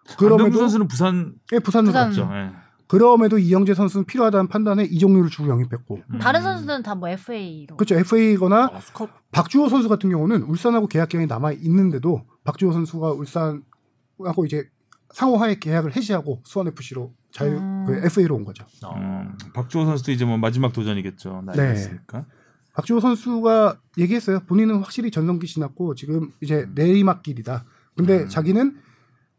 [0.10, 2.10] 안병준 그럼에도 선수는 부산 예, 부산으로 부산.
[2.10, 2.30] 갔죠.
[2.34, 2.52] 예.
[2.88, 6.20] 그럼에도 이영재 선수는 필요하다는 판단에 이적료를 주고 영입했고 음.
[6.20, 7.78] 다른 선수들은 다 뭐 FA로.
[7.78, 7.96] 그렇죠.
[7.96, 9.10] FA거나 아, 스컵.
[9.32, 14.68] 박주호 선수 같은 경우는 울산하고 계약 기간이 남아 있는데도 박주호 선수가 울산하고 이제
[15.14, 17.86] 상호하에 계약을 해지하고 수원 FC로 자유 음.
[17.88, 18.66] 그 FA로 온 거죠.
[18.84, 18.94] 어.
[18.98, 19.38] 음.
[19.54, 21.44] 박주호 선수도 이제 뭐 마지막 도전이겠죠.
[21.46, 21.74] 나이가 네.
[21.74, 22.26] 있으니까.
[22.74, 24.40] 박주호 선수가 얘기했어요.
[24.42, 27.66] 본인은 확실히 전성기 지났고 지금 이제 내리막길이다.
[27.96, 28.28] 근데 음.
[28.28, 28.78] 자기는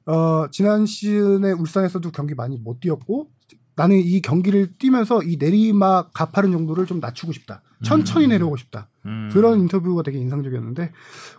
[0.07, 3.31] 어 지난 시즌에 울산에서도 경기 많이 못 뛰었고
[3.77, 7.63] 나는 이 경기를 뛰면서 이 내리막 가파른 정도를 좀 낮추고 싶다.
[7.83, 8.31] 천천히 음.
[8.31, 8.89] 내려오고 싶다.
[9.07, 9.31] 음.
[9.33, 10.93] 그런 인터뷰가 되게 인상적이었는데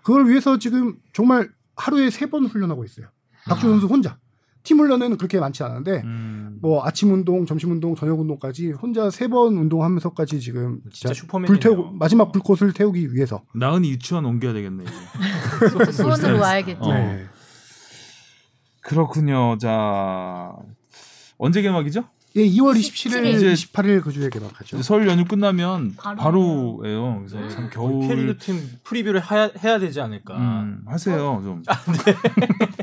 [0.04, 3.08] 그걸 위해서 지금 정말 하루에 세 번 훈련하고 있어요.
[3.48, 4.18] 박주 선수 혼자.
[4.66, 6.58] 팀 훈련에는 그렇게 많지 않은데 음.
[6.62, 11.48] 뭐 아침 운동, 점심 운동, 저녁 운동까지 혼자 세 번 운동하면서까지 지금 진짜 슈퍼맨이네요.
[11.48, 13.44] 불태우고 마지막 불꽃을 태우기 위해서.
[13.54, 14.84] 나은이 유치원 옮겨야 되겠네.
[15.94, 16.80] 수원으로 와야겠죠.
[16.82, 16.94] 어.
[16.94, 17.26] 네.
[18.82, 19.58] 그렇군요.
[19.60, 20.52] 자
[21.38, 22.04] 언제 개막이죠?
[22.38, 23.54] 예, 2월 27일, 17일.
[23.54, 24.82] 28일 그 주에 개막하죠.
[24.82, 26.18] 설 연휴 끝나면 바로.
[26.18, 27.18] 바로 예요.
[27.26, 27.50] 그래서 네.
[27.50, 30.36] 참 겨울 캐리그 팀 프리뷰를 해야, 해야 되지 않을까.
[30.38, 31.64] 음, 하세요 좀.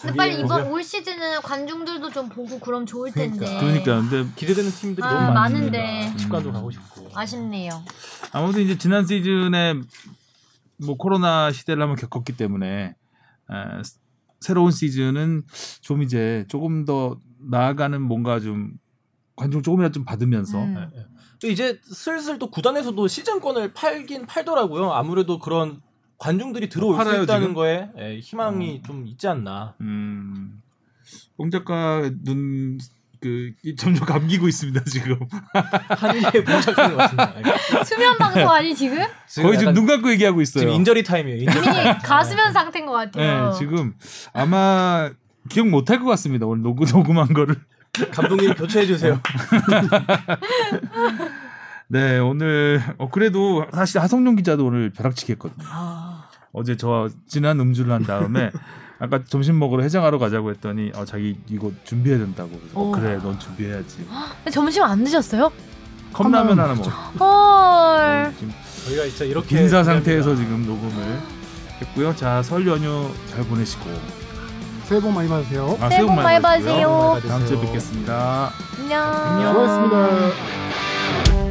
[0.00, 3.46] 근데 빨리 이번 올 시즌은 관중들도 좀 보고 그럼 좋을 텐데.
[3.58, 6.12] 그러니까 근데 기대되는 팀들이 아, 너무 많은데.
[6.16, 6.52] 직관도 음.
[6.52, 7.08] 가고 싶고.
[7.14, 7.82] 아쉽네요.
[8.32, 9.74] 아무튼 이제 지난 시즌에
[10.84, 13.82] 뭐 코로나 시대를 한번 겪었기 때문에 에,
[14.40, 15.44] 새로운 시즌은
[15.80, 17.18] 좀 이제 조금 더
[17.50, 18.72] 나아가는 뭔가 좀
[19.36, 20.74] 관중 조금이라도 좀 받으면서 음.
[20.74, 21.06] 네, 네.
[21.40, 24.92] 또 이제 슬슬 또 구단에서도 시즌권을 팔긴 팔더라고요.
[24.92, 25.80] 아무래도 그런
[26.24, 27.54] 관중들이 들어올 팔아요, 수 있다는 지금?
[27.54, 29.74] 거에 예, 희망이 좀 있지 않나.
[29.80, 30.62] 음,
[31.36, 32.78] 뽕 작가 눈
[33.24, 35.18] 그 점점 감기고 있습니다 지금
[36.44, 37.32] 봉착하는 것 같습니다.
[37.84, 38.98] 수면 방송 아니 지금?
[39.40, 40.60] 거의 지금 눈 감고 얘기하고 있어요.
[40.60, 41.38] 지금 인저리 타임이에요.
[41.38, 41.96] 이미 타임.
[42.04, 43.52] 가수면 상태인 것 같아요.
[43.52, 43.94] 네, 지금
[44.34, 45.10] 아마
[45.48, 46.44] 기억 못할 것 같습니다.
[46.44, 47.56] 오늘 녹음 녹음한 거를.
[48.12, 49.18] 감독님 교체해 주세요.
[51.88, 55.64] 네, 오늘 어, 그래도 사실 하성룡 기자도 오늘 벼락치기 했거든요.
[56.54, 58.50] 아, 어제 저와 진한 음주를 한 다음에
[59.00, 62.92] 아까 점심 먹으러 해장하러 가자고 했더니 어, 자기 이거 준비해야 된다고 그래서 어, 오.
[62.92, 65.50] 그래 넌 준비해야지 근데 점심 안 드셨어요?
[66.12, 66.90] 컵라면 하나 먹죠.
[67.18, 68.32] 먹어 헐.
[68.38, 68.52] 지금
[68.86, 69.82] 저희가 진짜 이렇게 준비합니다.
[69.84, 71.18] 상태에서 지금 녹음을
[71.80, 73.84] 했고요 자 설 연휴 잘 보내시고
[74.84, 75.76] 새해 복 많이 받으세요.
[75.80, 76.40] 아, 새해 복 많이.
[76.40, 76.88] 받으세요.
[76.88, 77.28] 많이 받으세요.
[77.30, 79.02] 다음 주에 뵙겠습니다 안녕.
[79.02, 79.52] 안녕.
[79.52, 81.43] 수고하셨습니다.